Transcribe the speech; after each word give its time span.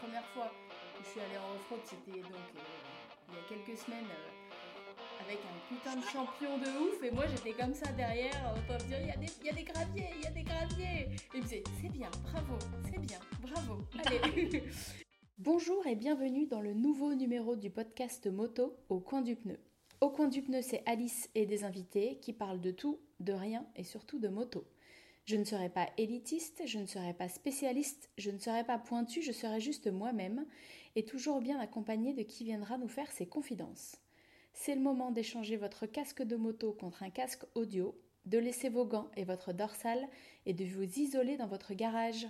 première 0.00 0.24
fois 0.28 0.50
que 0.98 1.04
je 1.04 1.08
suis 1.10 1.20
allée 1.20 1.36
en 1.38 1.54
off-road, 1.56 1.80
c'était 1.84 2.20
donc 2.20 2.46
euh, 2.56 3.28
il 3.28 3.34
y 3.34 3.38
a 3.38 3.42
quelques 3.48 3.78
semaines 3.78 4.04
euh, 4.04 5.24
avec 5.24 5.38
un 5.38 5.74
putain 5.74 5.96
de 5.96 6.04
champion 6.04 6.58
de 6.58 6.68
ouf. 6.84 7.02
Et 7.02 7.10
moi, 7.10 7.24
j'étais 7.26 7.52
comme 7.52 7.74
ça 7.74 7.90
derrière, 7.92 8.54
en 8.56 8.60
train 8.66 8.78
de 8.78 8.84
dire 8.84 8.98
il 9.00 9.06
y, 9.08 9.10
a 9.10 9.16
des- 9.16 9.32
il 9.40 9.46
y 9.46 9.50
a 9.50 9.52
des 9.52 9.64
graviers, 9.64 10.08
il 10.16 10.22
y 10.24 10.26
a 10.26 10.30
des 10.30 10.42
graviers. 10.42 11.02
Et 11.02 11.16
il 11.34 11.38
me 11.38 11.42
disait 11.44 11.62
c'est 11.80 11.88
bien, 11.90 12.10
bravo, 12.24 12.54
c'est 12.90 13.00
bien, 13.00 13.18
bravo. 13.42 13.82
Allez. 14.04 14.62
Bonjour 15.38 15.86
et 15.86 15.94
bienvenue 15.94 16.46
dans 16.46 16.60
le 16.60 16.74
nouveau 16.74 17.14
numéro 17.14 17.56
du 17.56 17.70
podcast 17.70 18.26
moto 18.26 18.76
Au 18.90 19.00
coin 19.00 19.22
du 19.22 19.36
pneu. 19.36 19.58
Au 20.02 20.10
coin 20.10 20.28
du 20.28 20.42
pneu, 20.42 20.60
c'est 20.62 20.82
Alice 20.86 21.30
et 21.34 21.46
des 21.46 21.64
invités 21.64 22.18
qui 22.20 22.32
parlent 22.34 22.60
de 22.60 22.70
tout, 22.70 23.00
de 23.20 23.32
rien 23.32 23.66
et 23.76 23.84
surtout 23.84 24.18
de 24.18 24.28
moto. 24.28 24.66
Je 25.30 25.36
ne 25.36 25.44
serai 25.44 25.68
pas 25.68 25.88
élitiste, 25.96 26.62
je 26.66 26.80
ne 26.80 26.86
serai 26.86 27.14
pas 27.14 27.28
spécialiste, 27.28 28.10
je 28.18 28.32
ne 28.32 28.38
serai 28.40 28.64
pas 28.64 28.78
pointu, 28.78 29.22
je 29.22 29.30
serai 29.30 29.60
juste 29.60 29.86
moi-même 29.86 30.44
et 30.96 31.04
toujours 31.04 31.40
bien 31.40 31.60
accompagnée 31.60 32.14
de 32.14 32.24
qui 32.24 32.42
viendra 32.42 32.78
nous 32.78 32.88
faire 32.88 33.12
ses 33.12 33.26
confidences. 33.26 33.94
C'est 34.54 34.74
le 34.74 34.80
moment 34.80 35.12
d'échanger 35.12 35.56
votre 35.56 35.86
casque 35.86 36.24
de 36.24 36.34
moto 36.34 36.72
contre 36.72 37.04
un 37.04 37.10
casque 37.10 37.44
audio, 37.54 37.96
de 38.26 38.38
laisser 38.38 38.70
vos 38.70 38.84
gants 38.84 39.08
et 39.16 39.22
votre 39.22 39.52
dorsale 39.52 40.08
et 40.46 40.52
de 40.52 40.64
vous 40.64 40.98
isoler 40.98 41.36
dans 41.36 41.46
votre 41.46 41.74
garage. 41.74 42.26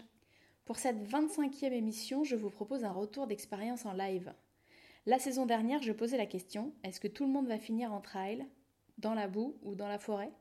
Pour 0.67 0.77
cette 0.77 1.03
25e 1.03 1.73
émission, 1.73 2.23
je 2.23 2.37
vous 2.37 2.51
propose 2.51 2.85
un 2.85 2.93
retour 2.93 3.27
d'expérience 3.27 3.87
en 3.87 3.95
live. 3.95 4.35
La 5.07 5.19
saison 5.19 5.47
dernière, 5.47 5.81
je 5.81 5.93
posais 5.93 6.19
la 6.19 6.27
question 6.27 6.75
est-ce 6.85 7.01
que 7.01 7.09
tout 7.09 7.25
le 7.25 7.33
monde 7.33 7.49
va 7.49 7.59
finir 7.59 7.95
en 7.95 8.03
trail, 8.03 8.45
dans 8.99 9.15
la 9.15 9.27
boue 9.27 9.57
ou 9.63 9.75
dans 9.75 9.89
la 9.89 9.99
forêt? 9.99 10.35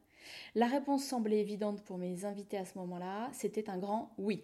La 0.56 0.68
réponse 0.68 1.04
semblait 1.04 1.40
évidente 1.40 1.84
pour 1.84 1.98
mes 1.98 2.26
invités 2.26 2.58
à 2.58 2.66
ce 2.66 2.78
moment-là 2.78 3.30
c'était 3.34 3.70
un 3.70 3.78
grand 3.78 4.14
oui. 4.18 4.44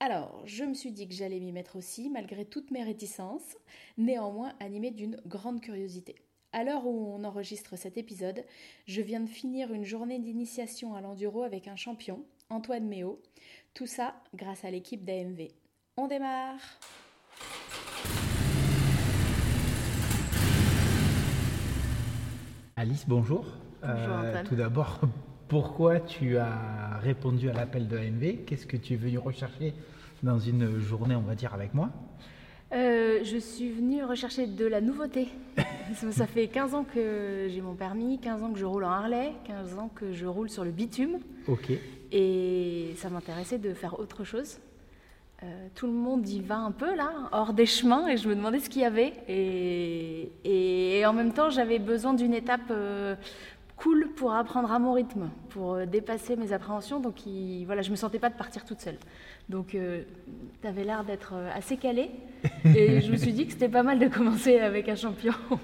Alors, 0.00 0.42
je 0.44 0.64
me 0.64 0.74
suis 0.74 0.92
dit 0.92 1.08
que 1.08 1.14
j'allais 1.14 1.40
m'y 1.40 1.52
mettre 1.52 1.76
aussi, 1.76 2.10
malgré 2.10 2.44
toutes 2.44 2.70
mes 2.70 2.82
réticences, 2.82 3.56
néanmoins 3.96 4.52
animée 4.60 4.90
d'une 4.90 5.20
grande 5.24 5.60
curiosité. 5.60 6.16
À 6.52 6.62
l'heure 6.62 6.86
où 6.86 7.14
on 7.14 7.24
enregistre 7.24 7.76
cet 7.76 7.96
épisode, 7.96 8.44
je 8.86 9.00
viens 9.00 9.20
de 9.20 9.28
finir 9.28 9.72
une 9.72 9.84
journée 9.84 10.18
d'initiation 10.18 10.94
à 10.94 11.00
l'enduro 11.00 11.42
avec 11.42 11.68
un 11.68 11.76
champion, 11.76 12.24
Antoine 12.50 12.86
Méo. 12.86 13.20
Tout 13.72 13.86
ça 13.86 14.14
grâce 14.34 14.64
à 14.64 14.70
l'équipe 14.70 15.04
d'AMV. 15.04 15.48
On 15.96 16.06
démarre 16.06 16.60
Alice, 22.76 23.04
bonjour. 23.08 23.46
Euh, 23.84 24.42
tout 24.44 24.54
d'abord, 24.54 25.00
pourquoi 25.48 26.00
tu 26.00 26.36
as 26.38 26.98
répondu 27.02 27.50
à 27.50 27.52
l'appel 27.52 27.88
de 27.88 27.96
AMV 27.96 28.44
Qu'est-ce 28.46 28.66
que 28.66 28.76
tu 28.76 28.94
es 28.94 28.96
venu 28.96 29.18
rechercher 29.18 29.74
dans 30.22 30.38
une 30.38 30.78
journée, 30.78 31.14
on 31.14 31.20
va 31.20 31.34
dire, 31.34 31.54
avec 31.54 31.74
moi? 31.74 31.90
Euh, 32.72 33.20
je 33.22 33.36
suis 33.36 33.70
venue 33.70 34.02
rechercher 34.02 34.46
de 34.46 34.66
la 34.66 34.80
nouveauté. 34.80 35.28
Ça 36.10 36.26
fait 36.26 36.48
15 36.48 36.74
ans 36.74 36.84
que 36.84 37.46
j'ai 37.48 37.60
mon 37.60 37.74
permis, 37.74 38.18
15 38.18 38.42
ans 38.42 38.52
que 38.52 38.58
je 38.58 38.64
roule 38.64 38.84
en 38.84 38.90
Harley, 38.90 39.32
15 39.44 39.78
ans 39.78 39.90
que 39.94 40.12
je 40.12 40.26
roule 40.26 40.48
sur 40.48 40.64
le 40.64 40.70
bitume. 40.70 41.18
Ok. 41.46 41.72
Et 42.10 42.94
ça 42.96 43.10
m'intéressait 43.10 43.58
de 43.58 43.74
faire 43.74 44.00
autre 44.00 44.24
chose. 44.24 44.58
Euh, 45.42 45.68
tout 45.74 45.86
le 45.86 45.92
monde 45.92 46.26
y 46.28 46.40
va 46.40 46.56
un 46.56 46.70
peu 46.70 46.94
là, 46.94 47.10
hors 47.32 47.52
des 47.52 47.66
chemins, 47.66 48.08
et 48.08 48.16
je 48.16 48.28
me 48.28 48.34
demandais 48.34 48.60
ce 48.60 48.70
qu'il 48.70 48.82
y 48.82 48.84
avait. 48.84 49.12
Et, 49.28 50.30
et 50.44 51.04
en 51.04 51.12
même 51.12 51.32
temps, 51.32 51.50
j'avais 51.50 51.78
besoin 51.78 52.14
d'une 52.14 52.32
étape 52.32 52.70
euh, 52.70 53.14
cool 53.84 54.08
pour 54.16 54.32
apprendre 54.32 54.72
à 54.72 54.78
mon 54.80 54.94
rythme, 54.94 55.28
pour 55.50 55.74
euh, 55.74 55.86
dépasser 55.86 56.34
mes 56.36 56.52
appréhensions. 56.52 56.98
Donc 57.00 57.26
il- 57.26 57.64
voilà, 57.66 57.82
je 57.82 57.90
me 57.90 57.96
sentais 57.96 58.18
pas 58.18 58.30
de 58.30 58.34
partir 58.36 58.64
toute 58.64 58.80
seule. 58.80 58.96
Donc 59.48 59.76
tu 59.76 60.66
avais 60.66 60.84
l'air 60.84 61.04
d'être 61.04 61.34
euh, 61.34 61.50
assez 61.54 61.76
calé, 61.76 62.10
et 62.64 63.00
je 63.02 63.12
me 63.12 63.16
suis 63.16 63.32
dit 63.32 63.46
que 63.46 63.52
c'était 63.52 63.68
pas 63.68 63.82
mal 63.82 63.98
de 63.98 64.08
commencer 64.08 64.58
avec 64.58 64.88
un 64.88 64.96
champion. 64.96 65.32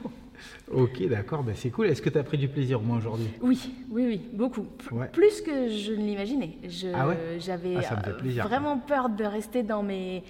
Ok, 0.73 1.07
d'accord, 1.09 1.43
ben 1.43 1.55
c'est 1.55 1.69
cool. 1.69 1.89
Est-ce 1.89 2.01
que 2.01 2.09
tu 2.09 2.17
as 2.17 2.23
pris 2.23 2.39
du 2.39 2.49
plaisir 2.49 2.81
au 2.81 2.83
moins 2.83 2.97
aujourd'hui? 2.97 3.29
Oui, 3.43 3.75
oui, 3.91 4.07
oui, 4.07 4.21
beaucoup. 4.33 4.63
P- 4.63 4.95
Ouais. 4.95 5.09
Plus 5.13 5.43
que 5.43 5.69
je 5.69 5.93
ne 5.93 5.99
l'imaginais. 6.07 6.57
Ah 6.95 7.09
ouais? 7.09 7.19
J'avais 7.39 7.77
Ah, 7.77 7.83
fait 7.83 8.09
euh, 8.09 8.17
plaisir. 8.17 8.49
vraiment 8.49 8.79
peur 8.79 9.11
de 9.11 9.25
rester 9.25 9.63
dans 9.63 9.83
mes, 9.83 10.23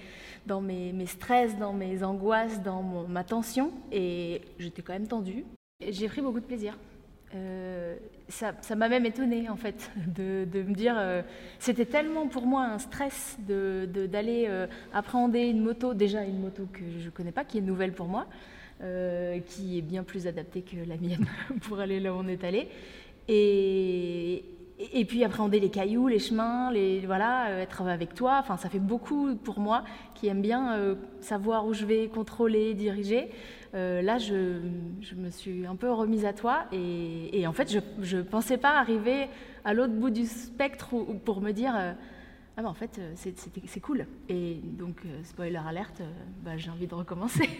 dans 0.47 0.59
mes, 0.59 0.91
mes 0.91 1.05
stress, 1.05 1.57
dans 1.57 1.71
mes 1.71 2.03
angoisses, 2.03 2.61
dans 2.61 2.81
mon- 2.81 3.07
ma 3.07 3.23
tension. 3.23 3.71
Et 3.93 4.41
j'étais 4.59 4.81
quand 4.81 4.91
même 4.91 5.07
tendue. 5.07 5.45
J'ai 5.89 6.09
pris 6.09 6.19
beaucoup 6.21 6.41
de 6.41 6.45
plaisir. 6.45 6.77
Euh, 7.33 7.95
ça 8.27 8.75
m'a 8.75 8.89
même 8.89 9.05
étonnée 9.05 9.49
en 9.49 9.55
fait 9.55 9.89
de, 10.15 10.45
me 10.53 10.73
dire 10.73 10.95
euh, 10.97 11.21
c'était 11.59 11.85
tellement 11.85 12.27
pour 12.27 12.45
moi 12.45 12.63
un 12.65 12.77
stress 12.77 13.37
de- 13.47 13.87
de- 13.93 14.05
d'aller 14.05 14.47
euh, 14.49 14.67
appréhender 14.93 15.41
une 15.41 15.61
moto 15.61 15.93
déjà 15.93 16.23
une 16.23 16.39
moto 16.41 16.63
que 16.73 16.81
je 16.99 17.09
connais 17.09 17.31
pas 17.31 17.45
qui 17.45 17.57
est 17.57 17.61
nouvelle 17.61 17.93
pour 17.93 18.07
moi 18.07 18.27
euh, 18.83 19.39
qui 19.39 19.77
est 19.77 19.81
bien 19.81 20.03
plus 20.03 20.27
adaptée 20.27 20.61
que 20.61 20.75
la 20.87 20.97
mienne 20.97 21.25
pour 21.61 21.79
aller 21.79 21.99
là 21.99 22.13
où 22.13 22.17
on 22.17 22.27
est 22.27 22.43
allé. 22.43 22.67
Et, 23.27 24.43
et 24.93 25.05
puis 25.05 25.23
appréhender 25.23 25.59
les 25.59 25.69
cailloux, 25.69 26.07
les 26.07 26.17
chemins, 26.17 26.71
les, 26.71 26.99
voilà, 27.05 27.59
être 27.61 27.83
avec 27.83 28.15
toi. 28.15 28.37
Enfin, 28.41 28.57
ça 28.57 28.69
fait 28.69 28.79
beaucoup 28.79 29.35
pour 29.35 29.59
moi 29.59 29.83
qui 30.15 30.27
aime 30.27 30.41
bien 30.41 30.95
savoir 31.19 31.67
où 31.67 31.73
je 31.73 31.85
vais, 31.85 32.07
contrôler, 32.07 32.73
diriger. 32.73 33.29
Euh, 33.73 34.01
là, 34.01 34.17
je, 34.17 34.59
je 35.01 35.15
me 35.15 35.29
suis 35.29 35.65
un 35.65 35.75
peu 35.77 35.89
remise 35.91 36.25
à 36.25 36.33
toi 36.33 36.65
et, 36.73 37.39
et 37.39 37.47
en 37.47 37.53
fait, 37.53 37.71
je 38.01 38.17
ne 38.17 38.21
pensais 38.21 38.57
pas 38.57 38.77
arriver 38.79 39.27
à 39.63 39.73
l'autre 39.73 39.93
bout 39.93 40.09
du 40.09 40.25
spectre 40.25 40.93
où- 40.93 41.05
où 41.09 41.13
pour 41.13 41.39
me 41.41 41.51
dire 41.51 41.73
euh, 41.77 41.93
ah 42.57 42.61
ben 42.63 42.67
en 42.67 42.73
fait 42.73 42.97
euh, 42.99 43.13
c'est- 43.15 43.79
cool. 43.79 44.05
Et 44.27 44.55
donc, 44.63 44.97
spoiler 45.23 45.55
alerte, 45.65 46.01
bah, 46.43 46.57
j'ai 46.57 46.69
envie 46.69 46.87
de 46.87 46.95
recommencer. 46.95 47.47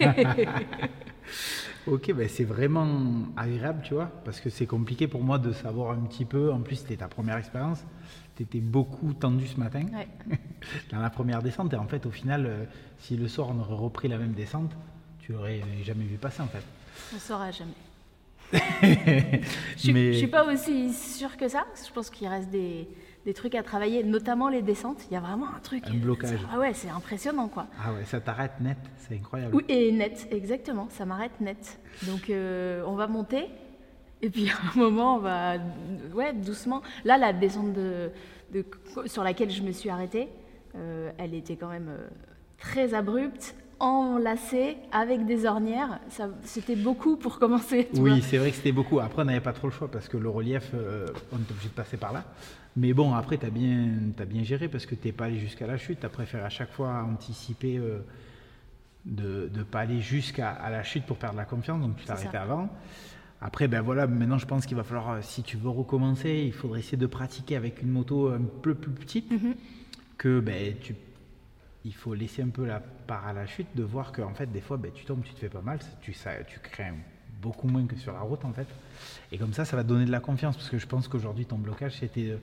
Ok, 1.86 2.12
ben 2.14 2.28
c'est 2.28 2.44
vraiment 2.44 2.88
agréable, 3.36 3.80
tu 3.82 3.94
vois, 3.94 4.06
parce 4.24 4.40
que 4.40 4.50
c'est 4.50 4.66
compliqué 4.66 5.08
pour 5.08 5.22
moi 5.22 5.38
de 5.38 5.52
savoir 5.52 5.92
un 5.92 6.02
petit 6.02 6.24
peu. 6.24 6.52
En 6.52 6.60
plus, 6.60 6.76
c'était 6.76 6.96
ta 6.96 7.08
première 7.08 7.36
expérience. 7.36 7.84
Tu 8.36 8.42
étais 8.44 8.60
beaucoup 8.60 9.12
tendu 9.14 9.46
ce 9.46 9.58
matin 9.58 9.82
Ouais. 9.92 10.08
dans 10.92 11.00
la 11.00 11.10
première 11.10 11.42
descente. 11.42 11.72
Et 11.72 11.76
en 11.76 11.86
fait, 11.88 12.06
au 12.06 12.10
final, 12.10 12.68
si 12.98 13.16
le 13.16 13.26
soir 13.28 13.48
on 13.50 13.58
aurait 13.60 13.74
repris 13.74 14.08
la 14.08 14.18
même 14.18 14.32
descente, 14.32 14.76
tu 15.22 15.34
aurais 15.34 15.62
jamais 15.84 16.04
vu 16.04 16.16
passer 16.18 16.42
en 16.42 16.48
fait. 16.48 16.62
On 17.14 17.18
saura 17.18 17.50
jamais. 17.50 17.72
Je 19.78 19.92
Mais- 19.92 20.12
je 20.12 20.18
suis 20.18 20.26
pas 20.26 20.44
aussi 20.52 20.92
sûre 20.92 21.36
que 21.36 21.48
ça. 21.48 21.64
parce 21.68 21.82
que 21.82 21.88
Je 21.88 21.92
pense 21.92 22.10
qu'il 22.10 22.28
reste 22.28 22.50
des, 22.50 22.86
des 23.24 23.32
trucs 23.32 23.54
à 23.54 23.62
travailler, 23.62 24.04
notamment 24.04 24.48
les 24.48 24.60
descentes. 24.62 25.02
Il 25.10 25.14
y 25.14 25.16
a 25.16 25.20
vraiment 25.20 25.46
un 25.54 25.60
truc. 25.60 25.84
Un 25.86 25.94
blocage. 25.94 26.40
Ah 26.52 26.58
ouais, 26.58 26.74
c'est 26.74 26.90
impressionnant 26.90 27.48
quoi. 27.48 27.66
Ah 27.82 27.92
ouais, 27.94 28.04
ça 28.04 28.20
t'arrête 28.20 28.60
net, 28.60 28.76
c'est 28.98 29.14
incroyable. 29.14 29.54
Oui, 29.54 29.64
et 29.68 29.90
net, 29.92 30.28
exactement. 30.30 30.88
Ça 30.90 31.06
m'arrête 31.06 31.40
net. 31.40 31.78
Donc 32.02 32.28
euh, 32.28 32.82
on 32.86 32.94
va 32.94 33.06
monter. 33.06 33.46
Et 34.20 34.28
puis 34.30 34.50
à 34.50 34.54
un 34.74 34.78
moment, 34.78 35.16
on 35.16 35.20
va 35.20 35.54
ouais, 36.14 36.32
doucement. 36.34 36.82
Là, 37.04 37.16
la 37.18 37.32
descente 37.32 37.72
de, 37.72 38.10
de- 38.52 38.64
sur 39.06 39.24
laquelle 39.24 39.50
je 39.50 39.62
me 39.62 39.72
suis 39.72 39.88
arrêtée, 39.88 40.28
euh, 40.76 41.10
elle 41.18 41.34
était 41.34 41.56
quand 41.56 41.68
même 41.68 41.88
euh, 41.88 42.08
très 42.58 42.92
abrupte, 42.94 43.54
enlacée, 43.82 44.76
avec 44.92 45.26
des 45.26 45.44
ornières. 45.44 45.98
C'était 46.44 46.76
beaucoup 46.76 47.16
pour 47.16 47.38
commencer. 47.38 47.88
Oui, 47.94 48.22
c'est 48.22 48.38
vrai 48.38 48.50
que 48.50 48.56
c'était 48.56 48.72
beaucoup. 48.72 49.00
Après, 49.00 49.22
on 49.22 49.24
n'avait 49.24 49.40
pas 49.40 49.52
trop 49.52 49.66
le 49.66 49.72
choix 49.72 49.90
parce 49.90 50.08
que 50.08 50.16
le 50.16 50.28
relief, 50.28 50.70
euh, 50.74 51.06
on 51.32 51.36
est 51.38 51.50
obligé 51.50 51.68
de 51.68 51.74
passer 51.74 51.96
par 51.96 52.12
là. 52.12 52.24
Mais 52.76 52.92
bon, 52.94 53.12
après, 53.12 53.36
tu 53.38 53.44
as 53.46 53.50
bien, 53.50 53.88
bien 54.28 54.42
géré 54.44 54.68
parce 54.68 54.86
que 54.86 54.94
tu 54.94 55.08
n'es 55.08 55.12
pas 55.12 55.24
allé 55.26 55.38
jusqu'à 55.38 55.66
la 55.66 55.76
chute. 55.76 55.98
Tu 56.00 56.06
as 56.06 56.08
préféré 56.08 56.42
à 56.44 56.48
chaque 56.48 56.70
fois 56.72 57.02
anticiper 57.02 57.76
euh, 57.76 57.98
de 59.04 59.50
ne 59.54 59.62
pas 59.64 59.80
aller 59.80 60.00
jusqu'à 60.00 60.58
la 60.70 60.82
chute 60.84 61.04
pour 61.04 61.16
perdre 61.16 61.36
la 61.36 61.44
confiance. 61.44 61.80
Donc, 61.80 61.96
tu 61.96 62.02
t'es 62.04 62.06
C'est 62.06 62.12
arrêté 62.12 62.30
ça. 62.32 62.42
avant. 62.42 62.68
Après, 63.40 63.66
ben 63.66 63.80
voilà, 63.82 64.06
maintenant, 64.06 64.38
je 64.38 64.46
pense 64.46 64.64
qu'il 64.66 64.76
va 64.76 64.84
falloir, 64.84 65.10
euh, 65.10 65.18
si 65.22 65.42
tu 65.42 65.56
veux 65.56 65.68
recommencer, 65.68 66.44
il 66.46 66.52
faudrait 66.52 66.78
essayer 66.78 66.96
de 66.96 67.06
pratiquer 67.08 67.56
avec 67.56 67.82
une 67.82 67.90
moto 67.90 68.28
un 68.28 68.40
peu 68.62 68.74
plus 68.76 68.92
petite 68.92 69.28
Mhm. 69.32 69.54
que 70.16 70.38
ben, 70.38 70.74
tu, 70.80 70.94
il 71.84 71.94
faut 71.94 72.14
laisser 72.14 72.42
un 72.42 72.48
peu 72.48 72.64
la 72.64 72.80
part 72.80 73.26
à 73.26 73.32
la 73.32 73.46
chute, 73.46 73.66
de 73.74 73.82
voir 73.82 74.12
que 74.12 74.22
en 74.22 74.34
fait, 74.34 74.46
des 74.46 74.60
fois, 74.60 74.76
ben, 74.76 74.90
tu 74.94 75.04
tombes, 75.04 75.22
tu 75.24 75.32
te 75.34 75.38
fais 75.38 75.48
pas 75.48 75.60
mal, 75.62 75.78
tu, 76.00 76.12
ça, 76.12 76.30
tu 76.46 76.58
crains 76.60 76.94
beaucoup 77.40 77.66
moins 77.66 77.86
que 77.86 77.96
sur 77.96 78.12
la 78.12 78.20
route 78.20 78.44
en 78.44 78.52
fait. 78.52 78.68
Et 79.32 79.38
comme 79.38 79.52
ça, 79.52 79.64
ça 79.64 79.76
va 79.76 79.82
te 79.82 79.88
donner 79.88 80.04
de 80.04 80.12
la 80.12 80.20
confiance, 80.20 80.56
parce 80.56 80.70
que 80.70 80.78
je 80.78 80.86
pense 80.86 81.08
qu'aujourd'hui, 81.08 81.44
ton 81.46 81.58
blocage, 81.58 81.96
c'était 81.98 82.30
euh, 82.30 82.36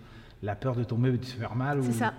la 0.44 0.56
peur 0.56 0.76
de 0.76 0.84
tomber, 0.84 1.12
de 1.12 1.24
se 1.24 1.36
faire 1.36 1.56
mal. 1.56 1.82
C'est 1.84 1.90
ou- 1.90 1.94
ça. 1.94 2.14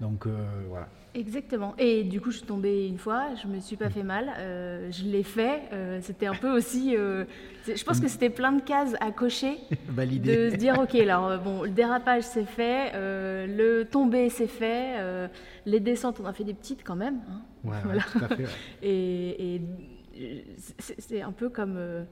Donc 0.00 0.26
euh, 0.26 0.64
voilà. 0.68 0.88
Exactement. 1.14 1.74
Et 1.78 2.02
du 2.02 2.20
coup, 2.20 2.30
je 2.32 2.38
suis 2.38 2.46
tombée 2.46 2.88
une 2.88 2.98
fois, 2.98 3.28
je 3.40 3.46
me 3.46 3.60
suis 3.60 3.76
pas 3.76 3.88
fait 3.88 4.02
mal, 4.02 4.32
euh, 4.38 4.90
je 4.90 5.04
l'ai 5.04 5.22
fait. 5.22 5.62
euh, 5.72 6.00
c'était 6.02 6.26
un 6.26 6.34
peu 6.34 6.50
aussi. 6.50 6.96
euh, 6.96 7.24
je 7.66 7.84
pense 7.84 8.00
que 8.00 8.08
c'était 8.08 8.30
plein 8.30 8.50
de 8.52 8.60
cases 8.62 8.94
à 9.00 9.12
cocher. 9.12 9.58
Validé. 9.88 10.36
De 10.36 10.50
se 10.50 10.56
dire, 10.56 10.78
ok, 10.82 10.94
alors 10.96 11.38
bon, 11.38 11.62
le 11.62 11.70
dérapage 11.70 12.24
c'est 12.24 12.44
fait, 12.46 12.92
le 13.46 13.84
tomber 13.84 14.28
c'est 14.28 14.48
fait, 14.48 15.28
les 15.66 15.78
descentes 15.80 16.18
on 16.20 16.26
a 16.26 16.32
fait 16.32 16.44
des 16.44 16.54
petites 16.54 16.82
quand 16.84 16.96
même. 16.96 17.20
hein. 17.30 17.42
Ouais, 17.62 17.70
ouais, 17.70 17.78
Voilà. 17.84 18.02
tout 18.02 18.18
à 18.24 18.28
fait. 18.36 18.42
ouais. 18.42 18.48
Et, 18.82 19.54
et, 19.54 20.44
c'est 20.78 21.22
un 21.22 21.32
peu 21.32 21.48
comme 21.48 21.74
le, 21.76 22.06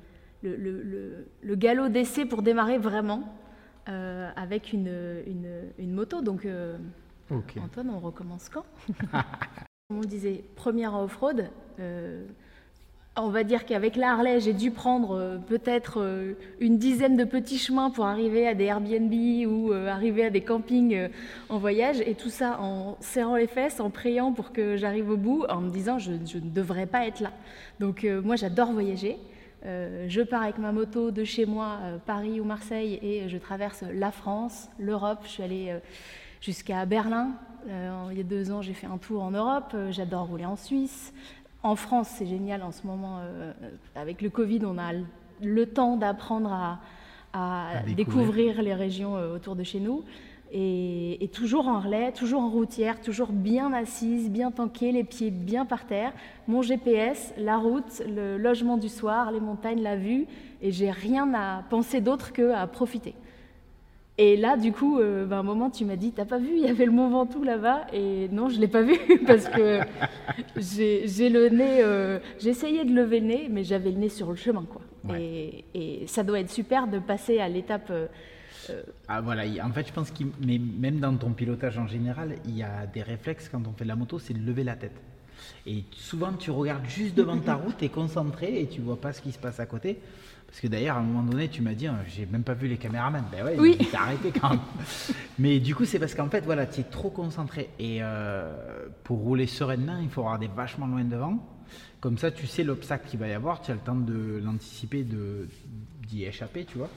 le- 0.56 0.82
le- 0.82 1.26
le 1.42 1.54
galop 1.56 1.88
d'essai 1.88 2.24
pour 2.24 2.42
démarrer 2.42 2.78
vraiment 2.78 3.22
avec 3.86 4.72
une, 4.72 4.92
une- 5.26 5.70
une 5.78 5.92
moto. 5.92 6.20
Donc, 6.22 6.46
Antoine, 7.30 7.90
on 7.90 7.98
recommence 7.98 8.48
quand 8.48 8.64
On 9.90 10.00
disait 10.00 10.44
première 10.56 10.94
off-road. 10.94 11.50
Euh, 11.78 12.24
on 13.14 13.28
va 13.28 13.44
dire 13.44 13.66
qu'avec 13.66 13.96
la 13.96 14.12
Harley, 14.12 14.40
j'ai 14.40 14.54
dû 14.54 14.70
prendre 14.70 15.18
euh, 15.18 15.36
peut-être 15.36 16.00
euh, 16.00 16.32
une 16.60 16.78
dizaine 16.78 17.18
de 17.18 17.24
petits 17.24 17.58
chemins 17.58 17.90
pour 17.90 18.06
arriver 18.06 18.48
à 18.48 18.54
des 18.54 18.64
Airbnb 18.64 19.12
ou 19.46 19.72
arriver 19.72 20.24
à 20.24 20.30
des 20.30 20.40
campings 20.40 21.08
en 21.50 21.58
voyage. 21.58 22.00
Et 22.06 22.14
tout 22.14 22.30
ça 22.30 22.58
en 22.60 22.96
serrant 23.00 23.36
les 23.36 23.46
fesses, 23.46 23.80
en 23.80 23.90
priant 23.90 24.32
pour 24.32 24.52
que 24.52 24.76
j'arrive 24.76 25.10
au 25.10 25.18
bout, 25.18 25.44
en 25.50 25.60
me 25.60 25.70
disant 25.70 25.98
je, 25.98 26.12
je, 26.24 26.38
ne 26.38 26.50
devrais 26.50 26.86
pas 26.86 27.06
être 27.06 27.20
là. 27.20 27.32
Donc 27.80 28.04
moi, 28.24 28.36
j'adore 28.36 28.72
voyager. 28.72 29.18
je 29.64 30.22
pars 30.22 30.42
avec 30.42 30.58
ma 30.58 30.72
moto 30.72 31.10
de 31.10 31.24
chez 31.24 31.44
moi, 31.44 31.78
Paris 32.06 32.40
ou 32.40 32.44
Marseille, 32.44 32.98
et 33.02 33.28
je 33.28 33.36
traverse 33.36 33.84
la 33.92 34.10
France, 34.10 34.68
l'Europe. 34.78 35.20
Je 35.24 35.28
suis 35.28 35.42
allée 35.42 35.74
jusqu'à 36.42 36.84
Berlin, 36.84 37.30
euh, 37.68 38.08
il 38.10 38.18
y 38.18 38.20
a 38.20 38.24
deux 38.24 38.50
ans, 38.50 38.60
j'ai 38.60 38.74
fait 38.74 38.88
un 38.88 38.98
tour 38.98 39.22
en 39.22 39.30
Europe. 39.30 39.72
Euh, 39.74 39.92
j'adore 39.92 40.26
rouler 40.26 40.44
en 40.44 40.56
Suisse. 40.56 41.14
En 41.62 41.76
France, 41.76 42.08
c'est 42.18 42.26
génial 42.26 42.62
en 42.62 42.72
ce 42.72 42.86
moment. 42.86 43.20
Euh, 43.20 43.52
avec 43.94 44.20
le 44.20 44.28
Covid, 44.28 44.60
on 44.66 44.76
a 44.76 44.90
le 45.40 45.66
temps 45.66 45.96
d'apprendre 45.96 46.78
à, 47.32 47.82
découvrir. 47.96 48.60
les 48.60 48.74
régions 48.74 49.14
autour 49.14 49.56
de 49.56 49.62
chez 49.62 49.80
nous. 49.80 50.04
Et, 50.54 51.30
toujours 51.32 51.68
en 51.68 51.80
relais, 51.80 52.12
toujours 52.12 52.42
en 52.42 52.50
routière, 52.50 53.00
toujours 53.00 53.32
bien 53.32 53.72
assise, 53.72 54.28
bien 54.28 54.50
tankée, 54.50 54.92
les 54.92 55.04
pieds 55.04 55.30
bien 55.30 55.64
par 55.64 55.86
terre. 55.86 56.12
Mon 56.46 56.60
GPS, 56.60 57.32
la 57.38 57.56
route, 57.56 58.02
le 58.06 58.36
logement 58.36 58.76
du 58.76 58.88
soir, 58.88 59.30
les 59.30 59.40
montagnes, 59.40 59.82
la 59.82 59.96
vue. 59.96 60.26
Et 60.60 60.72
j'ai 60.72 60.90
rien 60.90 61.32
à 61.32 61.62
penser 61.70 62.00
d'autre 62.00 62.32
qu'à 62.32 62.66
profiter. 62.66 63.14
Et 64.18 64.36
là, 64.36 64.56
du 64.58 64.72
coup, 64.72 64.98
euh, 64.98 65.24
ben, 65.24 65.38
un 65.38 65.42
moment, 65.42 65.70
tu 65.70 65.86
m'as 65.86 65.96
dit, 65.96 66.12
t'as 66.12 66.26
pas 66.26 66.38
vu, 66.38 66.50
il 66.54 66.60
y 66.62 66.68
avait 66.68 66.84
le 66.84 66.92
Mont 66.92 67.08
Ventoux 67.08 67.44
là-bas. 67.44 67.86
Et 67.92 68.28
non, 68.30 68.50
je 68.50 68.60
l'ai 68.60 68.68
pas 68.68 68.82
vu 68.82 68.98
parce 69.26 69.48
que 69.48 69.80
j'ai 70.56 71.28
le 71.30 71.48
nez, 71.48 71.82
euh, 71.82 72.18
essayé 72.44 72.84
de 72.84 72.92
lever 72.92 73.20
le 73.20 73.26
nez, 73.26 73.48
mais 73.50 73.64
j'avais 73.64 73.90
le 73.90 73.98
nez 73.98 74.10
sur 74.10 74.28
le 74.30 74.36
chemin, 74.36 74.64
quoi. 74.64 74.82
Et, 75.18 76.04
ça 76.06 76.22
doit 76.22 76.40
être 76.40 76.50
super 76.50 76.86
de 76.88 76.98
passer 76.98 77.38
à 77.40 77.48
l'étape. 77.48 77.90
Euh, 77.90 78.06
ah 79.08 79.20
voilà, 79.20 79.44
en 79.64 79.72
fait, 79.72 79.88
je 79.88 79.92
pense 79.92 80.10
que 80.10 80.24
même 80.44 81.00
dans 81.00 81.16
ton 81.16 81.30
pilotage 81.30 81.78
en 81.78 81.86
général, 81.86 82.36
il 82.44 82.56
y 82.56 82.62
a 82.62 82.86
des 82.86 83.02
réflexes 83.02 83.48
quand 83.48 83.66
on 83.66 83.72
fait 83.72 83.84
de 83.84 83.88
la 83.88 83.96
moto, 83.96 84.18
c'est 84.18 84.34
de 84.34 84.44
lever 84.44 84.62
la 84.62 84.76
tête. 84.76 85.00
Et 85.66 85.84
souvent, 85.92 86.32
tu 86.32 86.50
regardes 86.50 86.86
juste 86.86 87.14
devant 87.14 87.38
ta 87.38 87.54
route, 87.56 87.76
tu 87.78 87.86
es 87.86 87.88
concentré 87.88 88.60
et 88.60 88.66
tu 88.66 88.80
vois 88.80 89.00
pas 89.00 89.12
ce 89.12 89.22
qui 89.22 89.32
se 89.32 89.38
passe 89.38 89.58
à 89.58 89.66
côté. 89.66 89.98
Parce 90.52 90.60
que 90.60 90.66
d'ailleurs, 90.66 90.98
à 90.98 91.00
un 91.00 91.02
moment 91.02 91.22
donné, 91.22 91.48
tu 91.48 91.62
m'as 91.62 91.72
dit, 91.72 91.86
hein, 91.86 91.96
j'ai 92.06 92.26
même 92.26 92.42
pas 92.42 92.52
vu 92.52 92.68
les 92.68 92.76
caméramans. 92.76 93.24
Ben 93.32 93.42
ouais, 93.42 93.56
oui. 93.58 93.78
t'as 93.90 94.02
arrêté 94.02 94.30
quand 94.38 94.50
même. 94.50 94.60
Mais 95.38 95.60
du 95.60 95.74
coup, 95.74 95.86
c'est 95.86 95.98
parce 95.98 96.14
qu'en 96.14 96.28
fait, 96.28 96.42
voilà, 96.42 96.66
tu 96.66 96.80
es 96.80 96.84
trop 96.84 97.08
concentré. 97.08 97.70
Et 97.78 98.02
euh, 98.02 98.52
pour 99.02 99.20
rouler 99.20 99.46
sereinement, 99.46 99.98
il 100.02 100.10
faut 100.10 100.22
regarder 100.22 100.50
vachement 100.54 100.86
loin 100.86 101.04
devant. 101.04 101.38
Comme 102.00 102.18
ça, 102.18 102.30
tu 102.30 102.46
sais 102.46 102.64
l'obstacle 102.64 103.08
qu'il 103.08 103.18
va 103.18 103.28
y 103.28 103.32
avoir, 103.32 103.62
tu 103.62 103.70
as 103.70 103.74
le 103.74 103.80
temps 103.80 103.96
de 103.96 104.42
l'anticiper, 104.44 105.06
d'y 106.06 106.24
échapper, 106.24 106.66
tu 106.66 106.76
vois. 106.76 106.90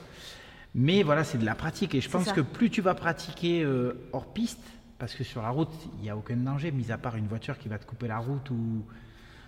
Mais 0.73 1.03
voilà, 1.03 1.23
c'est 1.23 1.37
de 1.37 1.45
la 1.45 1.55
pratique. 1.55 1.95
Et 1.95 2.01
je 2.01 2.09
pense 2.09 2.33
que 2.33 2.41
plus 2.41 2.69
tu 2.69 2.81
vas 2.81 2.93
pratiquer 2.93 3.63
euh, 3.63 3.93
hors 4.11 4.33
piste, 4.33 4.59
parce 4.99 5.15
que 5.15 5.23
sur 5.23 5.41
la 5.41 5.49
route, 5.49 5.71
il 5.95 6.01
n'y 6.01 6.09
a 6.09 6.17
aucun 6.17 6.35
danger, 6.35 6.73
mis 6.73 6.91
à 6.91 6.97
part 6.97 7.15
une 7.15 7.27
voiture 7.27 7.57
qui 7.57 7.69
va 7.69 7.77
te 7.77 7.85
couper 7.85 8.09
la 8.09 8.17
route 8.17 8.49
ou 8.49 8.83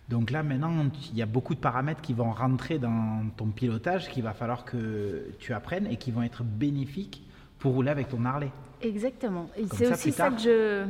donc 0.09 0.31
là, 0.31 0.41
maintenant, 0.41 0.85
il 1.11 1.17
y 1.17 1.21
a 1.21 1.25
beaucoup 1.25 1.53
de 1.53 1.59
paramètres 1.59 2.01
qui 2.01 2.13
vont 2.13 2.31
rentrer 2.31 2.79
dans 2.79 3.25
ton 3.35 3.47
pilotage 3.47 4.09
qu'il 4.09 4.23
va 4.23 4.33
falloir 4.33 4.63
que 4.63 5.27
tu 5.39 5.53
apprennes 5.53 5.87
et 5.87 5.97
qui 5.97 6.11
vont 6.11 6.23
être 6.23 6.43
bénéfiques 6.43 7.23
pour 7.59 7.73
rouler 7.73 7.91
avec 7.91 8.07
ton 8.07 8.23
Harley. 8.23 8.49
Exactement. 8.81 9.49
Et 9.57 9.65
c'est 9.73 9.91
aussi 9.91 10.11
ça 10.11 10.29
que 10.29 10.39
je, 10.39 10.85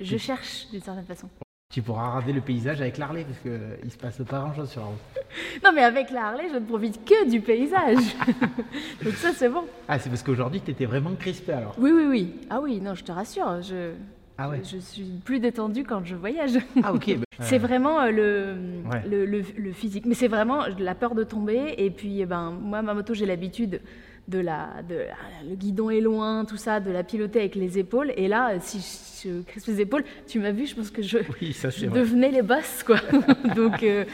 je 0.00 0.16
cherche 0.18 0.68
d'une 0.70 0.82
certaine 0.82 1.04
façon. 1.04 1.28
Tu 1.72 1.82
pourras 1.82 2.08
regarder 2.08 2.32
le 2.32 2.40
paysage 2.40 2.80
avec 2.80 2.98
l'Harley 2.98 3.24
parce 3.24 3.38
qu'il 3.38 3.84
ne 3.84 3.90
se 3.90 3.96
passe 3.96 4.18
pas 4.28 4.40
grand-chose 4.40 4.70
sur 4.70 4.80
la 4.80 4.86
route. 4.88 4.98
Non, 5.64 5.70
mais 5.72 5.84
avec 5.84 6.10
la 6.10 6.26
Harley, 6.26 6.48
je 6.52 6.58
ne 6.58 6.64
profite 6.64 7.04
que 7.04 7.30
du 7.30 7.40
paysage. 7.40 8.16
Donc 9.04 9.14
ça, 9.14 9.32
c'est 9.32 9.48
bon. 9.48 9.64
Ah, 9.86 9.96
c'est 10.00 10.10
parce 10.10 10.24
qu'aujourd'hui, 10.24 10.60
tu 10.60 10.72
étais 10.72 10.84
vraiment 10.84 11.14
crispé 11.14 11.52
alors. 11.52 11.76
Oui, 11.78 11.92
oui, 11.94 12.06
oui. 12.08 12.34
Ah 12.50 12.60
oui, 12.60 12.80
non, 12.80 12.96
je 12.96 13.04
te 13.04 13.12
rassure. 13.12 13.62
Je, 13.62 13.92
ah 14.40 14.50
je 14.62 14.78
suis 14.78 15.20
plus 15.24 15.38
détendue 15.38 15.84
quand 15.84 16.04
je 16.04 16.14
voyage. 16.14 16.58
Ah 16.82 16.94
ok. 16.94 17.16
C'est 17.40 17.58
vraiment 17.58 18.00
euh, 18.00 18.10
le, 18.10 19.24
le, 19.24 19.72
physique. 19.72 20.04
Mais 20.06 20.14
c'est 20.14 20.28
vraiment 20.28 20.64
la 20.78 20.94
peur 20.94 21.14
de 21.14 21.24
tomber. 21.24 21.74
Et 21.78 21.90
puis, 21.90 22.20
eh 22.20 22.26
ben, 22.26 22.50
moi, 22.50 22.82
ma 22.82 22.92
moto, 22.92 23.14
j'ai 23.14 23.24
l'habitude 23.24 23.80
de 24.28 24.38
la, 24.38 24.82
de 24.88 25.06
le 25.48 25.56
guidon 25.56 25.90
est 25.90 26.00
loin, 26.00 26.44
tout 26.44 26.56
ça, 26.56 26.80
de 26.80 26.90
la 26.90 27.02
piloter 27.02 27.40
avec 27.40 27.54
les 27.54 27.78
épaules. 27.78 28.12
Et 28.16 28.28
là, 28.28 28.60
si 28.60 28.78
je 29.24 29.42
crispe 29.42 29.68
les 29.68 29.80
épaules, 29.80 30.04
tu 30.26 30.38
m'as 30.38 30.52
vu, 30.52 30.66
je 30.66 30.74
pense 30.74 30.90
que 30.90 31.02
je, 31.02 31.18
devenais 31.88 32.30
les 32.30 32.42
basses, 32.42 32.82
quoi. 32.82 32.98
Donc, 33.56 33.82
euh, 33.82 34.04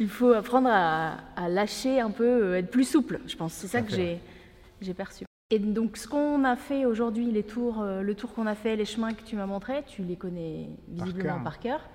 il 0.00 0.08
faut 0.08 0.32
apprendre 0.32 0.68
à, 0.70 1.18
à, 1.36 1.48
lâcher 1.48 2.00
un 2.00 2.10
peu, 2.10 2.24
euh, 2.24 2.58
être 2.58 2.70
plus 2.70 2.88
souple. 2.88 3.20
Je 3.26 3.36
pense, 3.36 3.52
c'est 3.52 3.68
ça 3.68 3.82
que 3.82 3.92
j'ai 3.92 4.94
perçu. 4.94 5.24
Et 5.50 5.60
donc, 5.60 5.96
ce 5.96 6.08
qu'on 6.08 6.42
a 6.42 6.56
fait 6.56 6.86
aujourd'hui, 6.86 7.30
les 7.30 7.44
tours, 7.44 7.80
euh, 7.80 8.02
le 8.02 8.16
tour 8.16 8.34
qu'on 8.34 8.48
a 8.48 8.56
fait, 8.56 8.74
les 8.74 8.84
chemins 8.84 9.14
que 9.14 9.22
tu 9.22 9.36
m'as 9.36 9.46
montrés, 9.46 9.84
tu 9.86 10.02
les 10.02 10.16
connais 10.16 10.70
visiblement 10.88 11.40
par 11.40 11.60
cœur. 11.60 11.88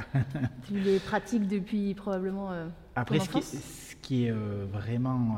tu 0.68 0.80
les 0.80 1.00
pratiques 1.00 1.50
depuis 1.50 1.94
probablement. 1.94 2.53
Euh, 2.53 2.69
Après, 2.95 3.19
ce 3.19 3.27
qui, 3.27 3.42
ce 3.42 3.95
qui, 3.98 4.25
est 4.25 4.31
euh, 4.31 4.65
vraiment 4.71 5.38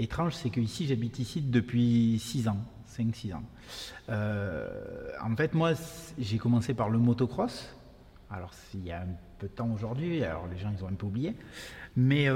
étrange, 0.00 0.34
c'est 0.34 0.50
que 0.50 0.58
ici, 0.60 0.88
j'habite 0.88 1.20
ici 1.20 1.42
depuis 1.42 2.18
6 2.18 2.48
ans, 2.48 2.58
5-6 2.88 3.34
ans. 3.34 3.44
en 4.08 5.36
fait, 5.36 5.54
moi, 5.54 5.74
j'ai 6.18 6.38
commencé 6.38 6.74
par 6.74 6.90
le 6.90 6.98
motocross. 6.98 7.72
Alors, 8.32 8.50
il 8.74 8.84
y 8.84 8.90
a 8.90 9.02
un 9.02 9.14
peu 9.38 9.46
de 9.46 9.52
temps 9.52 9.70
aujourd'hui, 9.72 10.24
alors 10.24 10.48
les 10.48 10.58
gens, 10.58 10.72
ils 10.76 10.82
ont 10.82 10.88
un 10.88 10.94
peu 10.94 11.06
oublié. 11.06 11.36
Mais 11.94 12.26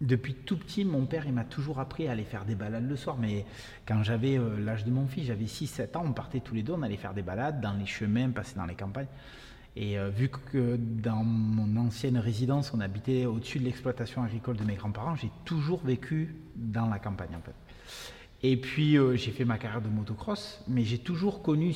depuis 0.00 0.34
tout 0.34 0.56
petit, 0.56 0.84
mon 0.84 1.04
père, 1.04 1.30
m'a 1.30 1.44
toujours 1.44 1.78
appris 1.78 2.08
à 2.08 2.12
aller 2.12 2.24
faire 2.24 2.44
des 2.44 2.54
balades 2.54 2.88
le 2.88 2.96
soir. 2.96 3.16
Mais 3.18 3.44
quand 3.86 4.02
j'avais 4.02 4.38
euh, 4.38 4.58
l'âge 4.58 4.84
de 4.84 4.90
mon 4.90 5.06
fils, 5.06 5.26
j'avais 5.26 5.44
6-7 5.44 5.96
ans, 5.96 6.04
on 6.06 6.12
partait 6.12 6.40
tous 6.40 6.54
les 6.54 6.62
deux, 6.62 6.72
on 6.72 6.82
allait 6.82 6.96
faire 6.96 7.14
des 7.14 7.22
balades 7.22 7.60
dans 7.60 7.74
les 7.74 7.86
chemins, 7.86 8.30
passer 8.30 8.56
dans 8.56 8.66
les 8.66 8.74
campagnes. 8.74 9.08
Et 9.76 9.98
euh, 9.98 10.08
vu 10.08 10.28
que 10.28 10.76
dans 10.76 11.22
mon 11.22 11.76
ancienne 11.80 12.16
résidence, 12.18 12.72
on 12.74 12.80
habitait 12.80 13.26
au-dessus 13.26 13.58
de 13.58 13.64
l'exploitation 13.64 14.22
agricole 14.22 14.56
de 14.56 14.64
mes 14.64 14.74
grands-parents, 14.74 15.14
j'ai 15.16 15.30
toujours 15.44 15.84
vécu 15.84 16.34
dans 16.56 16.86
la 16.86 16.98
campagne 16.98 17.36
en 17.36 17.42
fait. 17.42 17.54
Et 18.42 18.56
puis 18.56 18.96
euh, 18.96 19.16
j'ai 19.16 19.30
fait 19.30 19.44
ma 19.44 19.58
carrière 19.58 19.82
de 19.82 19.88
motocross, 19.88 20.64
mais 20.66 20.82
j'ai 20.82 20.98
toujours 20.98 21.42
connu 21.42 21.74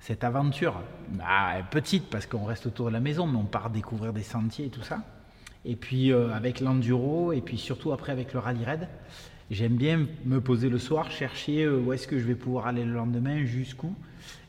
cette 0.00 0.24
aventure, 0.24 0.82
bah, 1.10 1.62
petite 1.70 2.10
parce 2.10 2.26
qu'on 2.26 2.44
reste 2.44 2.66
autour 2.66 2.86
de 2.86 2.92
la 2.92 3.00
maison, 3.00 3.26
mais 3.26 3.38
on 3.38 3.44
part 3.44 3.70
découvrir 3.70 4.12
des 4.12 4.22
sentiers 4.22 4.66
et 4.66 4.70
tout 4.70 4.82
ça. 4.82 5.04
Et 5.66 5.74
puis 5.74 6.12
euh, 6.12 6.32
avec 6.32 6.60
l'enduro, 6.60 7.32
et 7.32 7.40
puis 7.40 7.58
surtout 7.58 7.92
après 7.92 8.12
avec 8.12 8.32
le 8.32 8.38
rallye 8.38 8.64
raid, 8.64 8.88
j'aime 9.50 9.74
bien 9.74 10.06
me 10.24 10.40
poser 10.40 10.68
le 10.68 10.78
soir, 10.78 11.10
chercher 11.10 11.64
euh, 11.64 11.80
où 11.80 11.92
est-ce 11.92 12.06
que 12.06 12.18
je 12.18 12.24
vais 12.24 12.36
pouvoir 12.36 12.68
aller 12.68 12.84
le 12.84 12.92
lendemain, 12.92 13.44
jusqu'où, 13.44 13.92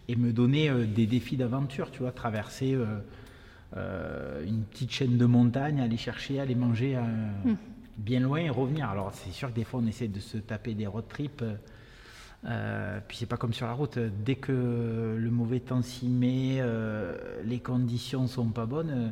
et 0.08 0.16
me 0.16 0.32
donner 0.32 0.70
euh, 0.70 0.86
des 0.86 1.08
défis 1.08 1.36
d'aventure, 1.36 1.90
tu 1.90 2.00
vois, 2.00 2.12
traverser 2.12 2.78
une 3.76 4.64
petite 4.72 4.92
chaîne 4.92 5.18
de 5.18 5.26
montagne, 5.26 5.82
aller 5.82 5.98
chercher, 5.98 6.40
aller 6.40 6.56
manger 6.56 6.96
hmm. 6.96 7.56
bien 7.98 8.20
loin 8.20 8.38
et 8.38 8.50
revenir. 8.50 8.90
Alors 8.90 9.12
c'est 9.14 9.32
sûr 9.32 9.50
que 9.50 9.56
des 9.56 9.64
fois 9.64 9.82
on 9.84 9.88
essaie 9.88 10.08
de 10.08 10.20
se 10.20 10.38
taper 10.38 10.76
des 10.76 10.88
road 10.88 11.06
trips. 11.10 11.44
Euh, 12.46 13.00
puis 13.08 13.18
c'est 13.18 13.26
pas 13.26 13.38
comme 13.38 13.54
sur 13.54 13.66
la 13.66 13.74
route, 13.74 13.98
dès 13.98 14.36
que 14.36 15.18
le 15.20 15.32
mauvais 15.32 15.60
temps 15.60 15.82
s'y 15.82 16.08
met, 16.08 16.62
les 17.44 17.60
conditions 17.60 18.28
sont 18.28 18.50
pas 18.50 18.68
bonnes, 18.68 19.12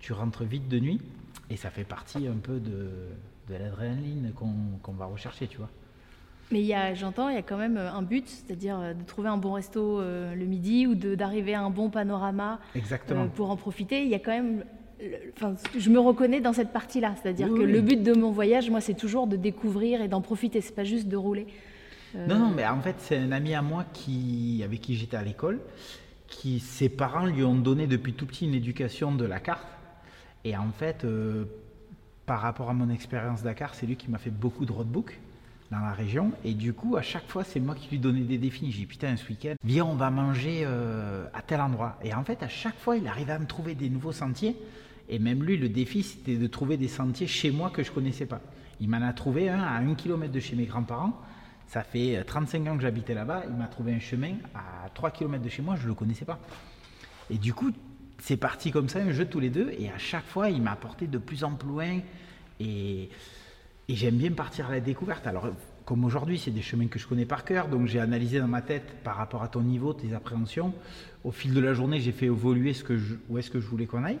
tu 0.00 0.12
rentres 0.12 0.42
vite 0.42 0.68
de 0.68 0.80
nuit. 0.80 1.00
Et 1.50 1.56
ça 1.56 1.70
fait 1.70 1.84
partie 1.84 2.26
un 2.26 2.38
peu 2.42 2.58
de, 2.58 2.90
de 3.48 3.54
l'adrénaline 3.54 4.32
qu'on 4.34 4.92
va 4.92 5.06
rechercher, 5.06 5.46
tu 5.46 5.58
vois. 5.58 5.70
Mais 6.50 6.94
j'entends, 6.94 7.28
il 7.28 7.34
y 7.34 7.38
a 7.38 7.42
quand 7.42 7.56
même 7.56 7.76
un 7.76 8.02
but, 8.02 8.28
c'est-à-dire 8.28 8.78
euh, 8.78 8.94
de 8.94 9.02
trouver 9.02 9.28
un 9.28 9.36
bon 9.36 9.52
resto 9.52 10.00
euh, 10.00 10.34
le 10.34 10.44
midi 10.44 10.86
ou 10.86 10.94
d'arriver 10.94 11.54
à 11.54 11.62
un 11.62 11.70
bon 11.70 11.90
panorama 11.90 12.60
Exactement. 12.74 13.24
Euh, 13.24 13.28
pour 13.28 13.50
en 13.50 13.56
profiter. 13.56 14.02
Il 14.02 14.08
y 14.08 14.14
a 14.14 14.18
quand 14.18 14.32
même, 14.32 14.64
enfin, 15.36 15.54
je 15.76 15.90
me 15.90 15.98
reconnais 15.98 16.40
dans 16.40 16.52
cette 16.52 16.72
partie-là, 16.72 17.14
c'est-à-dire 17.20 17.48
que 17.48 17.62
le 17.62 17.80
but 17.80 18.02
de 18.02 18.12
mon 18.12 18.30
voyage, 18.30 18.70
moi, 18.70 18.80
c'est 18.80 18.94
toujours 18.94 19.26
de 19.26 19.36
découvrir 19.36 20.02
et 20.02 20.08
d'en 20.08 20.20
profiter. 20.20 20.60
C'est 20.60 20.74
pas 20.74 20.84
juste 20.84 21.08
de 21.08 21.16
rouler. 21.16 21.46
Non, 22.14 22.38
non, 22.38 22.50
mais 22.54 22.64
en 22.66 22.80
fait, 22.80 22.94
c'est 22.98 23.16
un 23.16 23.32
ami 23.32 23.54
à 23.54 23.62
moi 23.62 23.84
qui, 23.92 24.62
avec 24.64 24.80
qui 24.80 24.94
j'étais 24.94 25.16
à 25.16 25.22
l'école, 25.22 25.58
qui 26.28 26.60
ses 26.60 26.88
parents 26.88 27.26
lui 27.26 27.42
ont 27.42 27.56
donné 27.56 27.88
depuis 27.88 28.12
tout 28.12 28.26
petit 28.26 28.46
une 28.46 28.54
éducation 28.54 29.12
de 29.12 29.24
la 29.24 29.40
carte 29.40 29.66
et 30.44 30.56
en 30.56 30.70
fait, 30.70 31.04
euh, 31.04 31.44
par 32.26 32.40
rapport 32.40 32.70
à 32.70 32.74
mon 32.74 32.90
expérience 32.90 33.42
Dakar, 33.42 33.74
c'est 33.74 33.86
lui 33.86 33.96
qui 33.96 34.10
m'a 34.10 34.18
fait 34.18 34.30
beaucoup 34.30 34.66
de 34.66 34.72
roadbook 34.72 35.18
dans 35.70 35.80
la 35.80 35.92
région. 35.92 36.32
Et 36.44 36.54
du 36.54 36.74
coup, 36.74 36.96
à 36.96 37.02
chaque 37.02 37.26
fois, 37.26 37.44
c'est 37.44 37.60
moi 37.60 37.74
qui 37.74 37.88
lui 37.90 37.98
donnais 37.98 38.20
des 38.20 38.38
défis. 38.38 38.70
J'ai 38.70 38.80
dit, 38.80 38.86
putain, 38.86 39.16
ce 39.16 39.26
week-end, 39.28 39.54
viens, 39.64 39.84
on 39.86 39.94
va 39.94 40.10
manger 40.10 40.62
euh, 40.64 41.26
à 41.32 41.42
tel 41.42 41.60
endroit. 41.60 41.98
Et 42.02 42.14
en 42.14 42.24
fait, 42.24 42.42
à 42.42 42.48
chaque 42.48 42.78
fois, 42.78 42.96
il 42.96 43.06
arrivait 43.06 43.32
à 43.32 43.38
me 43.38 43.46
trouver 43.46 43.74
des 43.74 43.88
nouveaux 43.88 44.12
sentiers. 44.12 44.56
Et 45.08 45.18
même 45.18 45.42
lui, 45.42 45.56
le 45.56 45.68
défi, 45.68 46.02
c'était 46.02 46.36
de 46.36 46.46
trouver 46.46 46.76
des 46.76 46.88
sentiers 46.88 47.26
chez 47.26 47.50
moi 47.50 47.70
que 47.70 47.82
je 47.82 47.90
connaissais 47.90 48.26
pas. 48.26 48.40
Il 48.80 48.88
m'en 48.88 49.02
a 49.02 49.12
trouvé 49.12 49.48
un 49.48 49.60
à 49.60 49.78
un 49.78 49.94
kilomètre 49.94 50.32
de 50.32 50.40
chez 50.40 50.56
mes 50.56 50.64
grands-parents. 50.64 51.18
Ça 51.66 51.82
fait 51.82 52.22
35 52.24 52.66
ans 52.68 52.76
que 52.76 52.82
j'habitais 52.82 53.14
là-bas. 53.14 53.44
Il 53.48 53.54
m'a 53.54 53.66
trouvé 53.66 53.94
un 53.94 53.98
chemin 53.98 54.34
à 54.54 54.88
3 54.90 55.10
km 55.10 55.42
de 55.42 55.48
chez 55.48 55.62
moi, 55.62 55.76
je 55.76 55.84
ne 55.84 55.88
le 55.88 55.94
connaissais 55.94 56.24
pas. 56.24 56.38
Et 57.30 57.38
du 57.38 57.54
coup, 57.54 57.70
c'est 58.18 58.36
parti 58.36 58.70
comme 58.70 58.88
ça, 58.88 59.00
un 59.00 59.12
jeu 59.12 59.26
tous 59.26 59.40
les 59.40 59.50
deux. 59.50 59.72
Et 59.78 59.88
à 59.90 59.98
chaque 59.98 60.26
fois, 60.26 60.50
il 60.50 60.62
m'a 60.62 60.72
apporté 60.72 61.06
de 61.06 61.18
plus 61.18 61.44
en 61.44 61.52
plus 61.52 61.68
loin. 61.68 62.00
Et, 62.60 63.08
j'aime 63.88 64.16
bien 64.16 64.32
partir 64.32 64.68
à 64.68 64.72
la 64.72 64.80
découverte. 64.80 65.26
Alors, 65.26 65.48
comme 65.84 66.04
aujourd'hui, 66.04 66.38
c'est 66.38 66.50
des 66.50 66.62
chemins 66.62 66.86
que 66.86 66.98
je 66.98 67.06
connais 67.06 67.26
par 67.26 67.44
cœur. 67.44 67.68
Donc, 67.68 67.86
j'ai 67.86 68.00
analysé 68.00 68.38
dans 68.38 68.48
ma 68.48 68.62
tête 68.62 69.02
par 69.02 69.16
rapport 69.16 69.42
à 69.42 69.48
ton 69.48 69.60
niveau, 69.60 69.92
tes 69.92 70.14
appréhensions. 70.14 70.72
Au 71.22 71.30
fil 71.30 71.52
de 71.52 71.60
la 71.60 71.74
journée, 71.74 72.00
j'ai 72.00 72.12
fait 72.12 72.26
évoluer 72.26 72.72
ce 72.72 72.84
que 72.84 72.98
où 73.28 73.38
est-ce 73.38 73.50
que 73.50 73.60
je 73.60 73.66
voulais 73.66 73.86
qu'on 73.86 74.04
aille. 74.04 74.20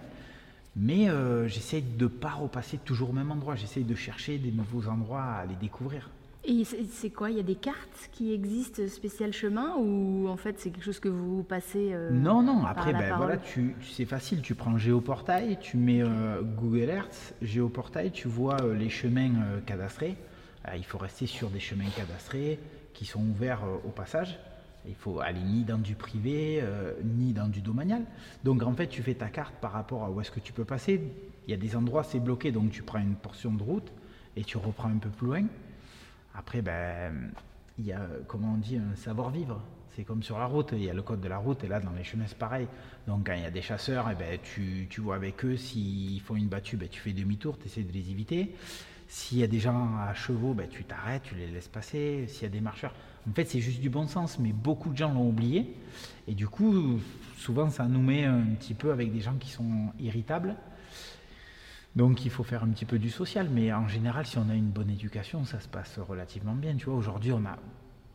Mais 0.76 1.08
euh, 1.08 1.46
j'essaye 1.46 1.82
de 1.82 2.04
ne 2.04 2.08
pas 2.08 2.32
repasser 2.32 2.78
toujours 2.78 3.10
au 3.10 3.12
même 3.12 3.30
endroit. 3.30 3.54
J'essaye 3.54 3.84
de 3.84 3.94
chercher 3.94 4.38
des 4.38 4.50
nouveaux 4.50 4.88
endroits 4.88 5.22
à 5.22 5.38
aller 5.40 5.54
découvrir. 5.60 6.10
Et 6.46 6.64
c'est 6.64 7.08
quoi? 7.08 7.30
Il 7.30 7.38
y 7.38 7.40
a 7.40 7.44
des 7.44 7.54
cartes 7.54 8.10
qui 8.12 8.34
existent 8.34 8.86
spécial 8.88 9.32
chemin 9.32 9.76
ou 9.78 10.28
en 10.28 10.36
fait 10.36 10.58
c'est 10.58 10.70
quelque 10.70 10.84
chose 10.84 11.00
que 11.00 11.08
vous 11.08 11.42
passez 11.42 11.90
euh, 11.92 12.10
Non, 12.10 12.42
non. 12.42 12.64
Après, 12.66 12.92
ben, 12.92 13.16
voilà, 13.16 13.38
tu, 13.38 13.74
c'est 13.82 14.04
facile. 14.04 14.42
Tu 14.42 14.54
prends 14.54 14.76
Géoportail, 14.76 15.58
tu 15.60 15.78
mets 15.78 16.02
euh, 16.02 16.42
Google 16.42 16.90
Earth, 16.90 17.34
Géoportail, 17.40 18.10
tu 18.10 18.28
vois 18.28 18.60
euh, 18.60 18.74
les 18.74 18.90
chemins 18.90 19.32
cadastrés. 19.64 20.16
il 20.76 20.84
faut 20.84 20.98
rester 20.98 21.26
sur 21.26 21.48
des 21.48 21.60
chemins 21.60 21.88
cadastrés 21.96 22.58
qui 22.92 23.06
sont 23.06 23.22
ouverts 23.22 23.62
au 23.84 23.90
passage. 23.90 24.38
Il 24.86 24.94
faut 24.94 25.20
aller 25.20 25.40
ni 25.40 25.64
dans 25.64 25.78
du 25.78 25.94
privé, 25.94 26.62
ni 27.02 27.32
dans 27.32 27.48
du 27.48 27.62
domanial. 27.62 28.02
Donc 28.44 28.62
en 28.62 28.74
fait, 28.74 28.88
tu 28.88 29.02
fais 29.02 29.14
ta 29.14 29.28
carte 29.28 29.54
par 29.62 29.72
rapport 29.72 30.04
à 30.04 30.10
où 30.10 30.20
est-ce 30.20 30.30
que 30.30 30.40
tu 30.40 30.52
peux 30.52 30.66
passer. 30.66 31.00
Il 31.48 31.50
y 31.50 31.54
a 31.54 31.56
des 31.56 31.74
endroits, 31.74 32.02
c'est 32.02 32.20
bloqué, 32.20 32.52
donc 32.52 32.70
tu 32.70 32.82
prends 32.82 32.98
une 32.98 33.14
portion 33.14 33.50
de 33.52 33.62
route 33.62 33.90
et 34.36 34.44
tu 34.44 34.58
reprends 34.58 34.88
un 34.88 34.98
peu 34.98 35.08
plus 35.08 35.26
loin. 35.26 35.44
Après, 36.34 36.62
ben, 36.62 37.30
il 37.78 37.86
y 37.86 37.92
a, 37.92 38.00
comment 38.26 38.54
on 38.54 38.58
dit, 38.58 38.76
un 38.76 38.96
savoir-vivre. 38.96 39.60
C'est 39.90 40.02
comme 40.02 40.24
sur 40.24 40.38
la 40.38 40.46
route, 40.46 40.70
il 40.72 40.82
y 40.82 40.90
a 40.90 40.94
le 40.94 41.02
code 41.02 41.20
de 41.20 41.28
la 41.28 41.38
route, 41.38 41.62
et 41.62 41.68
là, 41.68 41.78
dans 41.78 41.92
les 41.92 42.02
chemins, 42.02 42.24
c'est 42.26 42.38
pareil. 42.38 42.66
Donc, 43.06 43.26
quand 43.26 43.34
il 43.34 43.42
y 43.42 43.46
a 43.46 43.50
des 43.50 43.62
chasseurs, 43.62 44.08
eh 44.10 44.16
ben, 44.16 44.40
tu, 44.42 44.88
tu 44.90 45.00
vois 45.00 45.14
avec 45.14 45.44
eux, 45.44 45.56
s'ils 45.56 46.20
font 46.20 46.34
une 46.34 46.48
battue, 46.48 46.76
ben, 46.76 46.88
tu 46.88 47.00
fais 47.00 47.12
demi-tour, 47.12 47.58
tu 47.58 47.66
essaies 47.66 47.84
de 47.84 47.92
les 47.92 48.10
éviter. 48.10 48.56
S'il 49.06 49.38
y 49.38 49.44
a 49.44 49.46
des 49.46 49.60
gens 49.60 49.96
à 49.98 50.12
chevaux, 50.14 50.54
ben, 50.54 50.68
tu 50.68 50.82
t'arrêtes, 50.82 51.22
tu 51.22 51.36
les 51.36 51.46
laisses 51.46 51.68
passer. 51.68 52.26
S'il 52.26 52.42
y 52.42 52.46
a 52.46 52.48
des 52.48 52.60
marcheurs, 52.60 52.92
en 53.28 53.32
fait, 53.32 53.44
c'est 53.44 53.60
juste 53.60 53.80
du 53.80 53.88
bon 53.88 54.08
sens, 54.08 54.38
mais 54.40 54.52
beaucoup 54.52 54.90
de 54.90 54.96
gens 54.96 55.12
l'ont 55.12 55.28
oublié. 55.28 55.76
Et 56.26 56.34
du 56.34 56.48
coup, 56.48 56.98
souvent, 57.36 57.70
ça 57.70 57.86
nous 57.86 58.02
met 58.02 58.24
un 58.24 58.42
petit 58.58 58.74
peu 58.74 58.90
avec 58.90 59.12
des 59.12 59.20
gens 59.20 59.34
qui 59.38 59.50
sont 59.50 59.92
irritables. 60.00 60.56
Donc 61.96 62.24
il 62.24 62.30
faut 62.30 62.42
faire 62.42 62.64
un 62.64 62.68
petit 62.68 62.84
peu 62.84 62.98
du 62.98 63.10
social, 63.10 63.48
mais 63.50 63.72
en 63.72 63.86
général, 63.86 64.26
si 64.26 64.36
on 64.38 64.48
a 64.48 64.54
une 64.54 64.70
bonne 64.70 64.90
éducation, 64.90 65.44
ça 65.44 65.60
se 65.60 65.68
passe 65.68 65.98
relativement 65.98 66.54
bien. 66.54 66.74
Tu 66.76 66.86
vois, 66.86 66.94
aujourd'hui, 66.94 67.32
on 67.32 67.44
a, 67.44 67.56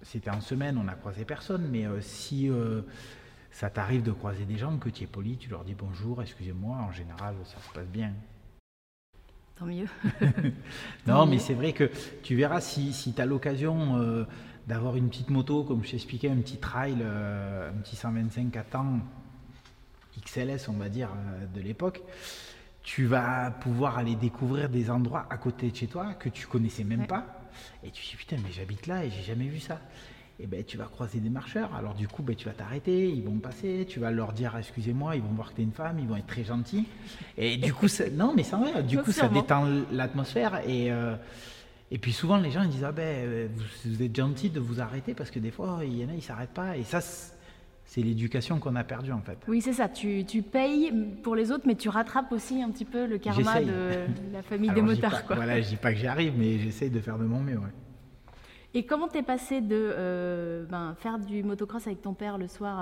c'était 0.01 0.29
en 0.29 0.41
semaine, 0.41 0.77
on 0.77 0.83
n'a 0.83 0.95
croisé 0.95 1.23
personne, 1.23 1.67
mais 1.71 1.85
euh, 1.85 2.01
si 2.01 2.49
euh, 2.49 2.81
ça 3.51 3.69
t'arrive 3.69 4.03
de 4.03 4.11
croiser 4.11 4.43
des 4.43 4.57
gens, 4.57 4.77
que 4.77 4.89
tu 4.89 5.05
es 5.05 5.07
poli, 5.07 5.37
tu 5.37 5.49
leur 5.49 5.63
dis 5.63 5.75
bonjour, 5.75 6.21
excusez-moi, 6.21 6.75
en 6.75 6.91
général, 6.91 7.35
ça 7.45 7.57
se 7.65 7.73
passe 7.73 7.87
bien. 7.87 8.11
Tant 9.57 9.65
mieux. 9.65 9.87
non, 11.07 11.25
mais 11.25 11.39
c'est 11.39 11.53
vrai 11.53 11.71
que 11.71 11.89
tu 12.21 12.35
verras 12.35 12.59
si, 12.59 12.91
si 12.91 13.13
tu 13.13 13.21
as 13.21 13.25
l'occasion 13.25 13.97
euh, 13.97 14.25
d'avoir 14.67 14.97
une 14.97 15.07
petite 15.07 15.29
moto, 15.29 15.63
comme 15.63 15.85
je 15.85 15.91
t'expliquais, 15.91 16.29
un 16.29 16.37
petit 16.37 16.57
trail, 16.57 17.01
un 17.01 17.81
petit 17.81 17.95
125 17.95 18.55
à 18.57 18.63
temps, 18.63 18.99
XLS, 20.21 20.67
on 20.67 20.73
va 20.73 20.89
dire, 20.89 21.09
de 21.55 21.61
l'époque 21.61 22.01
tu 22.95 23.05
vas 23.05 23.51
pouvoir 23.51 23.99
aller 23.99 24.15
découvrir 24.15 24.67
des 24.67 24.89
endroits 24.89 25.27
à 25.29 25.37
côté 25.37 25.69
de 25.69 25.75
chez 25.75 25.85
toi 25.85 26.15
que 26.15 26.27
tu 26.27 26.47
connaissais 26.47 26.83
même 26.83 27.05
pas. 27.05 27.23
Et 27.83 27.91
tu 27.91 28.03
te 28.03 28.09
dis 28.09 28.15
putain, 28.15 28.37
mais 28.43 28.51
j'habite 28.51 28.87
là 28.87 29.05
et 29.05 29.11
j'ai 29.11 29.21
jamais 29.21 29.45
vu 29.45 29.59
ça. 29.59 29.79
Et 30.39 30.47
ben 30.47 30.63
tu 30.63 30.75
vas 30.75 30.85
croiser 30.85 31.19
des 31.19 31.29
marcheurs. 31.29 31.75
Alors 31.75 31.93
du 31.93 32.07
coup, 32.07 32.23
ben, 32.23 32.35
tu 32.35 32.47
vas 32.47 32.53
t'arrêter, 32.53 33.07
ils 33.07 33.23
vont 33.23 33.37
passer, 33.37 33.85
tu 33.87 33.99
vas 33.99 34.09
leur 34.09 34.33
dire 34.33 34.55
excusez-moi, 34.57 35.15
ils 35.15 35.21
vont 35.21 35.33
voir 35.33 35.51
que 35.51 35.57
tu 35.57 35.61
es 35.61 35.65
une 35.65 35.71
femme, 35.71 35.99
ils 35.99 36.07
vont 36.07 36.15
être 36.15 36.25
très 36.25 36.43
gentils. 36.43 36.87
Et 37.37 37.57
du 37.57 37.75
coup, 37.75 37.85
non, 38.13 38.33
mais 38.35 38.41
c'est 38.41 38.55
vrai. 38.55 38.81
Du 38.81 38.97
coup, 38.97 39.11
ça 39.11 39.27
détend 39.27 39.67
l'atmosphère 39.91 40.59
et 40.67 40.91
euh, 40.91 41.15
et 41.91 41.99
puis 41.99 42.11
souvent 42.11 42.37
les 42.37 42.49
gens 42.49 42.63
ils 42.63 42.69
disent 42.69 42.85
ah 42.85 42.91
ben 42.91 43.51
vous, 43.53 43.63
vous 43.85 44.01
êtes 44.01 44.15
gentil 44.15 44.49
de 44.49 44.59
vous 44.59 44.81
arrêter 44.81 45.13
parce 45.13 45.29
que 45.29 45.39
des 45.39 45.51
fois 45.51 45.81
il 45.83 45.95
y 45.95 46.05
en 46.05 46.09
a 46.09 46.13
ils 46.13 46.23
s'arrêtent 46.23 46.53
pas 46.53 46.75
et 46.75 46.83
ça 46.83 47.01
c'est 47.89 48.01
l'éducation 48.03 48.59
qu'on 48.59 48.75
a 48.75 48.83
perdue 48.83 49.11
en 49.11 49.21
fait. 49.21 49.39
Oui, 49.47 49.61
c'est 49.61 49.73
ça. 49.73 49.89
Tu, 49.89 50.23
tu, 50.23 50.43
payes 50.43 50.93
pour 51.23 51.35
les 51.35 51.51
autres, 51.51 51.63
mais 51.65 51.73
tu 51.73 51.89
rattrapes 51.89 52.31
aussi 52.31 52.61
un 52.61 52.69
petit 52.69 52.85
peu 52.85 53.07
le 53.07 53.17
karma 53.17 53.61
de 53.61 54.05
la 54.31 54.43
famille 54.43 54.69
des 54.69 54.83
motards. 54.83 55.25
Quoi. 55.25 55.35
Voilà, 55.35 55.59
je 55.59 55.69
dis 55.69 55.75
pas 55.75 55.91
que 55.91 55.97
j'y 55.97 56.05
arrive, 56.05 56.33
mais 56.37 56.59
j'essaye 56.59 56.91
de 56.91 56.99
faire 56.99 57.17
de 57.17 57.25
mon 57.25 57.39
mieux. 57.39 57.57
Ouais. 57.57 57.73
Et 58.75 58.85
comment 58.85 59.07
t'es 59.07 59.23
passé 59.23 59.59
de 59.61 59.69
euh, 59.71 60.65
ben, 60.69 60.93
faire 60.99 61.17
du 61.17 61.41
motocross 61.41 61.87
avec 61.87 62.03
ton 62.03 62.13
père 62.13 62.37
le 62.37 62.47
soir 62.47 62.79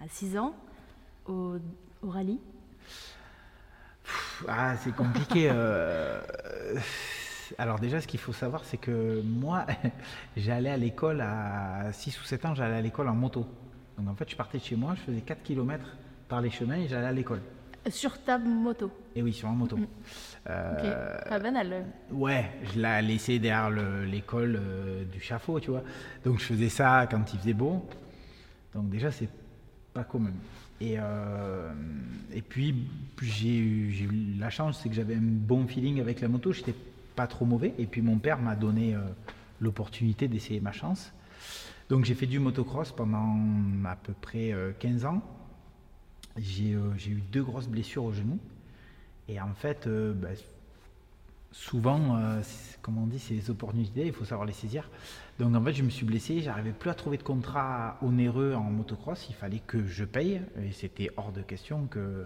à, 0.00 0.06
6 0.06 0.38
ans 0.38 0.54
au, 1.26 1.56
rallye? 2.04 2.38
Ah, 4.46 4.76
c'est 4.76 4.94
compliqué. 4.94 5.48
Euh, 5.50 6.20
alors 7.58 7.80
déjà, 7.80 8.00
ce 8.00 8.06
qu'il 8.06 8.20
faut 8.20 8.32
savoir, 8.32 8.64
c'est 8.64 8.76
que 8.76 9.20
moi, 9.22 9.66
j'allais 10.36 10.70
à 10.70 10.76
l'école 10.76 11.20
à 11.20 11.92
6 11.92 12.20
ou 12.20 12.24
7 12.24 12.44
ans, 12.44 12.54
j'allais 12.54 12.76
à 12.76 12.80
l'école 12.80 13.08
en 13.08 13.14
moto. 13.16 13.44
Donc 13.98 14.08
en 14.08 14.14
fait, 14.14 14.30
je 14.30 14.36
partais 14.36 14.58
de 14.58 14.64
chez 14.64 14.76
moi, 14.76 14.94
je 14.96 15.00
faisais 15.02 15.20
4 15.20 15.42
km 15.42 15.84
par 16.28 16.40
les 16.40 16.50
chemins 16.50 16.76
et 16.76 16.88
j'allais 16.88 17.06
à 17.06 17.12
l'école. 17.12 17.40
Sur 17.90 18.18
ta 18.22 18.38
moto 18.38 18.90
Et 19.14 19.22
oui, 19.22 19.32
sur 19.32 19.48
ma 19.48 19.54
moto. 19.54 19.76
Mm. 19.76 19.86
Euh, 20.48 21.18
Pas 21.28 21.38
banal. 21.38 21.84
Ouais, 22.10 22.50
je 22.62 22.80
l'ai 22.80 23.02
laissé 23.02 23.38
derrière 23.38 23.70
l'école 24.06 24.58
euh, 24.58 25.04
du 25.04 25.20
Chafaud, 25.20 25.60
tu 25.60 25.70
vois. 25.70 25.82
Donc 26.24 26.38
je 26.38 26.44
faisais 26.44 26.70
ça 26.70 27.06
quand 27.10 27.32
il 27.32 27.38
faisait 27.38 27.52
beau. 27.52 27.86
Donc 28.74 28.88
déjà, 28.88 29.10
c'est 29.10 29.28
pas 29.92 30.04
commun. 30.04 30.32
Et, 30.80 30.96
euh, 30.98 31.72
et 32.32 32.42
puis, 32.42 32.74
j'ai 33.22 33.56
eu, 33.56 33.90
eu, 33.90 34.38
la 34.38 34.50
chance, 34.50 34.80
c'est 34.82 34.88
que 34.88 34.94
j'avais 34.94 35.14
un 35.14 35.20
bon 35.22 35.66
feeling 35.66 36.00
avec 36.00 36.20
la 36.20 36.28
moto, 36.28 36.52
j'étais 36.52 36.74
pas 37.14 37.26
trop 37.26 37.44
mauvais. 37.44 37.74
Et 37.78 37.86
puis 37.86 38.00
mon 38.00 38.18
père 38.18 38.38
m'a 38.38 38.56
donné 38.56 38.96
l'opportunité 39.60 40.26
d'essayer 40.26 40.60
ma 40.60 40.72
chance. 40.72 41.12
Donc 41.88 42.04
j'ai 42.04 42.14
fait 42.14 42.26
du 42.26 42.38
motocross 42.38 42.92
pendant 42.92 43.36
à 43.84 43.96
peu 43.96 44.14
près 44.20 44.54
15 44.78 45.04
euh, 45.04 45.08
ans. 45.08 45.22
Euh, 46.38 46.40
j'ai 46.96 47.10
eu 47.10 47.22
deux 47.30 47.42
grosses 47.42 47.68
blessures 47.68 48.04
au 48.04 48.12
genou. 48.12 48.38
Et 49.28 49.40
en 49.40 49.54
fait, 49.54 49.86
euh, 49.86 50.12
bah, 50.14 50.28
souvent, 51.52 52.18
comme 52.82 52.98
on 52.98 53.06
dit, 53.06 53.18
c'est 53.18 53.34
des 53.34 53.50
opportunités, 53.50 54.06
il 54.06 54.12
faut 54.12 54.24
savoir 54.24 54.46
les 54.46 54.52
saisir. 54.52 54.90
Donc 55.38 55.54
en 55.54 55.62
fait, 55.62 55.72
je 55.72 55.82
me 55.82 55.90
suis 55.90 56.06
blessé, 56.06 56.40
j'arrivais 56.40 56.72
plus 56.72 56.90
à 56.90 56.94
trouver 56.94 57.16
de 57.16 57.22
contrat 57.22 57.98
onéreux 58.02 58.54
en 58.54 58.70
motocross, 58.70 59.26
il 59.28 59.34
fallait 59.34 59.62
que 59.64 59.86
je 59.86 60.04
paye, 60.04 60.40
et 60.60 60.72
c'était 60.72 61.10
hors 61.16 61.32
de 61.32 61.42
question 61.42 61.86
que 61.86 62.24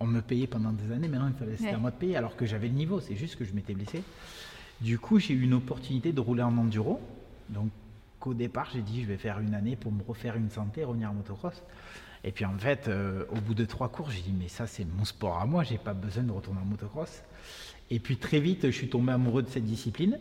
on 0.00 0.06
me 0.06 0.20
payait 0.20 0.48
pendant 0.48 0.72
des 0.72 0.92
années, 0.92 1.08
maintenant 1.08 1.28
il 1.28 1.34
fallait 1.34 1.56
c'était 1.56 1.70
à 1.70 1.78
moi 1.78 1.92
de 1.92 1.96
payer, 1.96 2.16
alors 2.16 2.36
que 2.36 2.44
j'avais 2.44 2.66
le 2.66 2.74
niveau, 2.74 3.00
c'est 3.00 3.14
juste 3.14 3.36
que 3.36 3.44
je 3.44 3.52
m'étais 3.52 3.74
blessé. 3.74 4.02
Du 4.80 4.98
coup, 4.98 5.18
j'ai 5.18 5.32
eu 5.32 5.42
une 5.42 5.54
opportunité 5.54 6.12
de 6.12 6.20
rouler 6.20 6.42
en 6.42 6.58
enduro, 6.58 7.00
donc 7.48 7.70
au 8.26 8.34
départ, 8.34 8.70
j'ai 8.72 8.82
dit 8.82 9.02
je 9.02 9.08
vais 9.08 9.16
faire 9.16 9.40
une 9.40 9.54
année 9.54 9.76
pour 9.76 9.92
me 9.92 10.02
refaire 10.02 10.36
une 10.36 10.50
santé, 10.50 10.84
revenir 10.84 11.10
en 11.10 11.14
motocross. 11.14 11.62
Et 12.24 12.32
puis 12.32 12.44
en 12.44 12.56
fait, 12.56 12.88
euh, 12.88 13.24
au 13.30 13.40
bout 13.40 13.54
de 13.54 13.64
trois 13.64 13.88
cours, 13.88 14.10
j'ai 14.10 14.22
dit 14.22 14.34
mais 14.38 14.48
ça 14.48 14.66
c'est 14.66 14.84
mon 14.84 15.04
sport 15.04 15.38
à 15.38 15.46
moi, 15.46 15.64
j'ai 15.64 15.78
pas 15.78 15.94
besoin 15.94 16.22
de 16.22 16.32
retourner 16.32 16.60
en 16.60 16.64
motocross. 16.64 17.22
Et 17.90 17.98
puis 17.98 18.16
très 18.16 18.40
vite, 18.40 18.66
je 18.66 18.70
suis 18.70 18.88
tombé 18.88 19.12
amoureux 19.12 19.42
de 19.42 19.48
cette 19.48 19.64
discipline, 19.64 20.18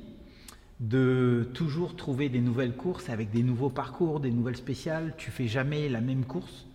de 0.80 1.50
toujours 1.54 1.96
trouver 1.96 2.30
des 2.30 2.42
nouvelles 2.42 2.76
courses 2.76 3.10
avec 3.10 3.30
des 3.30 3.44
nouveaux 3.44 3.70
parcours, 3.70 4.20
des 4.20 4.32
nouvelles 4.32 4.58
spéciales. 4.58 5.14
Tu 5.18 5.32
fais 5.32 5.48
jamais 5.48 5.88
la 5.88 6.02
même 6.02 6.26
course. 6.26 6.66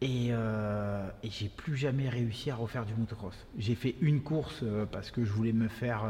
Et, 0.00 0.28
euh, 0.30 1.08
j'ai 1.24 1.48
plus 1.48 1.76
jamais 1.76 2.08
réussi 2.08 2.50
à 2.50 2.54
refaire 2.54 2.84
du 2.84 2.94
motocross. 2.94 3.34
J'ai 3.58 3.74
fait 3.74 3.96
une 4.00 4.20
course 4.20 4.60
euh, 4.62 4.86
parce 4.86 5.10
que 5.10 5.24
je 5.24 5.32
voulais 5.32 5.52
me 5.52 5.66
faire 5.68 6.04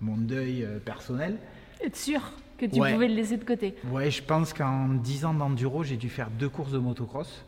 mon 0.00 0.16
deuil 0.16 0.66
personnel. 0.84 1.38
Être 1.80 1.96
sûr 1.96 2.20
que 2.58 2.66
tu 2.66 2.76
pouvais 2.76 3.08
le 3.08 3.14
laisser 3.14 3.36
de 3.36 3.44
côté. 3.44 3.74
Ouais, 3.90 4.10
je 4.10 4.22
pense 4.22 4.52
qu'en 4.52 4.88
10 4.88 5.24
ans 5.24 5.34
d'enduro, 5.34 5.84
j'ai 5.84 5.96
dû 5.96 6.08
faire 6.08 6.30
deux 6.30 6.48
courses 6.48 6.72
de 6.72 6.78
motocross. 6.78 7.44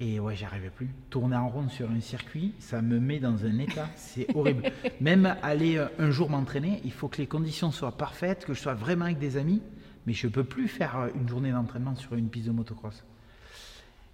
Et 0.00 0.20
ouais, 0.20 0.36
j'y 0.36 0.44
arrivais 0.44 0.70
plus. 0.70 0.88
Tourner 1.10 1.34
en 1.34 1.48
rond 1.48 1.68
sur 1.68 1.90
un 1.90 2.00
circuit, 2.00 2.54
ça 2.60 2.82
me 2.82 3.00
met 3.00 3.18
dans 3.18 3.44
un 3.44 3.58
état, 3.58 3.88
c'est 3.96 4.32
horrible. 4.36 4.70
Même 5.00 5.36
aller 5.42 5.76
euh, 5.76 5.88
un 5.98 6.10
jour 6.10 6.30
m'entraîner, 6.30 6.80
il 6.84 6.92
faut 6.92 7.08
que 7.08 7.18
les 7.18 7.26
conditions 7.26 7.72
soient 7.72 7.96
parfaites, 7.96 8.44
que 8.44 8.54
je 8.54 8.60
sois 8.60 8.74
vraiment 8.74 9.06
avec 9.06 9.18
des 9.18 9.36
amis, 9.36 9.60
mais 10.06 10.12
je 10.12 10.28
peux 10.28 10.44
plus 10.44 10.68
faire 10.68 10.96
euh, 10.96 11.08
une 11.16 11.28
journée 11.28 11.50
d'entraînement 11.50 11.96
sur 11.96 12.14
une 12.14 12.28
piste 12.28 12.46
de 12.46 12.52
motocross. 12.52 13.04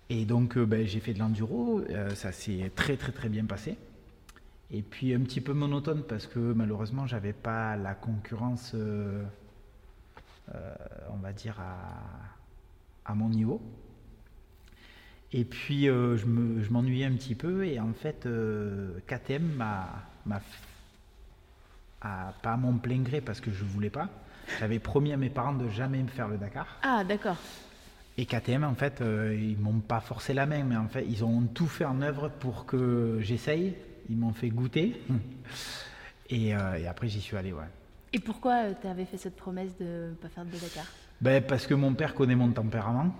Et 0.08 0.24
donc, 0.24 0.56
euh, 0.56 0.64
ben, 0.64 0.86
j'ai 0.86 1.00
fait 1.00 1.12
de 1.12 1.18
l'enduro, 1.18 1.82
ça 2.14 2.32
s'est 2.32 2.70
très 2.74 2.96
très 2.96 3.12
très 3.12 3.28
bien 3.28 3.44
passé. 3.44 3.76
Et 4.70 4.82
puis 4.82 5.14
un 5.14 5.20
petit 5.20 5.40
peu 5.40 5.52
monotone 5.52 6.02
parce 6.02 6.26
que 6.26 6.38
malheureusement, 6.38 7.06
j'avais 7.06 7.32
pas 7.32 7.76
la 7.76 7.94
concurrence 7.94 8.72
euh, 8.74 9.22
on 11.10 11.16
va 11.16 11.32
dire, 11.32 11.56
à, 13.06 13.14
mon 13.14 13.28
niveau. 13.28 13.60
Et 15.32 15.44
puis 15.44 15.88
euh, 15.88 16.16
je 16.16 16.26
m'ennuyais 16.70 17.06
un 17.06 17.14
petit 17.14 17.34
peu 17.34 17.66
et 17.66 17.80
en 17.80 17.92
fait 17.92 18.24
euh, 18.24 19.00
KTM 19.08 19.42
m'a, 19.56 20.06
pas 22.00 22.52
à 22.52 22.56
mon 22.56 22.74
plein 22.78 23.00
gré 23.00 23.20
parce 23.20 23.40
que 23.40 23.50
je 23.50 23.64
voulais 23.64 23.90
pas, 23.90 24.08
J'avais 24.60 24.78
promis 24.78 25.12
à 25.12 25.16
mes 25.16 25.30
parents 25.30 25.54
de 25.54 25.68
jamais 25.68 26.02
me 26.02 26.08
faire 26.08 26.28
le 26.28 26.36
Dakar. 26.36 26.66
Ah, 26.82 27.02
d'accord. 27.04 27.36
Et 28.16 28.26
KTM, 28.26 28.62
en 28.62 28.74
fait, 28.74 29.00
euh, 29.00 29.36
ils 29.36 29.58
m'ont 29.58 29.80
pas 29.80 30.00
forcé 30.00 30.34
la 30.34 30.46
main, 30.46 30.62
mais 30.62 30.76
en 30.76 30.86
fait, 30.86 31.04
ils 31.08 31.24
ont 31.24 31.42
tout 31.52 31.66
fait 31.66 31.84
en 31.84 32.00
œuvre 32.00 32.28
pour 32.28 32.64
que 32.64 33.18
j'essaye. 33.20 33.74
Ils 34.08 34.16
m'ont 34.16 34.32
fait 34.32 34.50
goûter. 34.50 35.00
Et, 36.30 36.54
euh, 36.54 36.78
et 36.78 36.86
après, 36.86 37.08
j'y 37.08 37.20
suis 37.20 37.36
allé, 37.36 37.52
ouais. 37.52 37.64
Et 38.14 38.20
pourquoi 38.20 38.72
tu 38.74 38.86
avais 38.86 39.06
fait 39.06 39.16
cette 39.16 39.34
promesse 39.34 39.76
de 39.76 40.10
ne 40.10 40.14
pas 40.14 40.28
faire 40.28 40.44
de 40.44 40.52
Dakar? 40.52 40.86
Ben, 41.20 41.42
parce 41.42 41.66
que 41.66 41.74
mon 41.74 41.94
père 41.94 42.14
connaît 42.14 42.36
mon 42.36 42.48
tempérament. 42.52 43.12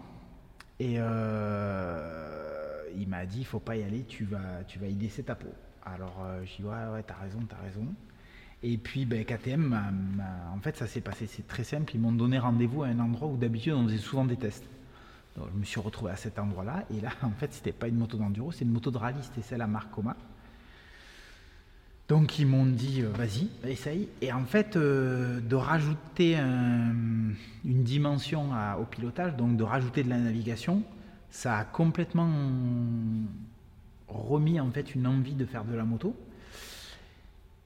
Et 0.78 0.94
euh, 0.98 2.84
il 2.96 3.08
m'a 3.08 3.26
dit, 3.26 3.40
il 3.40 3.44
faut 3.44 3.58
pas 3.58 3.74
y 3.74 3.82
aller, 3.82 4.04
tu 4.04 4.24
vas, 4.24 4.62
tu 4.68 4.78
vas 4.78 4.86
y 4.86 4.94
laisser 4.94 5.24
ta 5.24 5.34
peau. 5.34 5.52
Alors, 5.84 6.22
euh, 6.24 6.44
j'ai 6.44 6.62
dit, 6.62 6.68
ouais, 6.68 6.92
ouais, 6.92 7.02
t'as 7.02 7.16
raison, 7.16 7.40
t'as 7.48 7.56
raison. 7.56 7.88
Et 8.62 8.78
puis, 8.78 9.04
ben, 9.04 9.24
KTM, 9.24 9.76
en 10.54 10.60
fait, 10.60 10.76
ça 10.76 10.86
s'est 10.86 11.00
passé, 11.00 11.26
c'est 11.26 11.48
très 11.48 11.64
simple. 11.64 11.92
Ils 11.96 12.00
m'ont 12.00 12.12
donné 12.12 12.38
rendez-vous 12.38 12.84
à 12.84 12.86
un 12.86 13.00
endroit 13.00 13.26
où 13.26 13.36
d'habitude, 13.36 13.72
on 13.72 13.88
faisait 13.88 13.98
souvent 13.98 14.24
des 14.24 14.36
tests. 14.36 14.64
Donc, 15.36 15.48
je 15.52 15.58
me 15.58 15.64
suis 15.64 15.80
retrouvé 15.80 16.12
à 16.12 16.16
cet 16.16 16.38
endroit-là. 16.38 16.84
Et 16.96 17.00
là, 17.00 17.10
en 17.22 17.32
fait, 17.32 17.52
c'était 17.52 17.72
pas 17.72 17.88
une 17.88 17.96
moto 17.96 18.16
d'enduro, 18.16 18.52
c'est 18.52 18.64
une 18.64 18.70
moto 18.70 18.92
de 18.92 18.98
rallye, 18.98 19.22
c'était 19.22 19.42
celle 19.42 19.60
à 19.60 19.66
Marcoma. 19.66 20.14
Donc 22.08 22.38
ils 22.38 22.46
m'ont 22.46 22.66
dit 22.66 23.00
euh, 23.02 23.08
vas-y, 23.16 23.49
essaye. 23.66 24.08
Et 24.20 24.30
en 24.32 24.44
fait, 24.44 24.76
euh, 24.76 25.40
de 25.40 25.54
rajouter 25.56 26.37
un- 26.37 26.92
une 27.64 27.82
dimension 27.82 28.50
au 28.78 28.84
pilotage, 28.84 29.37
donc 29.37 29.56
de 29.56 29.64
rajouter 29.64 30.02
de 30.02 30.11
la 30.11 30.18
navigation, 30.18 30.82
ça 31.30 31.56
a 31.58 31.64
complètement 31.64 32.28
remis 34.08 34.61
en 34.61 34.70
fait 34.70 34.94
une 34.94 35.06
envie 35.06 35.32
de 35.34 35.46
faire 35.46 35.64
de 35.64 35.75
la 35.75 35.84
moto 35.84 36.14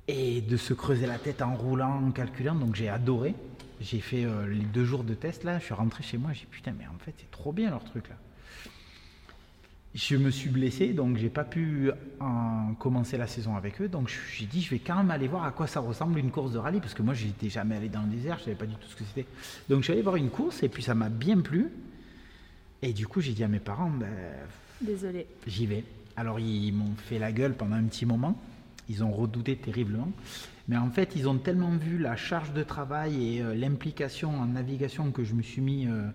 et 0.06 0.40
de 0.40 0.56
se 0.56 0.72
creuser 0.72 1.06
la 1.06 1.18
tête 1.18 1.42
en 1.42 1.54
roulant, 1.54 2.02
en 2.06 2.10
calculant. 2.12 2.54
Donc 2.54 2.76
j'ai 2.76 2.88
adoré. 2.88 3.34
J'ai 3.80 4.00
fait 4.00 4.24
euh, 4.24 4.46
les 4.48 4.64
deux 4.64 4.84
jours 4.84 5.04
de 5.04 5.14
test 5.14 5.44
là. 5.44 5.58
Je 5.58 5.64
suis 5.64 5.74
rentré 5.74 6.02
chez 6.02 6.16
moi. 6.16 6.32
J'ai 6.32 6.40
dit 6.40 6.46
putain, 6.50 6.72
mais 6.78 6.86
en 6.86 6.98
fait 6.98 7.14
c'est 7.18 7.30
trop 7.30 7.52
bien 7.52 7.70
leur 7.70 7.84
truc 7.84 8.08
là. 8.08 8.16
Je 9.98 10.14
me 10.16 10.30
suis 10.30 10.48
blessé, 10.48 10.92
donc 10.92 11.16
j'ai 11.16 11.28
pas 11.28 11.42
pu 11.42 11.90
en 12.20 12.72
commencer 12.78 13.18
la 13.18 13.26
saison 13.26 13.56
avec 13.56 13.80
eux. 13.80 13.88
Donc 13.88 14.08
j'ai 14.32 14.46
dit, 14.46 14.62
je 14.62 14.70
vais 14.70 14.78
quand 14.78 14.94
même 14.94 15.10
aller 15.10 15.26
voir 15.26 15.42
à 15.42 15.50
quoi 15.50 15.66
ça 15.66 15.80
ressemble 15.80 16.20
une 16.20 16.30
course 16.30 16.52
de 16.52 16.58
rallye, 16.58 16.78
parce 16.78 16.94
que 16.94 17.02
moi 17.02 17.14
j'étais 17.14 17.48
jamais 17.48 17.74
allé 17.74 17.88
dans 17.88 18.02
le 18.02 18.08
désert, 18.08 18.38
je 18.38 18.44
savais 18.44 18.56
pas 18.56 18.66
du 18.66 18.76
tout 18.76 18.86
ce 18.88 18.94
que 18.94 19.02
c'était. 19.02 19.26
Donc 19.68 19.80
je 19.80 19.84
suis 19.84 19.92
allé 19.92 20.02
voir 20.02 20.14
une 20.14 20.30
course 20.30 20.62
et 20.62 20.68
puis 20.68 20.84
ça 20.84 20.94
m'a 20.94 21.08
bien 21.08 21.40
plu. 21.40 21.68
Et 22.80 22.92
du 22.92 23.08
coup 23.08 23.20
j'ai 23.20 23.32
dit 23.32 23.42
à 23.42 23.48
mes 23.48 23.58
parents, 23.58 23.90
ben, 23.90 24.06
Désolée. 24.80 25.26
j'y 25.48 25.66
vais. 25.66 25.82
Alors 26.16 26.38
ils 26.38 26.70
m'ont 26.70 26.94
fait 26.96 27.18
la 27.18 27.32
gueule 27.32 27.54
pendant 27.54 27.74
un 27.74 27.84
petit 27.84 28.06
moment, 28.06 28.40
ils 28.88 29.02
ont 29.02 29.10
redouté 29.10 29.56
terriblement. 29.56 30.12
Mais 30.68 30.76
en 30.76 30.90
fait 30.90 31.16
ils 31.16 31.28
ont 31.28 31.38
tellement 31.38 31.76
vu 31.76 31.98
la 31.98 32.14
charge 32.14 32.52
de 32.52 32.62
travail 32.62 33.34
et 33.38 33.42
euh, 33.42 33.52
l'implication 33.52 34.30
en 34.38 34.46
navigation 34.46 35.10
que 35.10 35.24
je 35.24 35.34
me 35.34 35.42
suis 35.42 35.60
mis 35.60 35.88
euh, 35.88 36.08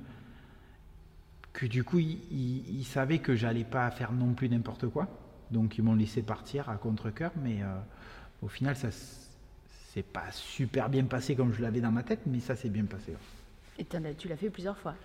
que 1.53 1.65
du 1.67 1.83
coup, 1.83 1.99
ils, 1.99 2.19
ils- 2.31 2.79
ils 2.79 2.85
savaient 2.85 3.19
que 3.19 3.35
j'allais 3.35 3.63
pas 3.63 3.89
faire 3.91 4.11
non 4.11 4.33
plus 4.33 4.49
n'importe 4.49 4.87
quoi. 4.87 5.07
Donc, 5.51 5.77
ils 5.77 5.83
m'ont 5.83 5.95
laissé 5.95 6.21
partir 6.23 6.69
à 6.69 6.75
contre-coeur. 6.77 7.31
Mais 7.43 7.61
euh, 7.61 7.67
au 8.41 8.47
final, 8.47 8.75
ça 8.75 8.87
s- 8.89 9.29
c'est 9.93 10.03
pas 10.05 10.31
super 10.31 10.89
bien 10.89 11.03
passé 11.05 11.35
comme 11.35 11.53
je 11.53 11.61
l'avais 11.61 11.81
dans 11.81 11.91
ma 11.91 12.03
tête, 12.03 12.21
mais 12.25 12.39
ça 12.39 12.55
s'est 12.55 12.69
bien 12.69 12.85
passé. 12.85 13.13
Et 13.77 13.85
tu 13.85 14.27
l'as 14.27 14.37
fait 14.37 14.49
plusieurs 14.49 14.77
fois? 14.77 14.95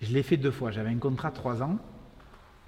Je 0.00 0.12
l'ai 0.12 0.22
fait 0.22 0.36
deux 0.36 0.50
fois. 0.50 0.70
J'avais 0.72 0.90
un 0.90 0.98
contrat 0.98 1.30
de 1.30 1.36
trois 1.36 1.62
ans. 1.62 1.78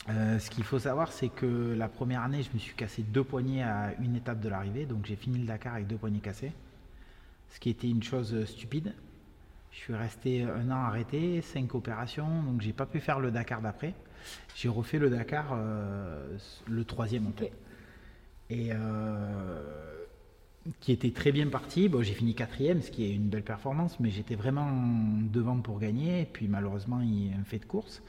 Euh, 0.08 0.38
ce 0.38 0.50
qu'il 0.50 0.64
faut 0.64 0.78
savoir, 0.78 1.10
c'est 1.12 1.28
que 1.30 1.74
la 1.76 1.88
première 1.88 2.22
année, 2.22 2.42
je 2.42 2.50
me 2.52 2.58
suis 2.58 2.74
cassé 2.74 3.02
deux 3.02 3.24
poignets 3.24 3.62
à 3.62 3.94
une 4.00 4.14
étape 4.16 4.40
de 4.40 4.48
l'arrivée. 4.48 4.84
Donc, 4.86 5.06
j'ai 5.06 5.16
fini 5.16 5.38
le 5.38 5.46
Dakar 5.46 5.74
avec 5.74 5.86
deux 5.86 5.96
poignets 5.96 6.20
cassés. 6.20 6.52
Ce 7.50 7.58
qui 7.58 7.70
était 7.70 7.88
une 7.88 8.02
chose 8.02 8.34
euh, 8.34 8.46
stupide. 8.46 8.94
Je 9.74 9.80
suis 9.80 9.94
resté 9.94 10.42
un 10.44 10.70
an 10.70 10.84
arrêté, 10.84 11.40
cinq 11.40 11.74
opérations, 11.74 12.42
donc 12.44 12.60
j'ai 12.60 12.72
pas 12.72 12.86
pu 12.86 13.00
faire 13.00 13.18
le 13.18 13.32
Dakar 13.32 13.60
d'après. 13.60 13.92
J'ai 14.54 14.68
refait 14.68 14.98
le 15.00 15.10
Dakar, 15.10 15.48
euh, 15.52 16.38
le 16.68 16.84
troisième 16.84 17.26
en 17.26 17.32
fait. 17.32 17.52
Et 18.50 18.68
euh, 18.70 20.04
qui 20.80 20.92
était 20.92 21.10
très 21.10 21.32
bien 21.32 21.48
parti. 21.48 21.88
Bon, 21.88 22.02
j'ai 22.02 22.14
fini 22.14 22.34
quatrième, 22.34 22.82
ce 22.82 22.90
qui 22.92 23.04
est 23.04 23.14
une 23.14 23.28
belle 23.28 23.42
performance, 23.42 23.98
mais 23.98 24.10
j'étais 24.10 24.36
vraiment 24.36 24.70
devant 25.32 25.58
pour 25.60 25.80
gagner. 25.80 26.22
Et 26.22 26.26
puis 26.26 26.46
malheureusement, 26.46 27.00
il 27.00 27.30
y 27.30 27.34
a 27.34 27.36
un 27.36 27.44
fait 27.44 27.58
de 27.58 27.66
course. 27.66 28.00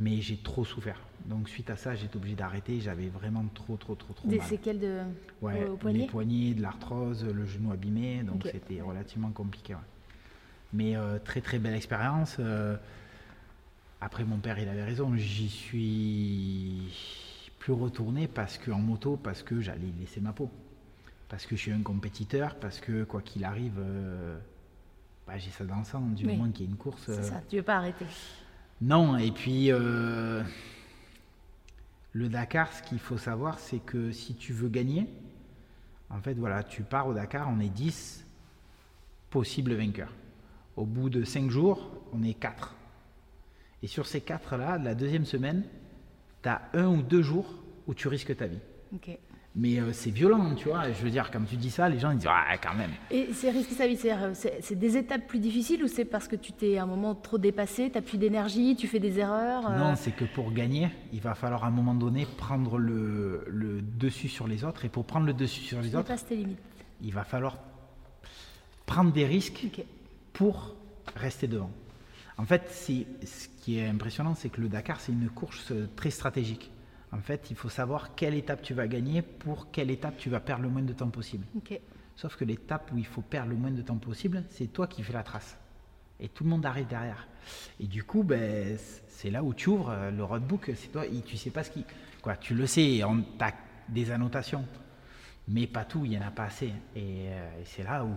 Mais 0.00 0.20
j'ai 0.20 0.38
trop 0.38 0.64
souffert. 0.64 1.00
Donc 1.26 1.48
suite 1.48 1.70
à 1.70 1.76
ça, 1.76 1.94
j'étais 1.94 2.16
obligé 2.16 2.34
d'arrêter. 2.34 2.80
J'avais 2.80 3.08
vraiment 3.08 3.44
trop, 3.54 3.76
trop, 3.76 3.94
trop, 3.94 4.12
trop 4.12 4.26
Des 4.28 4.38
mal. 4.38 4.46
séquelles 4.46 4.80
de... 4.80 5.02
Ouais, 5.40 5.66
au 5.68 5.76
poignet? 5.76 5.98
les 6.00 6.06
poignets, 6.06 6.54
de 6.54 6.62
l'arthrose, 6.62 7.24
le 7.24 7.46
genou 7.46 7.70
abîmé, 7.70 8.22
donc 8.24 8.48
c'était 8.50 8.80
relativement 8.80 9.30
compliqué. 9.30 9.74
ouais. 9.74 9.80
Mais 10.72 10.96
euh, 10.96 11.18
très 11.18 11.40
très 11.40 11.58
belle 11.58 11.74
expérience. 11.74 12.36
euh, 12.38 12.76
après, 14.00 14.24
mon 14.24 14.38
père, 14.38 14.58
il 14.58 14.68
avait 14.68 14.84
raison. 14.84 15.14
J'y 15.16 15.48
suis 15.48 16.92
plus 17.58 17.72
retourné 17.72 18.28
parce 18.28 18.56
que 18.56 18.70
en 18.70 18.78
moto, 18.78 19.16
parce 19.16 19.42
que 19.42 19.60
j'allais 19.60 19.92
laisser 19.98 20.20
ma 20.20 20.32
peau, 20.32 20.50
parce 21.28 21.44
que 21.44 21.54
je 21.56 21.60
suis 21.60 21.72
un 21.72 21.82
compétiteur, 21.82 22.54
parce 22.56 22.80
que 22.80 23.04
quoi 23.04 23.20
qu'il 23.20 23.44
arrive, 23.44 23.74
euh, 23.78 24.38
bah, 25.26 25.36
j'ai 25.38 25.50
ça 25.50 25.64
dans 25.64 25.78
le 25.80 25.84
sang. 25.84 26.00
Du 26.00 26.26
Oui. 26.26 26.36
moment 26.36 26.50
qu'il 26.50 26.64
y 26.66 26.68
a 26.68 26.70
une 26.70 26.78
course. 26.78 27.02
C'est 27.06 27.22
ça, 27.24 27.42
tu 27.48 27.56
veux 27.56 27.62
pas 27.62 27.76
arrêter. 27.76 28.06
non, 28.80 29.18
et 29.18 29.30
puis 29.32 29.70
le 32.12 32.28
Dakar, 32.28 32.72
ce 32.72 32.82
qu'il 32.82 32.98
faut 32.98 33.18
savoir, 33.18 33.58
c'est 33.58 33.78
que 33.80 34.10
si 34.12 34.34
tu 34.34 34.52
veux 34.52 34.68
gagner, 34.68 35.06
en 36.08 36.20
fait, 36.20 36.34
voilà, 36.34 36.62
tu 36.64 36.82
pars 36.82 37.06
au 37.06 37.14
Dakar, 37.14 37.48
on 37.50 37.60
est 37.60 37.68
10 37.68 38.24
possibles 39.30 39.74
vainqueurs. 39.74 40.12
Au 40.76 40.84
bout 40.84 41.10
de 41.10 41.24
5 41.24 41.50
jours, 41.50 41.90
on 42.12 42.22
est 42.22 42.34
4. 42.34 42.74
Et 43.82 43.86
sur 43.86 44.06
ces 44.06 44.20
4-là, 44.20 44.78
la 44.78 44.94
deuxième 44.94 45.24
semaine, 45.24 45.64
tu 46.42 46.48
as 46.48 46.62
un 46.74 46.88
ou 46.88 47.02
deux 47.02 47.22
jours 47.22 47.54
où 47.86 47.94
tu 47.94 48.08
risques 48.08 48.36
ta 48.36 48.46
vie. 48.46 48.60
Mais 49.56 49.80
euh, 49.80 49.92
c'est 49.92 50.10
violent, 50.10 50.54
tu 50.54 50.68
vois. 50.68 50.92
Je 50.92 51.02
veux 51.02 51.10
dire, 51.10 51.28
quand 51.32 51.42
tu 51.44 51.56
dis 51.56 51.70
ça, 51.70 51.88
les 51.88 51.98
gens 51.98 52.12
ils 52.12 52.18
disent 52.18 52.28
Ah, 52.30 52.56
quand 52.62 52.74
même. 52.74 52.92
Et 53.10 53.32
c'est 53.32 53.50
risquer 53.50 53.74
sa 53.74 53.88
vie, 53.88 53.98
euh, 54.04 54.32
c'est 54.32 54.78
des 54.78 54.96
étapes 54.96 55.26
plus 55.26 55.40
difficiles 55.40 55.82
ou 55.82 55.88
c'est 55.88 56.04
parce 56.04 56.28
que 56.28 56.36
tu 56.36 56.52
t'es 56.52 56.78
à 56.78 56.84
un 56.84 56.86
moment 56.86 57.16
trop 57.16 57.36
dépassé, 57.36 57.90
t'as 57.92 58.00
plus 58.00 58.16
d'énergie, 58.16 58.76
tu 58.76 58.86
fais 58.86 59.00
des 59.00 59.18
erreurs 59.18 59.68
euh, 59.68 59.76
Non, 59.76 59.96
c'est 59.96 60.12
que 60.12 60.24
pour 60.24 60.52
gagner, 60.52 60.88
il 61.12 61.20
va 61.20 61.34
falloir 61.34 61.64
à 61.64 61.66
un 61.66 61.72
moment 61.72 61.94
donné 61.94 62.26
prendre 62.36 62.78
le, 62.78 63.44
le 63.48 63.82
dessus 63.82 64.28
sur 64.28 64.46
les 64.46 64.62
autres. 64.62 64.84
Et 64.84 64.88
pour 64.88 65.04
prendre 65.04 65.26
le 65.26 65.34
dessus 65.34 65.62
sur 65.62 65.80
les 65.82 65.90
tu 65.90 65.96
autres, 65.96 66.14
tes 66.24 66.36
limites. 66.36 66.58
il 67.02 67.12
va 67.12 67.24
falloir 67.24 67.58
prendre 68.86 69.12
des 69.12 69.26
risques. 69.26 69.66
Pour 70.40 70.74
rester 71.16 71.48
devant. 71.48 71.70
En 72.38 72.46
fait, 72.46 72.70
ce 72.70 73.48
qui 73.60 73.78
est 73.78 73.86
impressionnant, 73.86 74.34
c'est 74.34 74.48
que 74.48 74.62
le 74.62 74.70
Dakar, 74.70 74.98
c'est 74.98 75.12
une 75.12 75.28
course 75.28 75.70
euh, 75.70 75.86
très 75.96 76.08
stratégique. 76.08 76.70
En 77.12 77.18
fait, 77.18 77.48
il 77.50 77.56
faut 77.56 77.68
savoir 77.68 78.14
quelle 78.14 78.32
étape 78.32 78.62
tu 78.62 78.72
vas 78.72 78.88
gagner 78.88 79.20
pour 79.20 79.70
quelle 79.70 79.90
étape 79.90 80.16
tu 80.16 80.30
vas 80.30 80.40
perdre 80.40 80.62
le 80.62 80.70
moins 80.70 80.80
de 80.80 80.94
temps 80.94 81.10
possible. 81.10 81.44
Sauf 82.16 82.36
que 82.36 82.46
l'étape 82.46 82.90
où 82.90 82.96
il 82.96 83.04
faut 83.04 83.20
perdre 83.20 83.50
le 83.50 83.56
moins 83.56 83.70
de 83.70 83.82
temps 83.82 83.98
possible, 83.98 84.44
c'est 84.48 84.68
toi 84.68 84.86
qui 84.86 85.02
fais 85.02 85.12
la 85.12 85.22
trace. 85.22 85.58
Et 86.18 86.30
tout 86.30 86.44
le 86.44 86.48
monde 86.48 86.64
arrive 86.64 86.86
derrière. 86.86 87.28
Et 87.78 87.86
du 87.86 88.02
coup, 88.02 88.22
ben, 88.22 88.78
c'est 89.08 89.28
là 89.28 89.42
où 89.42 89.52
tu 89.52 89.68
ouvres 89.68 89.90
euh, 89.90 90.10
le 90.10 90.24
roadbook. 90.24 90.72
C'est 90.74 90.90
toi, 90.90 91.04
et 91.04 91.20
tu 91.20 91.36
sais 91.36 91.50
pas 91.50 91.64
ce 91.64 91.70
qui. 91.70 91.84
Quoi, 92.22 92.38
tu 92.38 92.54
le 92.54 92.66
sais, 92.66 93.02
tu 93.02 93.44
as 93.44 93.52
des 93.90 94.10
annotations. 94.10 94.64
Mais 95.48 95.66
pas 95.66 95.84
tout, 95.84 96.06
il 96.06 96.12
n'y 96.12 96.18
en 96.18 96.26
a 96.26 96.30
pas 96.30 96.44
assez. 96.44 96.72
Et, 96.96 97.28
euh, 97.28 97.60
et 97.60 97.64
c'est 97.66 97.82
là 97.82 98.06
où. 98.06 98.14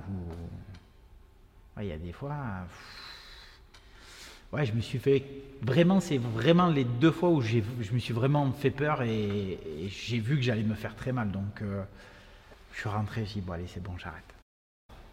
Il 1.79 1.87
y 1.87 1.91
a 1.91 1.97
des 1.97 2.11
fois. 2.11 2.35
Ouais, 4.51 4.65
je 4.65 4.73
me 4.73 4.81
suis 4.81 4.99
fait. 4.99 5.23
Vraiment, 5.61 5.99
c'est 5.99 6.19
vraiment 6.19 6.67
les 6.67 6.83
deux 6.83 7.11
fois 7.11 7.29
où 7.29 7.41
je 7.41 7.61
me 7.93 7.99
suis 7.99 8.13
vraiment 8.13 8.51
fait 8.51 8.69
peur 8.69 9.01
et, 9.01 9.53
et 9.53 9.89
j'ai 9.89 10.19
vu 10.19 10.35
que 10.35 10.43
j'allais 10.43 10.63
me 10.63 10.75
faire 10.75 10.95
très 10.95 11.11
mal. 11.11 11.31
Donc, 11.31 11.61
euh, 11.61 11.83
je 12.73 12.79
suis 12.79 12.89
rentré, 12.89 13.25
j'ai 13.25 13.35
dit, 13.35 13.41
bon, 13.41 13.53
allez, 13.53 13.67
c'est 13.67 13.81
bon, 13.81 13.93
j'arrête. 13.97 14.23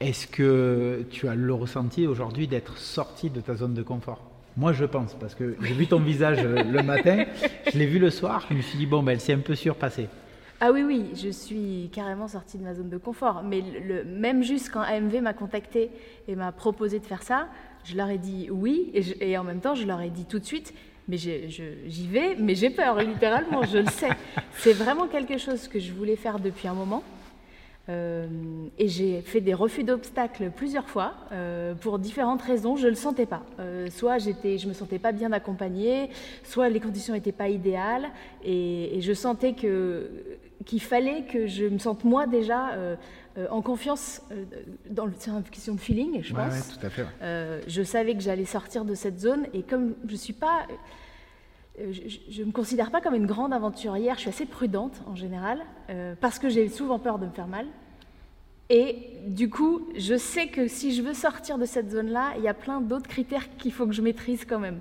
Est-ce 0.00 0.26
que 0.26 1.06
tu 1.10 1.28
as 1.28 1.34
le 1.34 1.54
ressenti 1.54 2.06
aujourd'hui 2.06 2.46
d'être 2.46 2.78
sorti 2.78 3.30
de 3.30 3.40
ta 3.40 3.54
zone 3.54 3.74
de 3.74 3.82
confort? 3.82 4.22
Moi, 4.56 4.72
je 4.72 4.84
pense, 4.84 5.14
parce 5.14 5.34
que 5.34 5.56
j'ai 5.62 5.74
vu 5.74 5.86
ton 5.86 6.00
visage 6.00 6.38
euh, 6.40 6.62
le 6.62 6.82
matin, 6.82 7.24
je 7.72 7.78
l'ai 7.78 7.86
vu 7.86 7.98
le 7.98 8.10
soir, 8.10 8.46
je 8.50 8.54
me 8.54 8.62
suis 8.62 8.78
dit, 8.78 8.86
bon, 8.86 9.02
ben, 9.02 9.12
elle 9.12 9.20
s'est 9.20 9.32
un 9.32 9.38
peu 9.38 9.54
surpassée. 9.54 10.08
Ah 10.62 10.72
oui, 10.72 10.82
oui, 10.82 11.06
je 11.14 11.30
suis 11.30 11.88
carrément 11.90 12.28
sortie 12.28 12.58
de 12.58 12.62
ma 12.62 12.74
zone 12.74 12.90
de 12.90 12.98
confort. 12.98 13.42
Mais 13.42 13.62
même 14.04 14.42
juste 14.42 14.70
quand 14.70 14.80
AMV 14.80 15.22
m'a 15.22 15.32
contacté 15.32 15.90
et 16.28 16.36
m'a 16.36 16.52
proposé 16.52 16.98
de 16.98 17.06
faire 17.06 17.22
ça, 17.22 17.48
je 17.84 17.96
leur 17.96 18.10
ai 18.10 18.18
dit 18.18 18.48
oui. 18.50 18.92
Et, 19.20 19.38
en 19.38 19.44
même 19.44 19.60
temps, 19.60 19.74
je 19.74 19.86
leur 19.86 20.02
ai 20.02 20.10
dit 20.10 20.26
tout 20.26 20.38
de 20.38 20.44
suite, 20.44 20.74
mais 21.08 21.16
j'y 21.16 22.06
vais, 22.06 22.36
mais 22.38 22.54
j'ai 22.54 22.68
peur, 22.68 22.98
littéralement, 22.98 23.62
je 23.62 23.78
le 23.78 23.86
sais. 23.86 24.10
C'est 24.52 24.74
vraiment 24.74 25.06
quelque 25.06 25.38
chose 25.38 25.66
que 25.66 25.78
je 25.78 25.92
voulais 25.94 26.16
faire 26.16 26.38
depuis 26.38 26.68
un 26.68 26.74
moment. 26.74 27.02
Euh, 27.88 28.28
et 28.78 28.86
j'ai 28.86 29.22
fait 29.22 29.40
des 29.40 29.54
refus 29.54 29.82
d'obstacles 29.82 30.50
plusieurs 30.54 30.88
fois 30.90 31.14
euh, 31.32 31.74
pour 31.74 31.98
différentes 31.98 32.42
raisons. 32.42 32.76
Je 32.76 32.84
ne 32.84 32.90
le 32.90 32.96
sentais 32.96 33.24
pas. 33.24 33.42
Euh, 33.58 33.88
soit 33.88 34.18
j'étais, 34.18 34.58
je 34.58 34.68
me 34.68 34.74
sentais 34.74 34.98
pas 34.98 35.12
bien 35.12 35.32
accompagnée, 35.32 36.10
soit 36.44 36.68
les 36.68 36.80
conditions 36.80 37.14
n'étaient 37.14 37.32
pas 37.32 37.48
idéales, 37.48 38.10
et 38.44 38.98
je 39.00 39.12
sentais 39.14 39.54
que 39.54 40.10
qu'il 40.66 40.80
fallait 40.82 41.24
que 41.24 41.46
je 41.46 41.64
me 41.64 41.78
sente 41.78 42.04
moi 42.04 42.26
déjà 42.26 42.70
en 43.50 43.62
confiance 43.62 44.22
dans 44.90 45.06
le, 45.06 45.12
c'est 45.18 45.30
une 45.30 45.42
question 45.42 45.74
de 45.74 45.80
feeling, 45.80 46.22
je 46.22 46.34
pense. 46.34 46.52
Ouais, 46.52 46.78
tout 46.78 46.86
à 46.86 46.90
fait. 46.90 47.06
je 47.66 47.82
savais 47.82 48.14
que 48.14 48.20
j'allais 48.20 48.44
sortir 48.44 48.84
de 48.84 48.94
cette 48.94 49.18
zone 49.18 49.46
et 49.54 49.62
comme 49.62 49.94
je 50.06 50.16
suis 50.16 50.32
pas 50.32 50.66
je 51.78 52.40
ne 52.42 52.46
me 52.46 52.52
considère 52.52 52.90
pas 52.90 53.00
comme 53.00 53.14
une 53.14 53.26
grande 53.26 53.52
aventurière, 53.52 54.16
je 54.16 54.20
suis 54.20 54.28
assez 54.28 54.46
prudente 54.46 55.00
en 55.06 55.14
général, 55.14 55.60
parce 56.20 56.38
que 56.38 56.48
j'ai 56.48 56.68
souvent 56.68 56.98
peur 56.98 57.18
de 57.18 57.26
me 57.26 57.32
faire 57.32 57.46
mal. 57.46 57.66
Et 58.68 59.18
du 59.26 59.50
coup, 59.50 59.88
je 59.96 60.16
sais 60.16 60.46
que 60.46 60.68
si 60.68 60.94
je 60.94 61.02
veux 61.02 61.12
sortir 61.12 61.58
de 61.58 61.64
cette 61.64 61.90
zone-là, 61.90 62.34
il 62.36 62.44
y 62.44 62.48
a 62.48 62.54
plein 62.54 62.80
d'autres 62.80 63.08
critères 63.08 63.56
qu'il 63.56 63.72
faut 63.72 63.84
que 63.84 63.92
je 63.92 64.00
maîtrise 64.00 64.44
quand 64.44 64.60
même. 64.60 64.80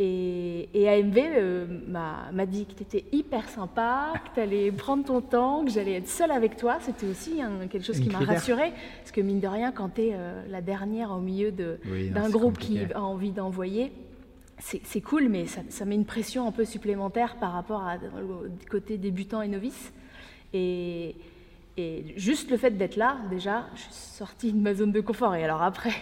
Et, 0.00 0.88
AMV 0.88 1.18
euh, 1.18 1.66
m'a 1.88 2.46
dit 2.46 2.66
que 2.66 2.74
tu 2.74 2.82
étais 2.82 3.04
hyper 3.10 3.48
sympa, 3.48 4.12
que 4.24 4.34
tu 4.34 4.40
allais 4.40 4.70
prendre 4.72 5.04
ton 5.04 5.20
temps, 5.20 5.64
que 5.64 5.70
j'allais 5.70 5.94
être 5.94 6.08
seule 6.08 6.30
avec 6.30 6.56
toi. 6.56 6.78
C'était 6.80 7.06
aussi 7.06 7.40
quelque 7.70 7.84
chose 7.84 7.98
qui 7.98 8.08
m'a 8.08 8.20
rassurée. 8.20 8.72
Parce 9.00 9.10
que 9.10 9.20
mine 9.20 9.40
de 9.40 9.48
rien, 9.48 9.72
quand 9.72 9.94
tu 9.94 10.02
es 10.02 10.10
euh, 10.14 10.42
la 10.48 10.60
dernière 10.60 11.10
au 11.10 11.20
milieu 11.20 11.50
d'un 11.52 12.30
groupe 12.30 12.58
qui 12.58 12.80
a 12.94 13.02
envie 13.02 13.32
d'envoyer, 13.32 13.92
c'est 14.58 15.00
cool, 15.00 15.28
mais 15.28 15.46
ça, 15.46 15.60
ça, 15.68 15.84
met 15.84 15.94
une 15.94 16.04
pression 16.04 16.46
un 16.48 16.52
peu 16.52 16.64
supplémentaire 16.64 17.36
par 17.36 17.52
rapport 17.52 17.82
à, 17.82 17.94
au 17.96 18.46
côté 18.68 18.98
débutant 18.98 19.40
et 19.40 19.48
novice. 19.48 19.92
Et, 20.52 21.14
et 21.78 22.12
juste 22.16 22.50
le 22.50 22.56
fait 22.56 22.72
d'être 22.72 22.96
là, 22.96 23.18
déjà, 23.30 23.66
je 23.76 23.82
suis 23.82 23.92
sortie 23.92 24.52
de 24.52 24.58
ma 24.58 24.74
zone 24.74 24.90
de 24.90 25.00
confort. 25.00 25.36
Et 25.36 25.44
alors 25.44 25.62
après, 25.62 25.92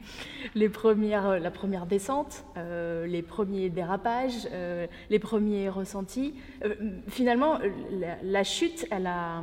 les 0.54 0.68
premières, 0.68 1.26
euh, 1.26 1.38
la 1.40 1.50
première 1.50 1.86
descente, 1.86 2.44
euh, 2.56 3.04
les 3.08 3.20
premiers 3.20 3.68
dérapages, 3.68 4.48
euh, 4.52 4.86
les 5.10 5.18
premiers 5.18 5.68
ressentis, 5.68 6.34
finalement, 7.08 7.58
la, 8.22 8.44
chute, 8.44 8.86
elle 8.92 9.08
a, 9.08 9.42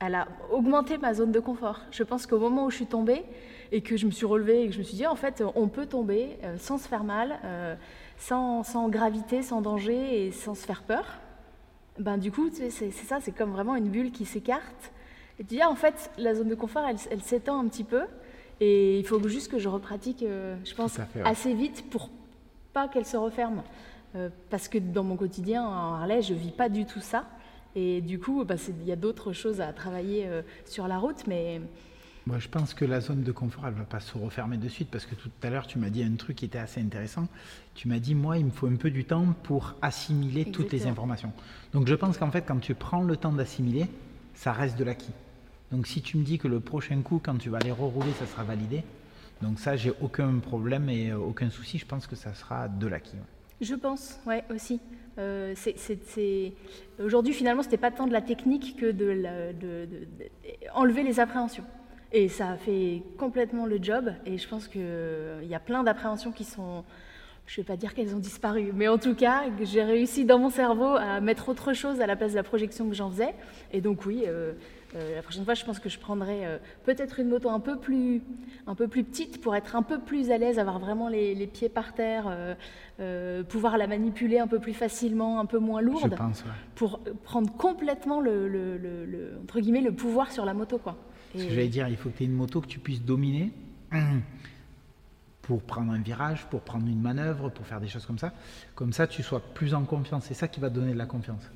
elle 0.00 0.16
a 0.16 0.26
augmenté 0.50 0.98
ma 0.98 1.14
zone 1.14 1.30
de 1.30 1.38
confort. 1.38 1.78
Je 1.92 2.02
pense 2.02 2.26
qu'au 2.26 2.40
moment 2.40 2.64
où 2.64 2.70
je 2.70 2.76
suis 2.76 2.86
tombée 2.86 3.22
et 3.70 3.82
que 3.82 3.96
je 3.96 4.06
me 4.06 4.10
suis 4.10 4.26
relevée 4.26 4.64
et 4.64 4.66
que 4.66 4.72
je 4.72 4.80
me 4.80 4.84
suis 4.84 4.96
dit, 4.96 5.06
en 5.06 5.14
fait, 5.14 5.44
on 5.54 5.68
peut 5.68 5.86
tomber 5.86 6.38
sans 6.58 6.76
se 6.76 6.88
faire 6.88 7.04
mal, 7.04 7.38
sans, 8.16 8.64
sans, 8.64 8.88
gravité, 8.88 9.42
sans 9.42 9.60
danger 9.60 10.26
et 10.26 10.32
sans 10.32 10.56
se 10.56 10.66
faire 10.66 10.82
peur. 10.82 11.20
Ben, 12.00 12.18
du 12.18 12.32
coup, 12.32 12.50
c'est 12.52 12.90
ça, 12.90 13.20
c'est 13.20 13.30
comme 13.30 13.52
vraiment 13.52 13.76
une 13.76 13.90
bulle 13.90 14.10
qui 14.10 14.24
s'écarte 14.24 14.90
et 15.40 15.44
tu 15.44 15.54
dis, 15.54 15.62
ah, 15.62 15.70
en 15.70 15.74
fait, 15.74 16.10
la 16.18 16.34
zone 16.34 16.48
de 16.48 16.54
confort, 16.54 16.84
elle, 16.86 17.22
s'étend 17.22 17.58
un 17.58 17.66
petit 17.66 17.82
peu. 17.82 18.02
Et 18.60 18.98
il 18.98 19.06
faut 19.06 19.26
juste 19.26 19.50
que 19.50 19.58
je 19.58 19.70
repratique, 19.70 20.22
euh, 20.22 20.54
je 20.66 20.74
pense, 20.74 20.98
assez 21.24 21.54
vite 21.54 21.88
pour 21.88 22.10
pas 22.74 22.88
qu'elle 22.88 23.06
se 23.06 23.16
referme. 23.16 23.62
Euh, 24.16 24.28
parce 24.50 24.68
que 24.68 24.76
dans 24.76 25.02
mon 25.02 25.16
quotidien 25.16 25.64
en 25.64 25.94
Harley, 25.94 26.20
je 26.20 26.34
vis 26.34 26.50
pas 26.50 26.68
du 26.68 26.84
tout 26.84 27.00
ça. 27.00 27.24
Et 27.74 28.02
du 28.02 28.18
coup, 28.18 28.44
bah, 28.44 28.56
il 28.82 28.86
y 28.86 28.92
a 28.92 28.96
d'autres 28.96 29.32
choses 29.32 29.62
à 29.62 29.72
travailler 29.72 30.26
euh, 30.26 30.42
sur 30.66 30.86
la 30.88 30.98
route. 30.98 31.26
Mais 31.26 31.62
moi, 32.26 32.38
je 32.38 32.48
pense 32.48 32.74
que 32.74 32.84
la 32.84 33.00
zone 33.00 33.22
de 33.22 33.32
confort, 33.32 33.66
elle 33.66 33.72
va 33.72 33.84
pas 33.84 34.00
se 34.00 34.18
refermer 34.18 34.58
de 34.58 34.68
suite 34.68 34.90
parce 34.90 35.06
que 35.06 35.14
tout 35.14 35.30
à 35.42 35.48
l'heure, 35.48 35.66
tu 35.66 35.78
m'as 35.78 35.88
dit 35.88 36.02
un 36.02 36.16
truc 36.16 36.36
qui 36.36 36.44
était 36.44 36.58
assez 36.58 36.82
intéressant. 36.82 37.28
Tu 37.74 37.88
m'as 37.88 37.98
dit, 37.98 38.14
moi, 38.14 38.36
il 38.36 38.44
me 38.44 38.50
faut 38.50 38.66
un 38.66 38.76
peu 38.76 38.90
du 38.90 39.06
temps 39.06 39.24
pour 39.44 39.74
assimiler 39.80 40.44
toutes 40.50 40.70
les 40.70 40.86
informations. 40.86 41.32
Donc, 41.72 41.88
je 41.88 41.94
pense 41.94 42.18
qu'en 42.18 42.30
fait, 42.30 42.42
quand 42.42 42.60
tu 42.60 42.74
prends 42.74 43.00
le 43.00 43.16
temps 43.16 43.32
d'assimiler, 43.32 43.86
ça 44.34 44.52
reste 44.52 44.78
de 44.78 44.84
l'acquis. 44.84 45.14
Donc 45.70 45.86
si 45.86 46.02
tu 46.02 46.16
me 46.16 46.24
dis 46.24 46.38
que 46.38 46.48
le 46.48 46.60
prochain 46.60 47.00
coup, 47.02 47.20
quand 47.22 47.36
tu 47.36 47.48
vas 47.50 47.60
les 47.60 47.72
rerouler, 47.72 48.12
ça 48.18 48.26
sera 48.26 48.42
validé, 48.44 48.82
donc 49.42 49.58
ça, 49.58 49.76
j'ai 49.76 49.92
aucun 50.02 50.38
problème 50.38 50.88
et 50.90 51.10
euh, 51.10 51.16
aucun 51.16 51.50
souci. 51.50 51.78
Je 51.78 51.86
pense 51.86 52.06
que 52.06 52.14
ça 52.14 52.34
sera 52.34 52.68
de 52.68 52.86
l'acquis. 52.86 53.16
Je 53.60 53.74
pense, 53.74 54.18
ouais, 54.26 54.44
aussi. 54.54 54.80
Euh, 55.18 55.54
Aujourd'hui, 57.02 57.32
finalement, 57.32 57.62
c'était 57.62 57.76
pas 57.76 57.90
tant 57.90 58.06
de 58.06 58.12
la 58.12 58.22
technique 58.22 58.76
que 58.76 58.90
de, 58.90 59.86
enlever 60.74 61.02
les 61.02 61.20
appréhensions. 61.20 61.64
Et 62.12 62.28
ça 62.28 62.50
a 62.50 62.56
fait 62.56 63.02
complètement 63.18 63.66
le 63.66 63.78
job. 63.80 64.12
Et 64.26 64.36
je 64.38 64.48
pense 64.48 64.66
qu'il 64.66 64.80
euh, 64.82 65.42
y 65.44 65.54
a 65.54 65.60
plein 65.60 65.82
d'appréhensions 65.82 66.32
qui 66.32 66.44
sont. 66.44 66.84
Je 67.46 67.60
ne 67.60 67.64
vais 67.64 67.66
pas 67.66 67.76
dire 67.76 67.94
qu'elles 67.94 68.14
ont 68.14 68.20
disparu, 68.20 68.70
mais 68.72 68.86
en 68.86 68.98
tout 68.98 69.14
cas, 69.16 69.42
j'ai 69.62 69.82
réussi 69.82 70.24
dans 70.24 70.38
mon 70.38 70.50
cerveau 70.50 70.94
à 70.94 71.20
mettre 71.20 71.48
autre 71.48 71.72
chose 71.72 72.00
à 72.00 72.06
la 72.06 72.14
place 72.14 72.30
de 72.30 72.36
la 72.36 72.44
projection 72.44 72.88
que 72.88 72.94
j'en 72.94 73.10
faisais. 73.10 73.34
Et 73.72 73.80
donc, 73.80 74.06
oui, 74.06 74.22
euh, 74.26 74.52
la 74.94 75.22
prochaine 75.22 75.44
fois, 75.44 75.54
je 75.54 75.64
pense 75.64 75.78
que 75.78 75.88
je 75.88 75.98
prendrai 75.98 76.46
euh, 76.46 76.58
peut-être 76.84 77.20
une 77.20 77.28
moto 77.28 77.48
un 77.48 77.60
peu, 77.60 77.78
plus, 77.78 78.22
un 78.66 78.74
peu 78.74 78.88
plus 78.88 79.04
petite 79.04 79.40
pour 79.40 79.54
être 79.54 79.76
un 79.76 79.82
peu 79.82 80.00
plus 80.00 80.30
à 80.30 80.38
l'aise, 80.38 80.58
avoir 80.58 80.78
vraiment 80.78 81.08
les, 81.08 81.46
pieds 81.46 81.68
par 81.68 81.94
terre, 81.94 82.56
euh, 82.98 83.44
pouvoir 83.44 83.78
la 83.78 83.86
manipuler 83.86 84.38
un 84.38 84.46
peu 84.46 84.58
plus 84.58 84.74
facilement, 84.74 85.40
un 85.40 85.46
peu 85.46 85.58
moins 85.58 85.80
lourde, 85.80 86.16
pour 86.74 87.00
prendre 87.24 87.52
complètement 87.52 88.20
le, 88.20 89.38
entre 89.42 89.60
guillemets, 89.60 89.80
le 89.80 89.92
pouvoir 89.92 90.32
sur 90.32 90.44
la 90.44 90.54
moto. 90.54 90.78
Quoi. 90.78 90.96
Ce 91.34 91.44
que 91.44 91.50
j'allais 91.50 91.68
dire, 91.68 91.88
il 91.88 91.96
faut 91.96 92.10
que 92.10 92.16
tu 92.16 92.24
aies 92.24 92.26
une 92.26 92.32
moto 92.32 92.60
que 92.60 92.66
tu 92.66 92.80
puisses 92.80 93.02
dominer 93.02 93.52
pour 95.42 95.62
prendre 95.62 95.92
un 95.92 96.00
virage, 96.00 96.46
pour 96.46 96.60
prendre 96.62 96.86
une 96.86 97.00
manœuvre, 97.00 97.48
pour 97.48 97.66
faire 97.66 97.80
des 97.80 97.88
choses 97.88 98.06
comme 98.06 98.18
ça. 98.18 98.32
Comme 98.74 98.92
ça, 98.92 99.06
tu 99.06 99.22
sois 99.22 99.40
plus 99.40 99.74
en 99.74 99.84
confiance. 99.84 100.24
C'est 100.26 100.34
ça 100.34 100.48
qui 100.48 100.60
va 100.60 100.68
te 100.68 100.74
donner 100.74 100.92
de 100.92 100.98
la 100.98 101.06
confiance. 101.06 101.50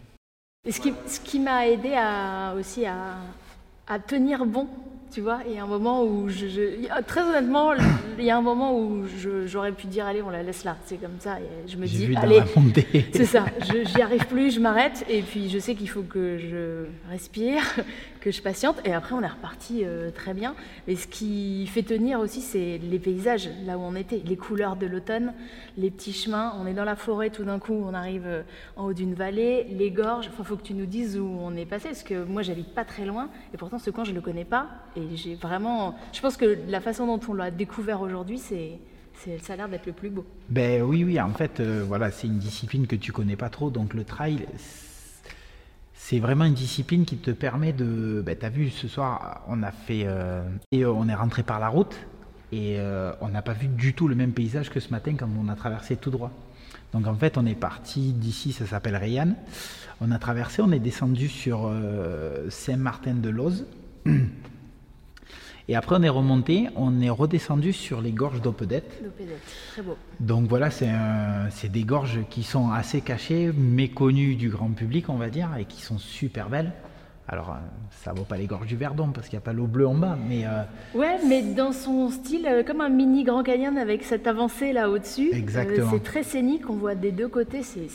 Et 0.66 0.72
ce 0.72 0.80
qui, 1.20 1.40
m'a 1.40 1.68
aidé 1.68 1.94
à, 1.94 2.54
aussi 2.56 2.84
à 2.86 3.98
tenir 4.06 4.46
bon 4.46 4.68
tu 5.14 5.20
vois. 5.20 5.40
Et 5.48 5.60
un 5.60 5.66
moment 5.66 6.02
où, 6.02 6.28
je, 6.28 7.00
très 7.02 7.22
honnêtement, 7.22 7.72
il 8.18 8.24
y 8.24 8.30
a 8.30 8.36
un 8.36 8.42
moment 8.42 8.76
où 8.76 9.04
j'aurais 9.46 9.70
pu 9.70 9.86
dire, 9.86 10.06
allez, 10.06 10.22
on 10.22 10.30
la 10.30 10.42
laisse 10.42 10.64
là. 10.64 10.76
C'est 10.86 10.96
comme 10.96 11.20
ça. 11.20 11.38
Et 11.38 11.68
je 11.68 11.76
me 11.76 11.86
dis, 11.86 12.16
allez, 12.16 12.42
c'est 13.12 13.24
ça. 13.24 13.44
J'y 13.62 14.02
arrive 14.02 14.26
plus, 14.26 14.56
je 14.56 14.60
m'arrête. 14.60 15.04
Et 15.08 15.22
puis, 15.22 15.48
je 15.48 15.58
sais 15.60 15.76
qu'il 15.76 15.88
faut 15.88 16.02
que 16.02 16.38
je 16.38 16.86
respire, 17.08 17.62
que 18.20 18.32
je 18.32 18.42
patiente. 18.42 18.80
Et 18.84 18.92
après, 18.92 19.14
on 19.14 19.22
est 19.22 19.28
reparti 19.28 19.82
euh, 19.84 20.10
très 20.10 20.34
bien. 20.34 20.56
Mais 20.88 20.96
ce 20.96 21.06
qui 21.06 21.66
fait 21.68 21.84
tenir 21.84 22.18
aussi, 22.18 22.40
c'est 22.40 22.80
les 22.82 22.98
paysages, 22.98 23.48
là 23.66 23.78
où 23.78 23.82
on 23.82 23.94
était, 23.94 24.20
les 24.24 24.36
couleurs 24.36 24.74
de 24.74 24.86
l'automne, 24.86 25.32
les 25.78 25.92
petits 25.92 26.12
chemins. 26.12 26.54
On 26.60 26.66
est 26.66 26.74
dans 26.74 26.84
la 26.84 26.96
forêt, 26.96 27.30
tout 27.30 27.44
d'un 27.44 27.60
coup, 27.60 27.84
on 27.86 27.94
arrive 27.94 28.26
euh, 28.26 28.42
en 28.76 28.86
haut 28.86 28.92
d'une 28.92 29.14
vallée, 29.14 29.64
les 29.70 29.92
gorges. 29.92 30.28
Il 30.36 30.44
faut 30.44 30.56
que 30.56 30.62
tu 30.62 30.74
nous 30.74 30.86
dises 30.86 31.16
où 31.16 31.38
on 31.40 31.54
est 31.54 31.66
passé, 31.66 31.90
parce 31.90 32.02
que 32.02 32.24
moi, 32.24 32.42
j'habite 32.42 32.74
pas 32.74 32.84
très 32.84 33.04
loin. 33.04 33.28
Et 33.52 33.56
pourtant, 33.56 33.78
ce 33.78 33.90
coin, 33.90 34.02
je 34.02 34.12
le 34.12 34.20
connais 34.20 34.44
pas. 34.44 34.66
Et 34.96 35.03
j'ai 35.14 35.34
vraiment. 35.34 35.94
Je 36.12 36.20
pense 36.20 36.36
que 36.36 36.58
la 36.68 36.80
façon 36.80 37.06
dont 37.06 37.20
on 37.28 37.34
l'a 37.34 37.50
découvert 37.50 38.00
aujourd'hui, 38.00 38.38
c'est. 38.38 38.78
Ça 39.40 39.54
a 39.54 39.56
l'air 39.56 39.68
d'être 39.68 39.86
le 39.86 39.92
plus 39.92 40.10
beau. 40.10 40.26
Ben 40.50 40.82
oui, 40.82 41.04
oui, 41.04 41.20
en 41.20 41.32
fait, 41.32 41.60
euh, 41.60 41.84
voilà, 41.86 42.10
c'est 42.10 42.26
une 42.26 42.38
discipline 42.38 42.86
que 42.86 42.96
tu 42.96 43.12
connais 43.12 43.36
pas 43.36 43.48
trop, 43.48 43.70
donc 43.70 43.94
le 43.94 44.04
trail, 44.04 44.46
c'est 45.94 46.18
vraiment 46.18 46.44
une 46.44 46.54
discipline 46.54 47.04
qui 47.04 47.16
te 47.16 47.30
permet 47.30 47.72
de. 47.72 48.22
Ben, 48.24 48.36
tu 48.38 48.44
as 48.44 48.50
vu, 48.50 48.70
ce 48.70 48.88
soir, 48.88 49.42
on 49.48 49.62
a 49.62 49.70
fait. 49.70 50.02
Euh, 50.04 50.42
et 50.72 50.84
euh, 50.84 50.92
on 50.92 51.08
est 51.08 51.14
rentré 51.14 51.42
par 51.42 51.58
la 51.58 51.68
route, 51.68 51.96
et 52.52 52.78
on 53.20 53.28
n'a 53.28 53.42
pas 53.42 53.52
vu 53.52 53.66
du 53.66 53.94
tout 53.94 54.06
le 54.06 54.14
même 54.14 54.32
paysage 54.32 54.70
que 54.70 54.78
ce 54.78 54.90
matin 54.90 55.14
quand 55.18 55.28
on 55.40 55.48
a 55.48 55.54
traversé 55.54 55.96
tout 55.96 56.10
droit. 56.10 56.30
Donc 56.92 57.06
en 57.06 57.14
fait, 57.14 57.36
on 57.36 57.46
est 57.46 57.56
parti 57.56 58.12
d'ici, 58.12 58.52
ça 58.52 58.66
s'appelle 58.66 58.96
Rayanne. 58.96 59.34
On 60.00 60.12
a 60.12 60.18
traversé, 60.18 60.62
on 60.62 60.70
est 60.70 60.78
descendu 60.78 61.28
sur 61.28 61.72
Saint-Martin-de-Lose. 62.48 63.66
Et 65.68 65.76
après, 65.76 65.96
on 65.98 66.02
est 66.02 66.10
remonté, 66.10 66.68
on 66.76 67.00
est 67.00 67.08
redescendu 67.08 67.72
sur 67.72 68.02
les 68.02 68.12
gorges 68.12 68.42
d'Opedette. 68.42 69.02
très 69.72 69.82
beau. 69.82 69.96
Donc 70.20 70.46
voilà, 70.48 70.70
c'est 70.70 71.68
des 71.70 71.84
gorges 71.84 72.20
qui 72.28 72.42
sont 72.42 72.70
assez 72.70 73.00
cachées, 73.00 73.50
méconnues 73.56 74.34
du 74.34 74.50
grand 74.50 74.70
public, 74.70 75.08
on 75.08 75.16
va 75.16 75.30
dire, 75.30 75.48
et 75.58 75.64
qui 75.64 75.80
sont 75.80 75.98
super 75.98 76.50
belles. 76.50 76.72
Alors, 77.26 77.50
euh, 77.50 77.54
ça 78.02 78.12
vaut 78.12 78.24
pas 78.24 78.36
les 78.36 78.46
gorges 78.46 78.66
du 78.66 78.76
Verdon 78.76 79.08
parce 79.08 79.28
qu'il 79.28 79.38
n'y 79.38 79.42
a 79.42 79.46
pas 79.46 79.54
l'eau 79.54 79.66
bleue 79.66 79.88
en 79.88 79.94
bas, 79.94 80.18
mais. 80.28 80.44
Euh, 80.44 80.62
ouais, 80.94 81.16
mais 81.26 81.40
dans 81.40 81.72
son 81.72 82.10
style, 82.10 82.46
euh, 82.46 82.62
comme 82.62 82.82
un 82.82 82.90
mini 82.90 83.24
Grand 83.24 83.42
Canyon 83.42 83.78
avec 83.78 84.04
cette 84.04 84.26
avancée 84.26 84.74
là 84.74 84.90
au-dessus. 84.90 85.30
Exactement. 85.32 85.90
c'est 85.90 86.02
très 86.02 86.22
scénique, 86.22 86.68
on 86.68 86.74
voit 86.74 86.94
des 86.94 87.12
deux 87.12 87.28
côtés, 87.28 87.62
c'est 87.62 87.88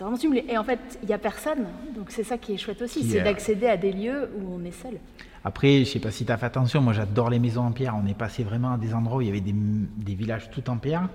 vraiment 0.00 0.16
sublime. 0.16 0.44
Et 0.48 0.58
en 0.58 0.64
fait, 0.64 0.80
il 1.02 1.06
n'y 1.06 1.14
a 1.14 1.18
personne, 1.18 1.64
donc 1.94 2.06
c'est 2.08 2.24
ça 2.24 2.38
qui 2.38 2.54
est 2.54 2.56
chouette 2.56 2.82
aussi, 2.82 3.04
c'est 3.04 3.22
d'accéder 3.22 3.68
à 3.68 3.76
des 3.76 3.92
lieux 3.92 4.30
où 4.36 4.52
on 4.52 4.64
est 4.64 4.72
seul. 4.72 4.94
Après, 5.44 5.80
je 5.80 5.90
sais 5.90 5.98
pas 5.98 6.10
si 6.10 6.24
tu 6.24 6.32
as 6.32 6.36
fait 6.36 6.46
attention, 6.46 6.80
moi 6.80 6.92
j'adore 6.92 7.30
les 7.30 7.38
maisons 7.38 7.62
en 7.62 7.72
pierre. 7.72 7.96
On 8.02 8.06
est 8.06 8.14
passé 8.14 8.44
vraiment 8.44 8.74
à 8.74 8.78
des 8.78 8.94
endroits 8.94 9.18
où 9.18 9.20
il 9.22 9.26
y 9.26 9.30
avait 9.30 9.40
des, 9.40 10.14
villages 10.14 10.50
tout 10.50 10.68
en 10.70 10.76
pierre. 10.76 11.08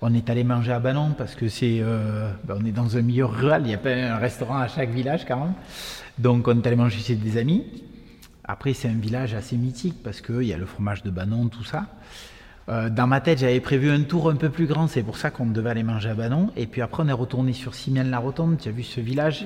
On 0.00 0.12
est 0.14 0.28
allé 0.30 0.42
manger 0.42 0.72
à 0.72 0.80
Banon 0.80 1.14
parce 1.16 1.36
que 1.36 1.48
c'est, 1.48 1.78
euh, 1.80 2.32
ben, 2.44 2.58
on 2.60 2.64
est 2.64 2.72
dans 2.72 2.96
un 2.96 3.02
milieu 3.02 3.24
rural, 3.24 3.62
il 3.64 3.68
n'y 3.68 3.74
a 3.74 3.78
pas 3.78 3.90
un 3.90 4.16
restaurant 4.16 4.58
à 4.58 4.66
chaque 4.66 4.90
village 4.90 5.24
quand 5.26 5.36
même. 5.36 5.54
Donc 6.18 6.48
on 6.48 6.60
est 6.60 6.66
allé 6.66 6.76
manger 6.76 6.98
chez 6.98 7.14
des 7.14 7.36
amis. 7.36 7.64
Après, 8.44 8.72
c'est 8.72 8.88
un 8.88 8.98
village 8.98 9.34
assez 9.34 9.56
mythique 9.56 10.02
parce 10.02 10.20
qu'il 10.20 10.42
y 10.42 10.52
a 10.52 10.58
le 10.58 10.66
fromage 10.66 11.04
de 11.04 11.10
Banon, 11.10 11.46
tout 11.46 11.62
ça. 11.62 11.86
Euh, 12.72 12.88
dans 12.88 13.06
ma 13.06 13.20
tête, 13.20 13.38
j'avais 13.38 13.60
prévu 13.60 13.90
un 13.90 14.02
tour 14.02 14.30
un 14.30 14.36
peu 14.36 14.48
plus 14.48 14.66
grand, 14.66 14.86
c'est 14.86 15.02
pour 15.02 15.18
ça 15.18 15.30
qu'on 15.30 15.44
devait 15.44 15.70
aller 15.70 15.82
manger 15.82 16.08
à 16.08 16.14
Banon. 16.14 16.50
Et 16.56 16.66
puis 16.66 16.80
après, 16.80 17.02
on 17.02 17.08
est 17.08 17.12
retourné 17.12 17.52
sur 17.52 17.74
Simiane-la-Rotonde. 17.74 18.58
Tu 18.58 18.68
as 18.68 18.72
vu 18.72 18.82
ce 18.82 19.00
village? 19.00 19.44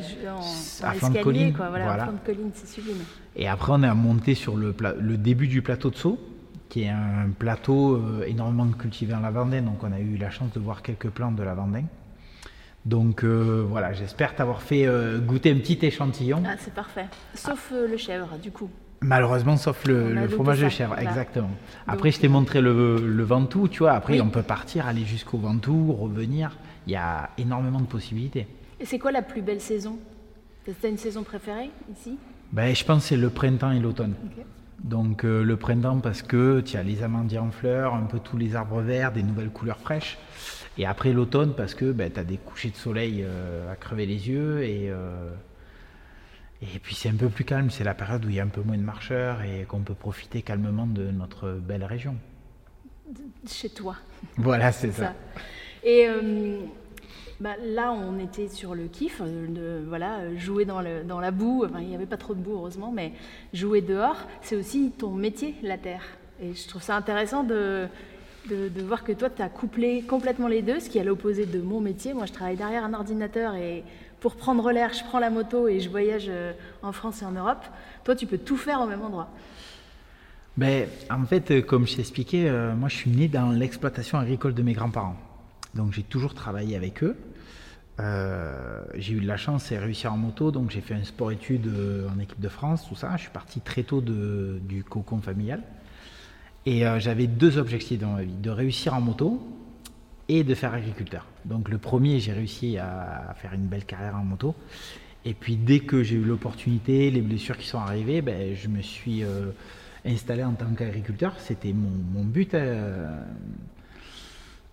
À 0.83 0.93
flanc 0.93 1.11
de 1.11 1.19
colline. 1.19 1.53
voilà, 1.57 2.07
de 2.07 2.25
colline, 2.25 2.51
c'est 2.55 2.69
sublime. 2.69 3.03
Et 3.35 3.49
après, 3.49 3.73
on 3.75 3.83
est 3.83 3.95
monté 3.95 4.35
sur 4.35 4.57
le, 4.57 4.75
le 5.01 5.17
début 5.17 5.49
du 5.49 5.61
plateau 5.61 5.91
de 5.91 5.97
Sceaux, 5.97 6.21
qui 6.69 6.83
est 6.85 6.89
un 6.89 7.31
plateau 7.37 7.97
euh, 7.97 8.25
énormément 8.27 8.69
cultivé 8.69 9.13
en 9.15 9.21
lavandin. 9.21 9.63
Donc, 9.63 9.83
on 9.83 9.93
a 9.93 9.99
eu 9.99 10.17
la 10.17 10.31
chance 10.31 10.53
de 10.53 10.61
voir 10.61 10.83
quelques 10.83 11.11
plantes 11.11 11.35
de 11.35 11.43
lavandin. 11.43 11.85
Donc 12.85 13.25
voilà, 13.25 13.93
j'espère 13.93 14.37
t'avoir 14.37 14.63
fait 14.63 14.87
goûter 15.27 15.51
un 15.51 15.57
petit 15.57 15.85
échantillon. 15.85 16.41
Ah, 16.47 16.55
c'est 16.57 16.73
parfait. 16.73 17.07
Sauf 17.35 17.73
le 17.73 17.97
chèvre, 17.97 18.39
du 18.41 18.53
coup. 18.53 18.71
Malheureusement, 19.01 19.57
sauf 19.57 19.85
le, 19.87 20.29
fromage 20.29 20.61
de 20.61 20.69
chèvre, 20.69 20.99
exactement. 20.99 21.51
Après, 21.87 22.11
je 22.11 22.21
t'ai 22.21 22.29
montré 22.29 22.61
le, 22.61 22.97
le, 22.99 23.23
Ventoux, 23.25 23.69
tu 23.69 23.81
vois. 23.81 23.93
Après, 23.93 24.21
on 24.21 24.31
peut 24.31 24.43
partir, 24.43 24.87
aller 24.87 25.05
jusqu'au 25.05 25.39
Ventoux, 25.39 25.93
revenir. 25.93 26.57
Il 26.87 26.93
y 26.93 26.97
a 26.97 27.31
énormément 27.39 27.81
de 27.81 27.87
possibilités. 27.87 28.47
Et 28.81 28.85
c'est 28.85 28.99
quoi 28.99 29.13
la 29.13 29.23
plus 29.23 29.43
belle 29.43 29.61
saison? 29.61 29.99
T'as 30.81 30.89
une 30.89 30.99
saison 30.99 31.23
préférée 31.23 31.71
ici? 31.93 32.19
Ben, 32.53 32.75
Je 32.75 32.85
pense 32.85 33.03
que 33.03 33.09
c'est 33.11 33.17
le 33.17 33.31
printemps 33.31 33.71
et 33.71 33.81
l'automne. 33.81 34.15
Donc 34.83 35.25
euh, 35.25 35.43
le 35.43 35.57
printemps 35.57 36.01
parce 36.01 36.23
que 36.23 36.61
tu 36.61 36.77
as 36.77 36.83
les 36.83 37.03
amandiers 37.03 37.39
en 37.39 37.51
fleurs, 37.51 37.95
un 37.95 38.03
peu 38.03 38.19
tous 38.19 38.37
les 38.37 38.57
arbres 38.57 38.81
verts, 38.81 39.13
des 39.13 39.23
nouvelles 39.23 39.51
couleurs 39.51 39.79
fraîches. 39.79 40.19
Et 40.79 40.87
après 40.87 41.13
l'automne 41.13 41.55
parce 41.57 41.75
que 41.75 41.93
ben, 41.93 42.11
tu 42.13 42.21
as 42.21 42.25
des 42.25 42.37
couchers 42.37 42.71
de 42.71 42.77
soleil 42.77 43.25
euh, 43.25 43.73
à 43.73 43.77
crever 43.77 44.07
les 44.07 44.29
yeux 44.29 44.63
et, 44.63 44.91
euh, 44.91 45.31
et 46.63 46.79
puis 46.79 46.95
c'est 46.95 47.09
un 47.09 47.17
peu 47.17 47.29
plus 47.29 47.45
calme, 47.45 47.71
c'est 47.71 47.85
la 47.85 47.95
période 47.95 48.25
où 48.25 48.29
il 48.29 48.37
y 48.37 48.41
a 48.41 48.45
un 48.45 48.49
peu 48.49 48.63
moins 48.63 48.77
de 48.77 48.83
marcheurs 48.83 49.43
et 49.43 49.65
qu'on 49.69 49.81
peut 49.81 49.95
profiter 49.95 50.43
calmement 50.43 50.87
de 50.87 51.11
notre 51.11 51.53
belle 51.53 51.85
région. 51.85 52.17
Chez 53.47 53.69
toi. 53.69 53.97
Voilà, 54.39 54.73
c'est 54.73 54.93
ça. 54.93 55.15
Et 55.85 56.09
bah, 57.39 57.55
là, 57.63 57.93
on 57.93 58.19
était 58.19 58.49
sur 58.49 58.75
le 58.75 58.87
kiff, 58.87 59.21
euh, 59.21 59.47
de, 59.47 59.85
voilà, 59.87 60.35
jouer 60.37 60.65
dans, 60.65 60.81
le, 60.81 61.05
dans 61.05 61.21
la 61.21 61.31
boue. 61.31 61.65
Enfin, 61.67 61.81
il 61.81 61.89
n'y 61.89 61.95
avait 61.95 62.07
pas 62.07 62.17
trop 62.17 62.35
de 62.35 62.41
boue, 62.41 62.55
heureusement, 62.55 62.91
mais 62.93 63.13
jouer 63.53 63.83
dehors, 63.83 64.17
c'est 64.41 64.57
aussi 64.57 64.91
ton 64.97 65.11
métier, 65.11 65.55
la 65.63 65.77
terre. 65.77 66.03
Et 66.41 66.55
je 66.55 66.67
trouve 66.67 66.83
ça 66.83 66.97
intéressant 66.97 67.45
de, 67.45 67.89
de, 68.49 68.83
voir 68.83 69.05
que 69.05 69.13
toi, 69.13 69.31
tu 69.31 69.43
as 69.43 69.49
couplé 69.49 70.03
complètement 70.03 70.49
les 70.49 70.63
deux, 70.63 70.81
ce 70.81 70.89
qui 70.89 70.99
est 70.99 71.03
à 71.03 71.05
l'opposé 71.05 71.47
de 71.47 71.61
mon 71.61 71.81
métier. 71.81 72.15
Moi, 72.15 72.27
je 72.27 72.33
travaille 72.33 72.57
derrière 72.57 72.85
un 72.85 72.95
ordinateur 72.95 73.55
et 73.55 73.85
pour 74.21 74.37
prendre 74.37 74.71
l'air, 74.73 74.93
je 74.93 75.05
prends 75.05 75.19
la 75.19 75.31
moto 75.31 75.69
et 75.69 75.81
je 75.81 75.89
voyage 75.89 76.27
euh, 76.29 76.53
en 76.83 76.93
France 76.93 77.23
et 77.23 77.25
en 77.25 77.33
Europe. 77.33 77.65
Toi, 78.05 78.17
tu 78.17 78.27
peux 78.27 78.39
tout 78.39 78.57
faire 78.57 78.81
au 78.81 78.87
même 78.87 79.03
endroit. 79.03 79.29
Ben, 80.57 80.89
en 81.11 81.25
fait, 81.27 81.51
euh, 81.51 81.63
comme 81.63 81.87
je 81.87 81.97
t'expliquais, 81.97 82.51
moi, 82.75 82.89
je 82.89 82.97
suis 82.97 83.11
né 83.11 83.29
dans 83.29 83.51
l'exploitation 83.51 84.19
agricole 84.19 84.55
de 84.55 84.63
mes 84.63 84.73
grands-parents. 84.73 85.17
Donc 85.77 85.93
j'ai 85.93 86.03
toujours 86.03 86.35
travaillé 86.35 86.75
avec 86.75 87.05
eux. 87.05 87.17
Euh, 87.99 88.85
j'ai 88.95 89.15
eu 89.15 89.21
de 89.21 89.27
la 89.27 89.37
chance 89.37 89.73
et 89.73 89.79
réussir 89.79 90.13
en 90.13 90.17
moto, 90.17 90.51
donc 90.51 90.71
j'ai 90.71 90.81
fait 90.81 90.95
un 90.95 91.05
sport-études 91.05 91.67
euh, 91.69 92.09
en 92.15 92.19
équipe 92.19 92.41
de 92.41 92.49
France, 92.49 92.87
tout 92.89 92.95
ça. 92.95 93.13
Je 93.17 93.23
suis 93.23 93.31
parti 93.31 93.61
très 93.61 93.85
tôt 93.85 94.01
du 94.01 94.85
cocon 94.85 95.21
familial. 95.21 95.63
Et 96.67 96.87
euh, 96.87 97.01
j'avais 97.01 97.27
deux 97.27 97.59
objectifs 97.59 98.01
dans 98.01 98.13
ma 98.13 98.23
vie, 98.23 98.35
de 98.35 98.51
réussir 98.51 98.95
en 98.95 99.01
moto 99.01 99.41
et 100.29 100.45
de 100.45 100.55
faire 100.55 100.75
agriculteur. 100.75 101.27
Donc 101.45 101.69
le 101.69 101.79
premier, 101.79 102.21
j'ai 102.21 102.33
réussi 102.33 102.77
à, 102.79 103.35
faire 103.37 103.55
une 103.55 103.67
belle 103.67 103.85
carrière 103.85 104.17
en 104.17 104.25
moto. 104.25 104.55
Et 105.25 105.33
puis 105.35 105.57
dès 105.57 105.81
que 105.81 106.03
j'ai 106.03 106.17
eu 106.17 106.25
l'opportunité, 106.25 107.11
les 107.11 107.23
blessures 107.23 107.57
qui 107.57 107.67
sont 107.67 107.79
arrivées, 107.79 108.23
ben, 108.23 108.55
je 108.55 108.69
me 108.69 108.83
suis 108.83 109.23
installé 110.05 110.45
en 110.45 110.53
tant 110.53 110.67
qu'agriculteur. 110.77 111.35
C'était 111.39 111.73
mon, 111.73 112.25
but 112.25 112.55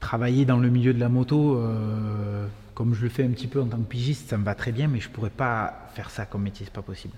travailler 0.04 0.44
dans 0.44 0.58
le 0.58 0.70
milieu 0.70 0.94
de 0.94 1.00
la 1.00 1.08
moto, 1.08 1.56
euh, 1.56 2.46
comme 2.74 2.94
je 2.94 3.04
le 3.04 3.10
fais 3.10 3.24
un 3.24 3.30
petit 3.30 3.48
peu 3.48 3.62
en 3.62 3.68
tant 3.68 3.78
que 3.78 3.88
pigiste, 3.88 4.30
ça 4.30 4.38
me 4.38 4.44
va 4.44 4.54
très 4.54 4.74
bien, 4.74 4.90
mais 4.90 5.00
je 5.00 5.10
pourrais 5.10 5.30
pas 5.30 5.88
faire 5.96 6.10
ça 6.10 6.26
comme 6.26 6.44
métier, 6.44 6.66
c'est 6.66 6.74
pas 6.74 6.82
possible. 6.82 7.14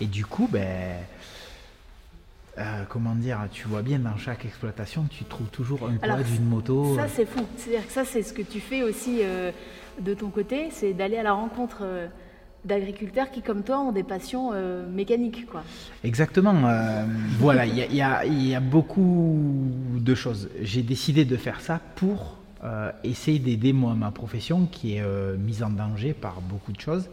Et 0.00 0.06
du 0.06 0.24
coup, 0.24 0.48
ben, 0.50 0.96
euh, 2.58 2.84
comment 2.88 3.14
dire, 3.14 3.38
tu 3.50 3.68
vois 3.68 3.82
bien 3.82 3.98
dans 3.98 4.16
chaque 4.16 4.44
exploitation, 4.44 5.06
tu 5.10 5.24
trouves 5.24 5.48
toujours 5.48 5.88
un 5.88 5.96
poids 5.96 6.22
d'une 6.22 6.44
moto. 6.44 6.94
Ça 6.96 7.02
euh. 7.02 7.06
c'est 7.14 7.26
fou, 7.26 7.44
c'est-à-dire 7.56 7.86
que 7.86 7.92
ça 7.92 8.04
c'est 8.04 8.22
ce 8.22 8.32
que 8.32 8.42
tu 8.42 8.60
fais 8.60 8.82
aussi 8.82 9.20
de 10.00 10.14
ton 10.14 10.30
côté, 10.30 10.68
c'est 10.70 10.92
d'aller 10.92 11.16
à 11.16 11.22
la 11.22 11.32
rencontre 11.32 11.84
d'agriculteurs 12.66 13.30
qui, 13.30 13.42
comme 13.42 13.62
toi, 13.62 13.80
ont 13.80 13.92
des 13.92 14.02
passions 14.02 14.50
euh, 14.52 14.86
mécaniques. 14.88 15.46
Quoi. 15.46 15.62
Exactement. 16.04 16.54
Euh, 16.66 17.04
voilà, 17.38 17.64
il 17.64 17.94
y, 17.94 18.02
a 18.54 18.60
beaucoup 18.60 19.38
de 19.94 20.14
choses. 20.14 20.50
J'ai 20.60 20.82
décidé 20.82 21.24
de 21.24 21.36
faire 21.36 21.60
ça 21.60 21.80
pour 21.94 22.36
euh, 22.64 22.90
essayer 23.04 23.38
d'aider 23.38 23.72
moi 23.72 23.94
ma 23.94 24.10
profession 24.10 24.66
qui 24.66 24.96
est 24.96 25.04
mise 25.38 25.62
en 25.62 25.70
danger 25.70 26.12
par 26.12 26.40
beaucoup 26.40 26.72
de 26.72 26.80
choses, 26.80 27.08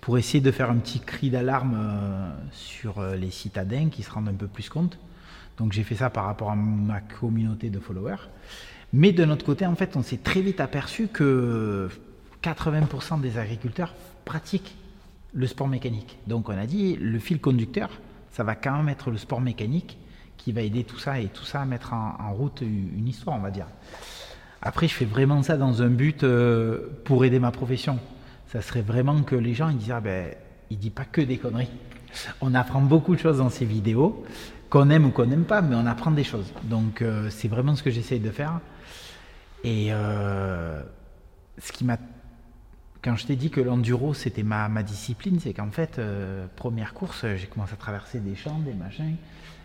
pour 0.00 0.18
essayer 0.18 0.40
de 0.40 0.50
faire 0.50 0.70
un 0.70 0.76
petit 0.76 1.00
cri 1.00 1.30
d'alarme 1.30 1.76
sur 2.52 3.02
les 3.02 3.30
citadins 3.30 3.88
qui 3.90 4.02
se 4.02 4.10
rendent 4.10 4.28
un 4.28 4.34
peu 4.34 4.46
plus 4.46 4.68
compte. 4.68 4.98
Donc 5.58 5.72
j'ai 5.72 5.82
fait 5.82 5.96
ça 5.96 6.08
par 6.08 6.24
rapport 6.24 6.50
à 6.50 6.56
ma 6.56 7.00
communauté 7.00 7.68
de 7.68 7.78
followers. 7.78 8.28
Mais 8.92 9.12
de 9.12 9.24
notre 9.24 9.44
côté, 9.44 9.66
en 9.66 9.76
fait, 9.76 9.96
on 9.96 10.02
s'est 10.02 10.16
très 10.16 10.40
vite 10.40 10.60
aperçu 10.60 11.08
que 11.08 11.88
80% 12.42 13.20
des 13.20 13.38
agriculteurs 13.38 13.94
pratiquent 14.24 14.74
le 15.32 15.46
sport 15.46 15.68
mécanique. 15.68 16.18
Donc 16.26 16.48
on 16.48 16.56
a 16.56 16.66
dit, 16.66 16.96
le 16.96 17.18
fil 17.18 17.40
conducteur, 17.40 17.90
ça 18.32 18.42
va 18.42 18.54
quand 18.54 18.76
même 18.76 18.88
être 18.88 19.10
le 19.10 19.18
sport 19.18 19.40
mécanique 19.40 19.98
qui 20.36 20.52
va 20.52 20.62
aider 20.62 20.84
tout 20.84 20.98
ça 20.98 21.20
et 21.20 21.26
tout 21.26 21.44
ça 21.44 21.60
à 21.60 21.64
mettre 21.66 21.92
en, 21.92 22.32
route 22.32 22.62
une 22.62 23.06
histoire, 23.06 23.36
on 23.36 23.40
va 23.40 23.50
dire. 23.50 23.66
Après, 24.62 24.88
je 24.88 24.94
fais 24.94 25.04
vraiment 25.04 25.42
ça 25.42 25.56
dans 25.56 25.82
un 25.82 25.88
but 25.88 26.24
euh, 26.24 26.88
pour 27.04 27.24
aider 27.24 27.38
ma 27.38 27.50
profession. 27.50 27.98
Ça 28.52 28.62
serait 28.62 28.82
vraiment 28.82 29.22
que 29.22 29.36
les 29.36 29.54
gens 29.54 29.68
ils 29.68 29.76
disent, 29.76 29.92
ah 29.92 30.00
ben, 30.00 30.34
il 30.70 30.78
dit 30.78 30.90
pas 30.90 31.04
que 31.04 31.20
des 31.20 31.38
conneries. 31.38 31.70
On 32.40 32.54
apprend 32.54 32.80
beaucoup 32.80 33.14
de 33.14 33.20
choses 33.20 33.38
dans 33.38 33.48
ces 33.48 33.64
vidéos, 33.64 34.24
qu'on 34.68 34.90
aime 34.90 35.06
ou 35.06 35.10
qu'on 35.10 35.26
n'aime 35.26 35.44
pas, 35.44 35.62
mais 35.62 35.76
on 35.76 35.86
apprend 35.86 36.10
des 36.10 36.24
choses. 36.24 36.52
Donc 36.64 37.00
euh, 37.00 37.30
c'est 37.30 37.46
vraiment 37.46 37.76
ce 37.76 37.84
que 37.84 37.90
j'essaye 37.90 38.18
de 38.18 38.30
faire. 38.30 38.60
Et 39.62 39.88
euh, 39.90 40.82
ce 41.58 41.70
qui 41.70 41.84
m'a 41.84 41.98
quand 43.02 43.16
je 43.16 43.26
t'ai 43.26 43.36
dit 43.36 43.50
que 43.50 43.60
l'enduro 43.60 44.12
c'était 44.12 44.42
ma, 44.42 44.68
ma, 44.68 44.82
discipline, 44.82 45.38
c'est 45.40 45.54
qu'en 45.54 45.70
fait, 45.70 45.98
euh, 45.98 46.46
première 46.56 46.92
course, 46.92 47.24
j'ai 47.36 47.46
commencé 47.46 47.72
à 47.72 47.76
traverser 47.76 48.18
des 48.18 48.34
champs, 48.34 48.58
des 48.58 48.74
machins. 48.74 49.16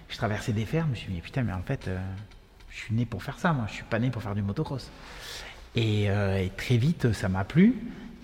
Je 0.08 0.16
traversais 0.16 0.54
des 0.54 0.66
fermes, 0.66 0.90
je 0.90 0.92
me 0.92 0.96
suis 0.96 1.14
dit, 1.14 1.22
putain, 1.22 1.42
mais 1.42 1.52
en 1.52 1.64
fait, 1.64 1.90
je 2.70 2.78
suis 2.78 2.94
né 2.94 3.06
pour 3.06 3.24
faire 3.24 3.40
ça, 3.40 3.52
moi, 3.52 3.66
je 3.68 3.74
suis 3.74 3.84
pas 3.84 3.98
né 3.98 4.12
pour 4.12 4.22
faire 4.22 4.36
du 4.36 4.44
motocross. 4.44 4.90
Et, 5.76 6.08
très 6.56 6.78
vite, 6.78 7.12
ça 7.12 7.28
m'a 7.28 7.44
plu. 7.44 7.74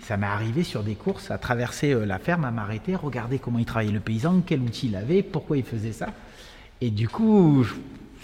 Ça 0.02 0.16
m'est 0.16 0.26
arrivé 0.26 0.64
sur 0.64 0.82
des 0.82 0.94
courses 0.94 1.30
à 1.30 1.38
traverser 1.38 1.94
la 2.06 2.18
ferme, 2.18 2.44
à 2.44 2.50
m'arrêter, 2.50 2.94
regarder 2.94 3.38
comment 3.38 3.58
il 3.58 3.64
travaillait 3.64 3.92
le 3.92 4.00
paysan, 4.00 4.42
quel 4.44 4.60
outil 4.60 4.88
il 4.88 4.96
avait, 4.96 5.22
pourquoi 5.22 5.56
il 5.56 5.64
faisait 5.64 5.92
ça. 5.92 6.08
Et 6.80 6.90
du 6.90 7.08
coup, 7.08 7.64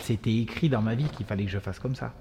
c'était 0.01 0.35
écrit 0.35 0.69
dans 0.69 0.83
ma 0.83 0.95
vie 0.95 1.09
qu'il 1.17 1.25
fallait 1.25 1.45
que 1.45 1.51
je 1.51 1.59
fasse 1.59 1.79
comme 1.79 1.95
ça. 1.95 2.13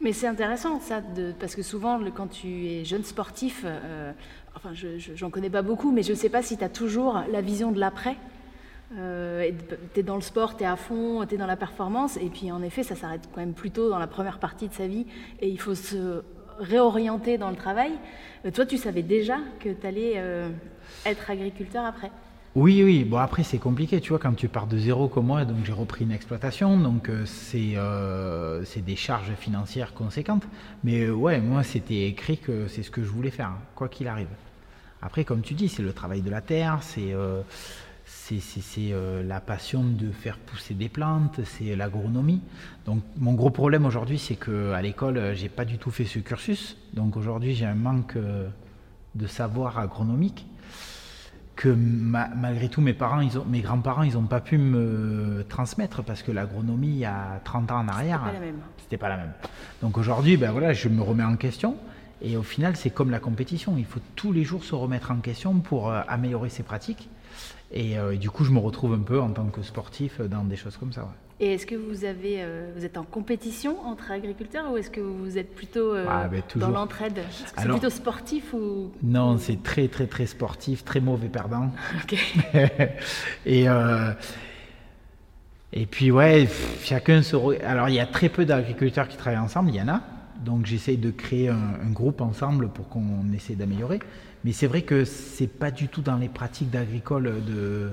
Mais 0.00 0.12
c'est 0.12 0.26
intéressant 0.26 0.80
ça, 0.80 1.02
parce 1.40 1.54
que 1.54 1.62
souvent 1.62 1.98
quand 2.14 2.28
tu 2.28 2.66
es 2.66 2.84
jeune 2.84 3.04
sportif, 3.04 3.62
euh, 3.64 4.12
enfin 4.54 4.70
j'en 5.14 5.30
connais 5.30 5.50
pas 5.50 5.62
beaucoup, 5.62 5.92
mais 5.92 6.02
je 6.02 6.10
ne 6.10 6.16
sais 6.16 6.28
pas 6.28 6.42
si 6.42 6.56
tu 6.56 6.64
as 6.64 6.68
toujours 6.68 7.22
la 7.30 7.40
vision 7.40 7.72
de 7.72 7.80
l'après. 7.80 8.16
Euh, 8.98 9.50
tu 9.94 10.00
es 10.00 10.02
dans 10.02 10.16
le 10.16 10.20
sport, 10.20 10.56
tu 10.56 10.64
es 10.64 10.66
à 10.66 10.76
fond, 10.76 11.24
tu 11.26 11.36
es 11.36 11.38
dans 11.38 11.46
la 11.46 11.56
performance, 11.56 12.16
et 12.18 12.28
puis 12.28 12.52
en 12.52 12.62
effet 12.62 12.82
ça 12.82 12.96
s'arrête 12.96 13.28
quand 13.32 13.40
même 13.40 13.54
plutôt 13.54 13.88
dans 13.88 13.98
la 13.98 14.06
première 14.06 14.38
partie 14.38 14.68
de 14.68 14.74
sa 14.74 14.86
vie, 14.86 15.06
et 15.40 15.48
il 15.48 15.58
faut 15.58 15.74
se 15.74 16.22
réorienter 16.58 17.38
dans 17.38 17.50
le 17.50 17.56
travail. 17.56 17.92
Euh, 18.44 18.50
toi 18.50 18.66
tu 18.66 18.76
savais 18.76 19.02
déjà 19.02 19.38
que 19.60 19.70
tu 19.70 19.86
allais 19.86 20.14
euh, 20.16 20.48
être 21.06 21.30
agriculteur 21.30 21.84
après? 21.84 22.10
Oui, 22.56 22.84
oui. 22.84 23.02
Bon, 23.02 23.16
après, 23.16 23.42
c'est 23.42 23.58
compliqué, 23.58 24.00
tu 24.00 24.10
vois, 24.10 24.20
quand 24.20 24.32
tu 24.34 24.46
pars 24.46 24.68
de 24.68 24.78
zéro 24.78 25.08
comme 25.08 25.26
moi, 25.26 25.44
donc 25.44 25.56
j'ai 25.64 25.72
repris 25.72 26.04
une 26.04 26.12
exploitation, 26.12 26.78
donc 26.78 27.08
euh, 27.08 27.24
c'est 27.26 28.80
des 28.80 28.94
charges 28.94 29.32
financières 29.34 29.92
conséquentes. 29.92 30.44
Mais 30.84 31.10
ouais, 31.10 31.40
moi, 31.40 31.64
c'était 31.64 32.06
écrit 32.06 32.38
que 32.38 32.68
c'est 32.68 32.84
ce 32.84 32.92
que 32.92 33.02
je 33.02 33.08
voulais 33.08 33.32
faire, 33.32 33.48
hein, 33.48 33.58
quoi 33.74 33.88
qu'il 33.88 34.06
arrive. 34.06 34.28
Après, 35.02 35.24
comme 35.24 35.40
tu 35.40 35.54
dis, 35.54 35.68
c'est 35.68 35.82
le 35.82 35.92
travail 35.92 36.22
de 36.22 36.30
la 36.30 36.40
terre, 36.40 36.78
c'est 36.80 37.12
c'est 38.26 38.94
la 39.22 39.40
passion 39.40 39.84
de 39.84 40.10
faire 40.10 40.38
pousser 40.38 40.74
des 40.74 40.88
plantes, 40.88 41.40
c'est 41.44 41.76
l'agronomie. 41.76 42.40
Donc, 42.86 43.02
mon 43.18 43.34
gros 43.34 43.50
problème 43.50 43.84
aujourd'hui, 43.84 44.18
c'est 44.18 44.36
qu'à 44.36 44.80
l'école, 44.80 45.34
j'ai 45.34 45.48
pas 45.48 45.64
du 45.64 45.78
tout 45.78 45.90
fait 45.90 46.04
ce 46.04 46.18
cursus. 46.18 46.76
Donc, 46.94 47.16
aujourd'hui, 47.16 47.54
j'ai 47.54 47.66
un 47.66 47.74
manque 47.74 48.16
de 49.14 49.26
savoir 49.26 49.78
agronomique 49.78 50.46
que 51.56 51.68
malgré 51.68 52.68
tout, 52.68 52.80
mes 52.80 52.94
parents, 52.94 53.20
ils 53.20 53.38
ont, 53.38 53.44
mes 53.44 53.60
grands-parents, 53.60 54.02
ils 54.02 54.14
n'ont 54.14 54.22
pas 54.22 54.40
pu 54.40 54.58
me 54.58 55.44
transmettre 55.48 56.02
parce 56.02 56.22
que 56.22 56.32
l'agronomie, 56.32 56.88
il 56.88 56.98
y 56.98 57.04
a 57.04 57.40
30 57.44 57.70
ans 57.70 57.80
en 57.80 57.88
arrière, 57.88 58.22
c'était 58.78 58.96
pas, 58.96 59.06
pas 59.06 59.16
la 59.16 59.22
même. 59.22 59.32
Donc 59.80 59.98
aujourd'hui, 59.98 60.36
ben 60.36 60.50
voilà, 60.50 60.72
je 60.72 60.88
me 60.88 61.02
remets 61.02 61.24
en 61.24 61.36
question. 61.36 61.76
Et 62.22 62.36
au 62.36 62.42
final, 62.42 62.74
c'est 62.76 62.90
comme 62.90 63.10
la 63.10 63.20
compétition. 63.20 63.76
Il 63.76 63.84
faut 63.84 64.00
tous 64.16 64.32
les 64.32 64.44
jours 64.44 64.64
se 64.64 64.74
remettre 64.74 65.10
en 65.10 65.16
question 65.16 65.54
pour 65.60 65.90
euh, 65.90 66.00
améliorer 66.08 66.48
ses 66.48 66.62
pratiques. 66.62 67.08
Euh, 67.76 68.12
et, 68.12 68.18
du 68.18 68.30
coup, 68.30 68.44
je 68.44 68.50
me 68.50 68.58
retrouve 68.58 68.94
un 68.94 69.00
peu 69.00 69.20
en 69.20 69.30
tant 69.30 69.46
que 69.46 69.62
sportif 69.62 70.20
dans 70.20 70.44
des 70.44 70.56
choses 70.56 70.76
comme 70.76 70.92
ça. 70.92 71.08
Et 71.40 71.54
est-ce 71.54 71.66
que 71.66 71.74
vous 71.74 72.04
avez, 72.04 72.36
euh, 72.38 72.70
vous 72.76 72.84
êtes 72.84 72.96
en 72.96 73.02
compétition 73.02 73.84
entre 73.84 74.12
agriculteurs 74.12 74.70
ou 74.70 74.76
est-ce 74.76 74.90
que 74.90 75.00
vous 75.00 75.36
êtes 75.36 75.52
plutôt 75.52 75.92
euh, 75.92 76.06
ah, 76.08 76.28
ben, 76.28 76.42
dans 76.54 76.70
l'entraide? 76.70 77.20
C'est 77.58 77.68
plutôt 77.68 77.90
sportif 77.90 78.54
ou? 78.54 78.92
Non, 79.02 79.36
c'est 79.38 79.60
très 79.60 79.88
très 79.88 80.06
très 80.06 80.26
sportif, 80.26 80.84
très 80.84 81.00
mauvais 81.00 81.28
perdant. 81.28 81.72
et 83.46 83.68
et 85.76 85.86
puis 85.86 86.12
ouais, 86.12 86.48
chacun 86.84 87.22
se. 87.22 87.36
Alors 87.64 87.88
il 87.88 87.96
y 87.96 88.00
a 88.00 88.06
très 88.06 88.28
peu 88.28 88.44
d'agriculteurs 88.44 89.08
qui 89.08 89.16
travaillent 89.16 89.40
ensemble, 89.40 89.70
il 89.70 89.76
y 89.76 89.82
en 89.82 89.88
a, 89.88 90.02
Donc 90.44 90.66
j'essaye 90.66 90.96
de 90.96 91.10
créer 91.10 91.48
un, 91.48 91.90
groupe 91.90 92.20
ensemble 92.20 92.68
pour 92.68 92.88
qu'on 92.88 93.32
essaie 93.34 93.56
d'améliorer. 93.56 93.98
Mais 94.44 94.52
c'est 94.52 94.66
vrai 94.66 94.82
que 94.82 95.04
c'est 95.04 95.46
pas 95.46 95.70
du 95.70 95.88
tout 95.88 96.02
dans 96.02 96.16
les 96.16 96.28
pratiques 96.28 96.70
d'agricole 96.70 97.44
de 97.44 97.90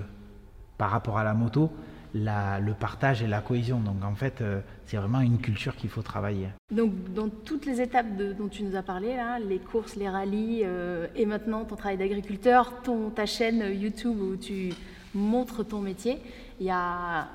par 0.77 0.91
rapport 0.91 1.17
à 1.17 1.23
la 1.23 1.33
moto 1.33 1.71
le 2.13 2.73
partage 2.73 3.23
et 3.23 3.27
la 3.27 3.41
cohésion. 3.41 3.79
Donc 3.79 4.03
en 4.03 4.15
fait, 4.15 4.41
euh, 4.41 4.59
c'est 4.85 4.97
vraiment 4.97 5.21
une 5.21 5.39
culture 5.39 5.75
qu'il 5.75 5.89
faut 5.89 6.01
travailler. 6.01 6.47
Donc 6.69 6.91
dans 7.13 7.29
toutes 7.29 7.65
les 7.65 7.81
étapes 7.81 8.07
dont 8.37 8.47
tu 8.47 8.63
nous 8.63 8.75
as 8.75 8.83
parlé, 8.83 9.15
là, 9.15 9.39
les 9.39 9.59
courses, 9.59 9.95
les 9.95 10.09
rallyes, 10.09 10.61
euh, 10.63 11.07
et 11.15 11.25
maintenant 11.25 11.65
ton 11.65 11.75
travail 11.75 11.97
d'agriculteur, 11.97 12.81
ton, 12.83 13.09
ta 13.09 13.25
chaîne 13.25 13.63
YouTube 13.73 14.19
où 14.19 14.35
tu 14.35 14.73
montres 15.13 15.65
ton 15.65 15.79
métier, 15.79 16.19
il 16.59 16.65
y 16.65 16.71
a 16.71 17.27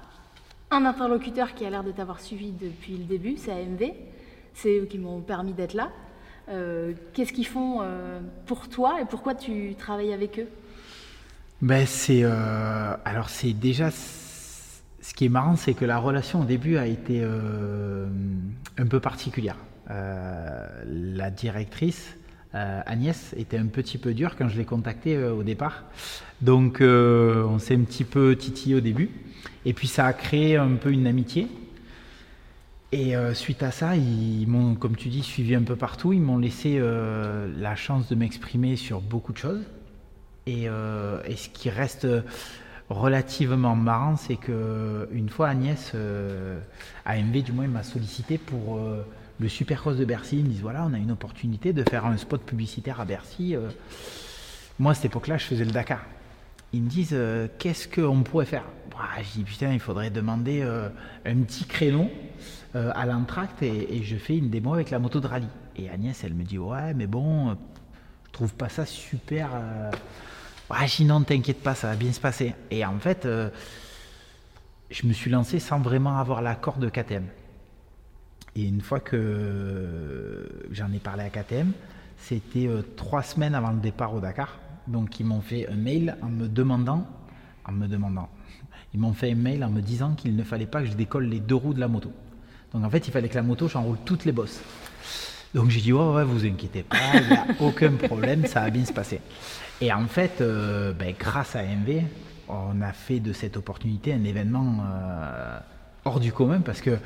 un 0.70 0.84
interlocuteur 0.84 1.54
qui 1.54 1.64
a 1.64 1.70
l'air 1.70 1.84
de 1.84 1.92
t'avoir 1.92 2.20
suivi 2.20 2.52
depuis 2.52 2.96
le 2.96 3.04
début, 3.04 3.36
c'est 3.36 3.52
AMV. 3.52 3.92
C'est 4.54 4.78
eux 4.80 4.86
qui 4.86 4.98
m'ont 4.98 5.20
permis 5.20 5.52
d'être 5.52 5.74
là. 5.74 5.90
Euh, 6.48 6.92
qu'est-ce 7.12 7.32
qu'ils 7.32 7.46
font 7.46 7.80
pour 8.46 8.68
toi 8.68 9.00
et 9.00 9.04
pourquoi 9.04 9.34
tu 9.34 9.74
travailles 9.76 10.12
avec 10.12 10.38
eux? 10.38 10.48
Ben 11.62 11.86
c'est 11.86 12.24
alors 12.24 13.28
c'est 13.30 13.52
déjà 13.52 13.90
ce 15.06 15.14
qui 15.14 15.26
est 15.26 15.28
marrant, 15.28 15.54
c'est 15.54 15.74
que 15.74 15.84
la 15.84 15.98
relation 15.98 16.40
au 16.40 16.44
début 16.44 16.78
a 16.78 16.86
été 16.86 17.20
euh, 17.22 18.08
un 18.76 18.86
peu 18.86 18.98
particulière. 18.98 19.56
Euh, 19.88 20.66
la 20.84 21.30
directrice, 21.30 22.16
euh, 22.56 22.80
Agnès, 22.86 23.32
était 23.36 23.56
un 23.56 23.66
petit 23.66 23.98
peu 23.98 24.14
dure 24.14 24.34
quand 24.36 24.48
je 24.48 24.58
l'ai 24.58 24.64
contactée 24.64 25.16
au 25.16 25.44
départ. 25.44 25.84
Donc 26.40 26.78
on 26.80 27.58
s'est 27.60 27.76
un 27.76 27.82
petit 27.82 28.02
peu 28.02 28.34
titillé 28.34 28.74
au 28.74 28.80
début. 28.80 29.10
Et 29.64 29.74
puis 29.74 29.86
ça 29.86 30.06
a 30.06 30.12
créé 30.12 30.56
un 30.56 30.74
peu 30.74 30.90
une 30.90 31.06
amitié. 31.06 31.46
Et 32.98 33.14
suite 33.34 33.62
à 33.62 33.70
ça, 33.70 33.94
ils 33.94 34.46
m'ont, 34.46 34.74
comme 34.74 34.96
tu 34.96 35.08
dis, 35.08 35.22
suivi 35.22 35.54
un 35.54 35.62
peu 35.62 35.76
partout. 35.76 36.14
Ils 36.14 36.22
m'ont 36.22 36.38
laissé 36.38 36.80
la 36.80 37.76
chance 37.76 38.08
de 38.08 38.14
m'exprimer 38.14 38.76
sur 38.76 39.02
beaucoup 39.02 39.34
de 39.34 39.38
choses. 39.38 39.64
Et, 40.46 40.64
et 40.64 41.36
ce 41.36 41.48
qui 41.50 41.68
reste 41.68 42.06
relativement 42.88 43.74
marrant, 43.74 44.16
c'est 44.16 44.36
que 44.36 45.08
une 45.12 45.28
fois 45.28 45.48
Agnès, 45.48 45.92
euh, 45.94 46.60
AMV 47.04 47.42
du 47.42 47.52
moins, 47.52 47.66
m'a 47.66 47.82
sollicité 47.82 48.38
pour 48.38 48.76
euh, 48.76 49.04
le 49.40 49.48
Supercross 49.48 49.96
de 49.96 50.04
Bercy. 50.04 50.38
Ils 50.38 50.44
me 50.44 50.50
disent 50.50 50.62
voilà, 50.62 50.86
on 50.88 50.94
a 50.94 50.98
une 50.98 51.10
opportunité 51.10 51.72
de 51.72 51.82
faire 51.88 52.06
un 52.06 52.16
spot 52.16 52.42
publicitaire 52.42 53.00
à 53.00 53.04
Bercy. 53.04 53.56
Euh. 53.56 53.68
moi, 54.78 54.92
à 54.92 54.94
cette 54.94 55.06
époque-là, 55.06 55.38
je 55.38 55.44
faisais 55.44 55.64
le 55.64 55.72
Dakar. 55.72 56.04
Ils 56.72 56.82
me 56.82 56.88
disent 56.88 57.16
qu'est-ce 57.58 57.88
qu'on 57.88 58.22
pourrait 58.22 58.44
faire? 58.44 58.64
Bah, 58.90 59.04
Je 59.22 59.38
dis 59.38 59.44
putain, 59.44 59.72
il 59.72 59.80
faudrait 59.80 60.10
demander 60.10 60.62
un 60.62 61.36
petit 61.42 61.64
créneau 61.64 62.10
à 62.94 63.06
l'entracte 63.06 63.62
et, 63.62 64.02
je 64.02 64.16
fais 64.16 64.36
une 64.36 64.50
démo 64.50 64.74
avec 64.74 64.90
la 64.90 64.98
moto 64.98 65.20
de 65.20 65.26
rallye. 65.26 65.48
Et 65.76 65.88
Agnès, 65.88 66.22
elle 66.24 66.34
me 66.34 66.44
dit 66.44 66.58
ouais, 66.58 66.94
mais 66.94 67.06
bon, 67.06 67.56
je 68.26 68.32
trouve 68.32 68.54
pas 68.54 68.68
ça 68.68 68.84
super 68.84 69.50
ah, 70.70 70.88
sinon, 70.88 71.22
t'inquiète 71.22 71.62
pas, 71.62 71.74
ça 71.74 71.88
va 71.88 71.96
bien 71.96 72.12
se 72.12 72.20
passer. 72.20 72.54
Et 72.70 72.84
en 72.84 72.98
fait, 72.98 73.24
euh, 73.24 73.50
je 74.90 75.06
me 75.06 75.12
suis 75.12 75.30
lancé 75.30 75.60
sans 75.60 75.78
vraiment 75.78 76.18
avoir 76.18 76.42
l'accord 76.42 76.78
de 76.78 76.88
KTM. 76.88 77.24
Et 78.56 78.64
une 78.64 78.80
fois 78.80 79.00
que 79.00 80.66
j'en 80.72 80.90
ai 80.92 80.98
parlé 80.98 81.24
à 81.24 81.30
KTM, 81.30 81.72
c'était 82.18 82.66
euh, 82.66 82.82
trois 82.96 83.22
semaines 83.22 83.54
avant 83.54 83.70
le 83.70 83.78
départ 83.78 84.14
au 84.14 84.20
Dakar. 84.20 84.58
Donc, 84.88 85.20
ils 85.20 85.26
m'ont 85.26 85.40
fait 85.40 85.68
un 85.68 85.76
mail 85.76 86.16
en 86.22 86.28
me 86.28 86.48
demandant, 86.48 87.06
en 87.64 87.72
me 87.72 87.86
demandant, 87.86 88.28
ils 88.92 89.00
m'ont 89.00 89.12
fait 89.12 89.32
un 89.32 89.36
mail 89.36 89.62
en 89.62 89.70
me 89.70 89.80
disant 89.80 90.14
qu'il 90.14 90.34
ne 90.34 90.42
fallait 90.42 90.66
pas 90.66 90.80
que 90.80 90.88
je 90.88 90.94
décolle 90.94 91.26
les 91.26 91.40
deux 91.40 91.54
roues 91.54 91.74
de 91.74 91.80
la 91.80 91.88
moto. 91.88 92.10
Donc, 92.76 92.84
en 92.84 92.90
fait, 92.90 93.08
il 93.08 93.10
fallait 93.10 93.28
que 93.28 93.34
la 93.34 93.42
moto, 93.42 93.68
j'enroule 93.68 93.96
toutes 94.04 94.26
les 94.26 94.32
bosses. 94.32 94.60
Donc, 95.54 95.70
j'ai 95.70 95.80
dit, 95.80 95.94
ouais, 95.94 96.14
ouais, 96.14 96.24
vous 96.24 96.44
inquiétez 96.44 96.82
pas, 96.82 96.98
il 97.14 97.26
n'y 97.26 97.34
a 97.34 97.46
aucun 97.60 97.92
problème, 97.92 98.44
ça 98.44 98.60
va 98.60 98.70
bien 98.70 98.84
se 98.84 98.92
passer. 98.92 99.20
Et 99.80 99.90
en 99.90 100.06
fait, 100.06 100.42
euh, 100.42 100.92
ben, 100.92 101.14
grâce 101.18 101.56
à 101.56 101.62
MV, 101.62 102.02
on 102.48 102.82
a 102.82 102.92
fait 102.92 103.18
de 103.18 103.32
cette 103.32 103.56
opportunité 103.56 104.12
un 104.12 104.24
événement 104.24 104.84
euh, 104.86 105.58
hors 106.04 106.20
du 106.20 106.32
commun 106.32 106.60
parce 106.60 106.82
que 106.82 106.98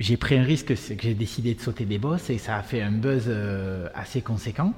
j'ai 0.00 0.16
pris 0.16 0.36
un 0.36 0.42
risque, 0.42 0.76
c'est 0.76 0.96
que 0.96 1.04
j'ai 1.04 1.14
décidé 1.14 1.54
de 1.54 1.60
sauter 1.60 1.84
des 1.84 1.98
bosses 1.98 2.30
et 2.30 2.38
ça 2.38 2.56
a 2.56 2.62
fait 2.62 2.82
un 2.82 2.90
buzz 2.90 3.26
euh, 3.28 3.88
assez 3.94 4.22
conséquent. 4.22 4.74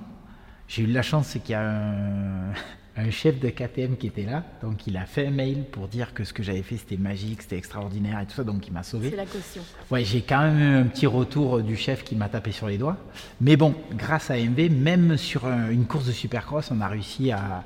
J'ai 0.68 0.82
eu 0.82 0.86
la 0.86 1.02
chance 1.02 1.38
qu'il 1.42 1.52
y 1.52 1.54
a 1.54 1.62
un, 1.62 2.52
un 2.96 3.10
chef 3.10 3.38
de 3.38 3.50
KTM 3.50 3.96
qui 3.96 4.06
était 4.06 4.24
là, 4.24 4.42
donc 4.62 4.86
il 4.86 4.96
a 4.96 5.04
fait 5.04 5.26
un 5.26 5.30
mail 5.30 5.64
pour 5.70 5.86
dire 5.86 6.14
que 6.14 6.24
ce 6.24 6.32
que 6.32 6.42
j'avais 6.42 6.62
fait 6.62 6.76
c'était 6.76 6.96
magique, 6.96 7.42
c'était 7.42 7.58
extraordinaire 7.58 8.20
et 8.20 8.26
tout 8.26 8.34
ça, 8.34 8.44
donc 8.44 8.66
il 8.66 8.72
m'a 8.72 8.82
sauvé. 8.82 9.10
C'est 9.10 9.16
la 9.16 9.26
caution. 9.26 9.62
Ouais, 9.90 10.04
j'ai 10.04 10.22
quand 10.22 10.40
même 10.40 10.58
eu 10.58 10.76
un 10.76 10.84
petit 10.84 11.06
retour 11.06 11.62
du 11.62 11.76
chef 11.76 12.04
qui 12.04 12.16
m'a 12.16 12.28
tapé 12.28 12.52
sur 12.52 12.68
les 12.68 12.78
doigts. 12.78 12.96
Mais 13.40 13.56
bon, 13.56 13.74
grâce 13.92 14.30
à 14.30 14.36
MV, 14.36 14.70
même 14.70 15.16
sur 15.16 15.46
une 15.46 15.86
course 15.86 16.06
de 16.06 16.12
supercross, 16.12 16.70
on 16.70 16.80
a 16.80 16.88
réussi 16.88 17.30
à, 17.32 17.64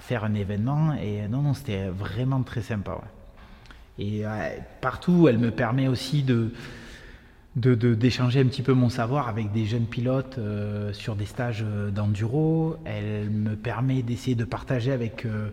faire 0.00 0.24
un 0.24 0.32
événement 0.32 0.94
et 0.94 1.28
non, 1.28 1.42
non, 1.42 1.52
c'était 1.52 1.88
vraiment 1.88 2.42
très 2.42 2.62
sympa. 2.62 2.98
Et 3.98 4.22
partout, 4.80 5.28
elle 5.28 5.36
me 5.36 5.50
permet 5.50 5.86
aussi 5.86 6.22
de, 6.22 6.50
d'échanger 7.54 8.40
un 8.40 8.46
petit 8.46 8.62
peu 8.62 8.72
mon 8.72 8.88
savoir 8.88 9.28
avec 9.28 9.52
des 9.52 9.66
jeunes 9.66 9.84
pilotes 9.84 10.38
euh, 10.38 10.92
sur 10.92 11.16
des 11.16 11.26
stages 11.26 11.64
euh, 11.66 11.90
d'enduro. 11.90 12.76
Elle 12.84 13.28
me 13.28 13.56
permet 13.56 14.02
d'essayer 14.02 14.34
de 14.34 14.44
partager 14.44 14.90
avec 14.90 15.26
euh, 15.26 15.50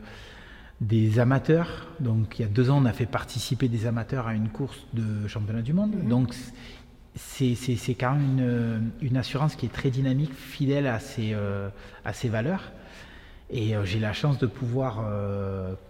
des 0.79 1.19
amateurs. 1.19 1.89
Donc 1.99 2.39
il 2.39 2.43
y 2.43 2.45
a 2.45 2.47
deux 2.47 2.69
ans, 2.69 2.81
on 2.81 2.85
a 2.85 2.93
fait 2.93 3.05
participer 3.05 3.67
des 3.67 3.85
amateurs 3.85 4.27
à 4.27 4.33
une 4.33 4.47
course 4.47 4.87
de 4.93 5.27
championnat 5.27 5.61
du 5.61 5.73
monde. 5.73 5.93
Mhm. 5.95 6.07
Donc 6.07 6.33
c'est 7.15 7.55
quand 7.99 8.13
même 8.13 8.39
une, 8.39 8.91
une, 9.01 9.17
assurance 9.17 9.55
qui 9.55 9.65
est 9.65 9.73
très 9.73 9.89
dynamique, 9.89 10.33
fidèle 10.33 10.87
à 10.87 10.99
ses, 10.99 11.35
à 12.05 12.13
ses 12.13 12.29
valeurs. 12.29 12.71
Et 13.49 13.73
j'ai 13.83 13.99
la 13.99 14.13
chance 14.13 14.37
de 14.37 14.45
pouvoir 14.45 15.03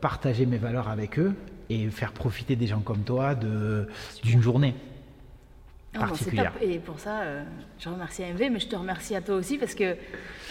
partager 0.02 0.48
mes 0.48 0.58
valeurs 0.58 0.88
avec 0.88 1.20
eux 1.20 1.36
et 1.70 1.88
faire 1.90 2.14
profiter 2.14 2.56
des 2.56 2.66
gens 2.66 2.80
comme 2.80 3.04
toi 3.04 3.36
d'une 3.36 4.42
journée. 4.42 4.74
Et 6.62 6.78
pour 6.80 7.00
ça, 7.00 7.22
euh, 7.22 7.44
je 7.80 7.90
remercie 7.90 8.24
AMV, 8.24 8.52
mais 8.52 8.60
je 8.60 8.68
te 8.68 8.76
remercie 8.76 9.16
à 9.16 9.22
toi 9.22 9.36
aussi 9.36 9.58
parce 9.58 9.74
que 9.74 9.84
euh, 9.84 9.96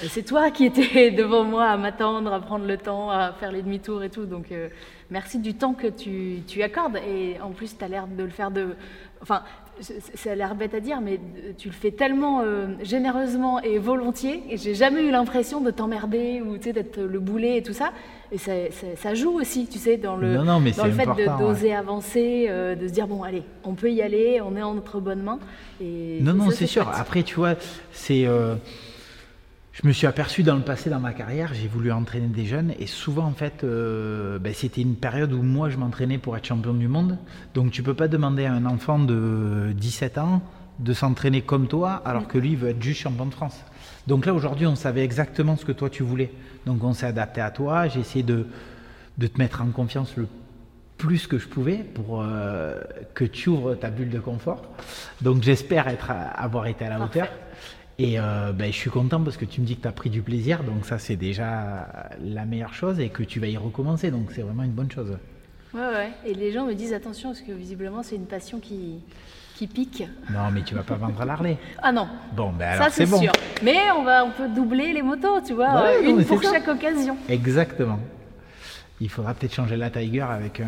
c'est 0.09 0.25
toi 0.25 0.51
qui 0.51 0.65
étais 0.65 1.11
devant 1.17 1.45
moi 1.45 1.67
à 1.67 1.77
m'attendre, 1.77 2.33
à 2.33 2.41
prendre 2.41 2.67
le 2.67 2.77
temps, 2.77 3.11
à 3.11 3.33
faire 3.33 3.53
les 3.53 3.63
demi-tours 3.63 4.03
et 4.03 4.11
tout. 4.11 4.27
Donc 4.27 4.51
euh, 4.51 4.69
merci 5.11 5.39
du 5.39 5.55
temps 5.55 5.75
que 5.75 5.87
tu, 5.87 6.43
tu 6.47 6.63
accordes. 6.63 6.97
Et 6.97 7.41
en 7.41 7.51
plus, 7.51 7.79
tu 7.79 7.85
as 7.85 7.89
l'air 7.89 8.09
de 8.09 8.25
le 8.25 8.31
faire 8.31 8.51
de. 8.51 8.75
Enfin, 9.23 9.43
ça 9.81 10.33
a 10.33 10.35
l'air 10.35 10.55
bête 10.55 10.75
à 10.75 10.81
dire, 10.81 11.01
mais 11.01 11.21
tu 11.57 11.69
le 11.69 11.75
fais 11.75 11.91
tellement 11.91 12.43
généreusement 12.83 13.61
et 13.61 13.79
volontiers. 13.79 14.43
Et 14.51 14.57
j'ai 14.57 14.75
jamais 14.75 15.03
eu 15.03 15.11
l'impression 15.11 15.61
de 15.61 15.71
t'emmerder 15.71 16.43
ou 16.43 16.57
d'être 16.57 17.01
le 17.01 17.19
boulet 17.21 17.59
et 17.59 17.63
tout 17.63 17.73
ça. 17.73 17.93
Et 18.31 18.37
ça, 18.37 18.53
ça, 18.97 19.15
joue 19.15 19.41
aussi, 19.41 19.67
tu 19.67 19.79
sais, 19.79 19.97
dans 19.97 20.17
le, 20.17 20.35
dans 20.35 20.59
le 20.59 20.93
fait 20.93 21.09
d'oser 21.39 21.75
avancer, 21.75 22.47
euh, 22.49 22.75
de 22.75 22.87
se 22.87 22.93
dire, 22.93 23.07
bon, 23.07 23.23
allez, 23.23 23.43
on 23.65 23.73
peut 23.73 23.91
y 23.91 24.03
aller, 24.03 24.41
on 24.43 24.55
est 24.55 24.63
en 24.63 24.75
notre 24.75 25.01
bonne 25.01 25.23
main. 25.23 25.39
Et, 25.81 26.19
non, 26.21 26.35
non, 26.35 26.51
c'est 26.51 26.67
sûr. 26.67 26.89
Après, 26.93 27.23
tu 27.23 27.37
vois, 27.37 27.55
c'est. 27.93 28.27
Euh, 28.27 28.57
je 29.81 29.87
me 29.87 29.93
suis 29.93 30.09
aperçu 30.09 30.43
dans 30.43 30.57
le 30.57 30.63
passé, 30.63 30.91
dans 30.91 30.99
ma 30.99 31.13
carrière, 31.13 31.55
j'ai 31.55 31.69
voulu 31.69 31.93
entraîner 31.93 32.27
des 32.27 32.47
jeunes 32.47 32.73
et 32.81 32.89
souvent, 32.89 33.27
en 33.27 33.33
fait, 33.33 33.63
euh, 33.63 34.41
ben, 34.41 34.53
c'était 34.53 34.81
une 34.81 34.97
période 34.97 35.33
où 35.33 35.41
moi, 35.41 35.71
je 35.71 35.77
m'entraînais 35.77 36.19
pour 36.19 36.37
être 36.37 36.47
champion 36.47 36.75
du 36.75 36.89
monde. 36.89 37.17
Donc, 37.55 37.71
tu 37.71 37.85
peux 37.85 37.95
pas 37.95 38.09
demander 38.09 38.45
à 38.45 38.53
un 38.53 38.67
enfant 38.67 38.99
de 38.99 39.73
17 39.77 40.19
ans 40.19 40.43
de 40.81 40.93
s'entraîner 40.93 41.43
comme 41.43 41.69
toi 41.69 42.03
alors 42.05 42.27
que 42.27 42.39
lui 42.39 42.57
veut 42.57 42.71
être 42.71 42.83
juste 42.83 43.03
champion 43.03 43.27
de 43.27 43.35
France. 43.35 43.57
Donc 44.09 44.27
là, 44.27 44.35
aujourd'hui, 44.35 44.67
on 44.67 44.75
savait 44.75 45.05
exactement 45.05 45.57
ce 45.57 45.65
que 45.65 45.73
toi 45.73 45.91
tu 45.91 46.03
voulais. 46.03 46.33
Donc 46.67 46.83
on 46.83 46.93
s'est 46.93 47.07
adapté 47.07 47.41
à 47.41 47.53
toi. 47.53 47.87
J'ai 47.87 48.01
essayé 48.01 48.25
de, 48.25 48.47
de, 49.19 49.27
te 49.29 49.39
mettre 49.39 49.63
en 49.63 49.69
confiance 49.69 50.17
le 50.17 50.27
plus 50.97 51.29
que 51.29 51.39
je 51.39 51.47
pouvais 51.47 51.77
pour 51.77 52.23
euh, 52.23 52.81
que 53.15 53.25
tu 53.25 53.49
ouvres 53.49 53.77
ta 53.77 53.91
bulle 53.91 54.11
de 54.11 54.19
confort. 54.19 54.63
Donc 55.21 55.43
j'espère 55.43 55.87
être 55.87 56.11
avoir 56.11 56.67
été 56.67 56.85
à 56.85 56.91
la 56.91 57.05
hauteur. 57.05 57.29
Et 58.01 58.19
euh, 58.21 58.53
ben, 58.53 58.73
je 58.73 58.77
suis 58.77 58.91
content 58.91 59.21
parce 59.21 59.37
que 59.37 59.45
tu 59.45 59.61
me 59.61 59.67
dis 59.67 59.77
que 59.77 59.83
tu 59.83 59.89
as 59.89 59.93
pris 59.93 60.09
du 60.09 60.23
plaisir. 60.23 60.63
Donc 60.63 60.85
ça, 60.85 60.99
c'est 60.99 61.17
déjà 61.17 61.89
la 62.23 62.45
meilleure 62.45 62.75
chose 62.75 63.01
et 63.01 63.09
que 63.09 63.25
tu 63.25 63.41
vas 63.41 63.49
y 63.49 63.57
recommencer. 63.57 64.13
Donc 64.13 64.31
c'est 64.33 64.43
vraiment 64.43 64.63
une 64.63 64.73
bonne 64.73 64.91
chose. 64.91 65.19
Ouais, 65.75 65.81
ouais. 65.81 66.11
Et 66.25 66.33
les 66.33 66.53
gens 66.53 66.65
me 66.65 66.75
disent 66.75 66.93
attention 66.93 67.31
parce 67.31 67.41
que 67.41 67.53
visiblement, 67.53 68.05
c'est 68.05 68.17
une 68.17 68.27
passion 68.27 68.61
qui 68.61 69.01
qui 69.57 69.67
pique. 69.67 70.05
Non, 70.31 70.53
mais 70.53 70.63
tu 70.63 70.77
vas 70.77 70.85
pas 70.85 70.95
vendre 70.95 71.21
à 71.21 71.25
l'Harley. 71.25 71.59
ah 71.83 71.91
non. 71.91 72.07
Bon, 72.37 72.53
ben 72.53 72.69
alors 72.69 72.91
c'est 72.91 73.07
bon. 73.07 73.19
sûr. 73.19 73.33
Mais 73.65 73.91
on, 73.91 74.05
va, 74.05 74.25
on 74.25 74.31
peut 74.31 74.49
doubler 74.49 74.93
les 74.93 75.03
motos, 75.03 75.41
tu 75.41 75.55
vois, 75.55 75.99
une 75.99 76.25
pour 76.25 76.41
chaque 76.41 76.69
occasion. 76.69 77.17
Exactement. 77.29 77.99
Il 79.01 79.11
faudra 79.11 79.35
peut-être 79.35 79.55
changer 79.55 79.77
la 79.77 79.91
Tiger 79.91 80.23
avec 80.23 80.61
un, 80.61 80.67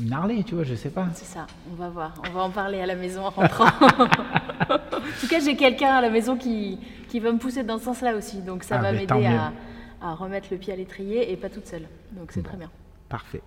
une 0.00 0.12
Harley, 0.12 0.42
tu 0.42 0.54
vois, 0.54 0.64
je 0.64 0.74
sais 0.74 0.88
pas. 0.88 1.08
C'est 1.12 1.26
ça, 1.26 1.46
on 1.70 1.74
va 1.74 1.90
voir. 1.90 2.14
On 2.26 2.32
va 2.32 2.42
en 2.44 2.50
parler 2.50 2.80
à 2.80 2.86
la 2.86 2.94
maison 2.94 3.26
en 3.26 3.30
rentrant. 3.30 3.66
en 5.02 5.20
tout 5.20 5.28
cas, 5.28 5.40
j'ai 5.40 5.56
quelqu'un 5.56 5.94
à 5.94 6.00
la 6.00 6.10
maison 6.10 6.36
qui, 6.36 6.78
qui 7.08 7.20
va 7.20 7.32
me 7.32 7.38
pousser 7.38 7.62
dans 7.62 7.78
ce 7.78 7.84
sens-là 7.84 8.16
aussi. 8.16 8.38
Donc 8.38 8.64
ça 8.64 8.76
ah, 8.78 8.82
va 8.82 8.92
m'aider 8.92 9.26
à, 9.26 9.52
à, 10.00 10.14
remettre 10.14 10.48
le 10.50 10.58
pied 10.58 10.72
à 10.72 10.76
l'étrier 10.76 11.30
et 11.30 11.36
pas 11.36 11.50
toute 11.50 11.66
seule. 11.66 11.88
Donc 12.12 12.32
c'est 12.32 12.42
très 12.42 12.56
bien. 12.56 12.70
Parfait. 13.08 13.42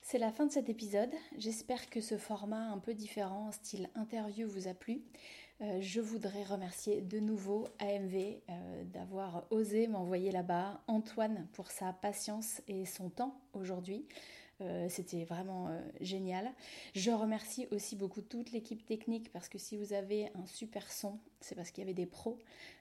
C'est 0.00 0.18
la 0.18 0.30
fin 0.30 0.46
de 0.46 0.52
cet 0.52 0.68
épisode. 0.68 1.10
J'espère 1.36 1.90
que 1.90 2.00
ce 2.00 2.16
format 2.16 2.70
un 2.70 2.78
peu 2.78 2.94
différent, 2.94 3.50
style 3.50 3.90
interview, 3.96 4.48
vous 4.48 4.68
a 4.68 4.74
plu. 4.74 5.02
Euh, 5.62 5.78
je 5.80 6.00
voudrais 6.00 6.44
remercier 6.44 7.00
de 7.00 7.18
nouveau 7.18 7.66
AMV 7.78 8.14
euh, 8.14 8.84
d'avoir 8.84 9.44
osé 9.50 9.88
m'envoyer 9.88 10.30
là-bas, 10.30 10.80
Antoine 10.86 11.48
pour 11.54 11.70
sa 11.70 11.92
patience 11.92 12.60
et 12.68 12.84
son 12.84 13.08
temps 13.08 13.40
aujourd'hui. 13.54 14.06
Euh, 14.60 14.86
c'était 14.88 15.24
vraiment 15.24 15.68
génial. 16.00 16.50
Je 16.94 17.10
remercie 17.10 17.66
aussi 17.70 17.96
beaucoup 17.96 18.22
toute 18.22 18.52
l'équipe 18.52 18.86
technique 18.86 19.32
parce 19.32 19.48
que 19.48 19.58
si 19.58 19.76
vous 19.76 19.92
avez 19.92 20.30
un 20.34 20.46
super 20.46 20.90
son, 20.90 21.18
c'est 21.40 21.54
parce 21.54 21.70
qu'il 21.70 21.82
y 21.82 21.86
avait 21.86 21.94
des 21.94 22.06
pros. 22.06 22.38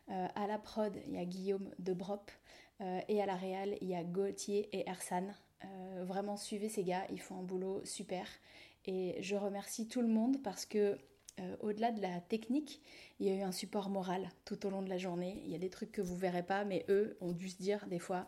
à 0.08 0.48
la 0.48 0.58
prod, 0.58 0.94
il 1.08 1.14
y 1.14 1.18
a 1.18 1.26
Guillaume 1.26 1.70
de 1.80 1.94
Brop 1.94 2.32
et 2.80 3.22
à 3.22 3.26
la 3.26 3.36
réal, 3.36 3.78
il 3.82 3.90
y 3.90 3.96
a 3.96 4.04
Gauthier 4.04 4.70
et 4.72 4.88
Ersan. 4.90 5.34
Euh, 5.66 6.04
vraiment, 6.06 6.38
suivez 6.38 6.70
ces 6.70 6.84
gars, 6.84 7.06
ils 7.12 7.20
font 7.20 7.40
un 7.40 7.44
boulot 7.44 7.82
super. 7.86 8.28
Et 8.86 9.16
je 9.22 9.36
remercie 9.36 9.88
tout 9.88 10.02
le 10.02 10.08
monde 10.08 10.42
parce 10.44 10.66
que, 10.66 10.98
euh, 11.40 11.56
au-delà 11.62 11.92
de 11.92 12.02
la 12.02 12.22
technique, 12.22 12.82
il 13.20 13.28
y 13.28 13.30
a 13.30 13.36
eu 13.36 13.42
un 13.42 13.52
support 13.52 13.90
moral 13.90 14.30
tout 14.46 14.66
au 14.66 14.70
long 14.70 14.82
de 14.82 14.90
la 14.90 14.98
journée. 14.98 15.42
Il 15.46 15.52
y 15.52 15.56
a 15.56 15.58
des 15.58 15.70
trucs 15.70 15.92
que 15.92 16.02
vous 16.02 16.16
verrez 16.16 16.44
pas, 16.44 16.66
mais 16.66 16.86
eux 16.90 17.18
ont 17.22 17.32
dû 17.32 17.50
se 17.50 17.58
dire 17.58 17.86
des 17.88 18.00
fois 18.00 18.28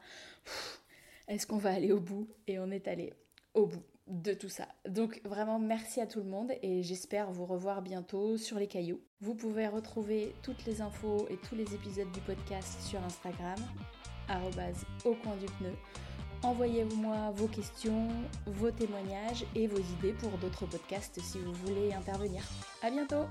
est-ce 1.28 1.46
qu'on 1.46 1.58
va 1.58 1.72
aller 1.72 1.92
au 1.92 2.00
bout? 2.00 2.28
Et 2.48 2.60
on 2.60 2.72
est 2.72 2.88
allé 2.88 3.14
au 3.58 3.66
bout 3.66 3.84
de 4.08 4.34
tout 4.34 4.50
ça. 4.50 4.68
Donc 4.88 5.20
vraiment 5.26 5.60
merci 5.60 6.00
à 6.00 6.08
tout 6.08 6.20
le 6.20 6.30
monde 6.30 6.52
et 6.62 6.82
j'espère 6.84 7.30
vous 7.32 7.46
revoir 7.46 7.82
bientôt 7.82 8.38
sur 8.38 8.58
les 8.58 8.68
cailloux. 8.68 9.02
Vous 9.20 9.36
pouvez 9.36 9.68
retrouver 9.68 10.34
toutes 10.44 10.66
les 10.66 10.82
infos 10.82 11.28
et 11.30 11.38
tous 11.38 11.56
les 11.56 11.74
épisodes 11.74 12.12
du 12.14 12.22
podcast 12.22 12.80
sur 12.82 13.04
Instagram, 13.04 13.58
au 15.04 15.14
coin 15.16 15.36
du 15.36 15.46
pneu. 15.58 15.74
Envoyez-moi 16.44 17.32
vos 17.36 17.48
questions, 17.48 18.08
vos 18.46 18.70
témoignages 18.70 19.44
et 19.56 19.68
vos 19.68 19.80
idées 19.80 20.14
pour 20.14 20.38
d'autres 20.38 20.68
podcasts 20.68 21.20
si 21.20 21.40
vous 21.40 21.54
voulez 21.66 21.92
intervenir. 21.94 22.44
À 22.84 22.92
bientôt 22.92 23.26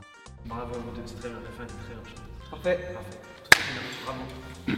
Bravo, 0.44 0.74
vous 0.74 0.96
deux, 0.96 1.02
c'est 1.06 1.14
très 1.14 1.28
bien, 1.28 1.40
la 1.40 1.50
fin 1.50 1.64
était 1.64 1.74
très 1.74 1.94
bien. 1.94 2.02
Parfait. 2.50 2.94
Parfait. 2.94 3.18
Bien. 4.66 4.76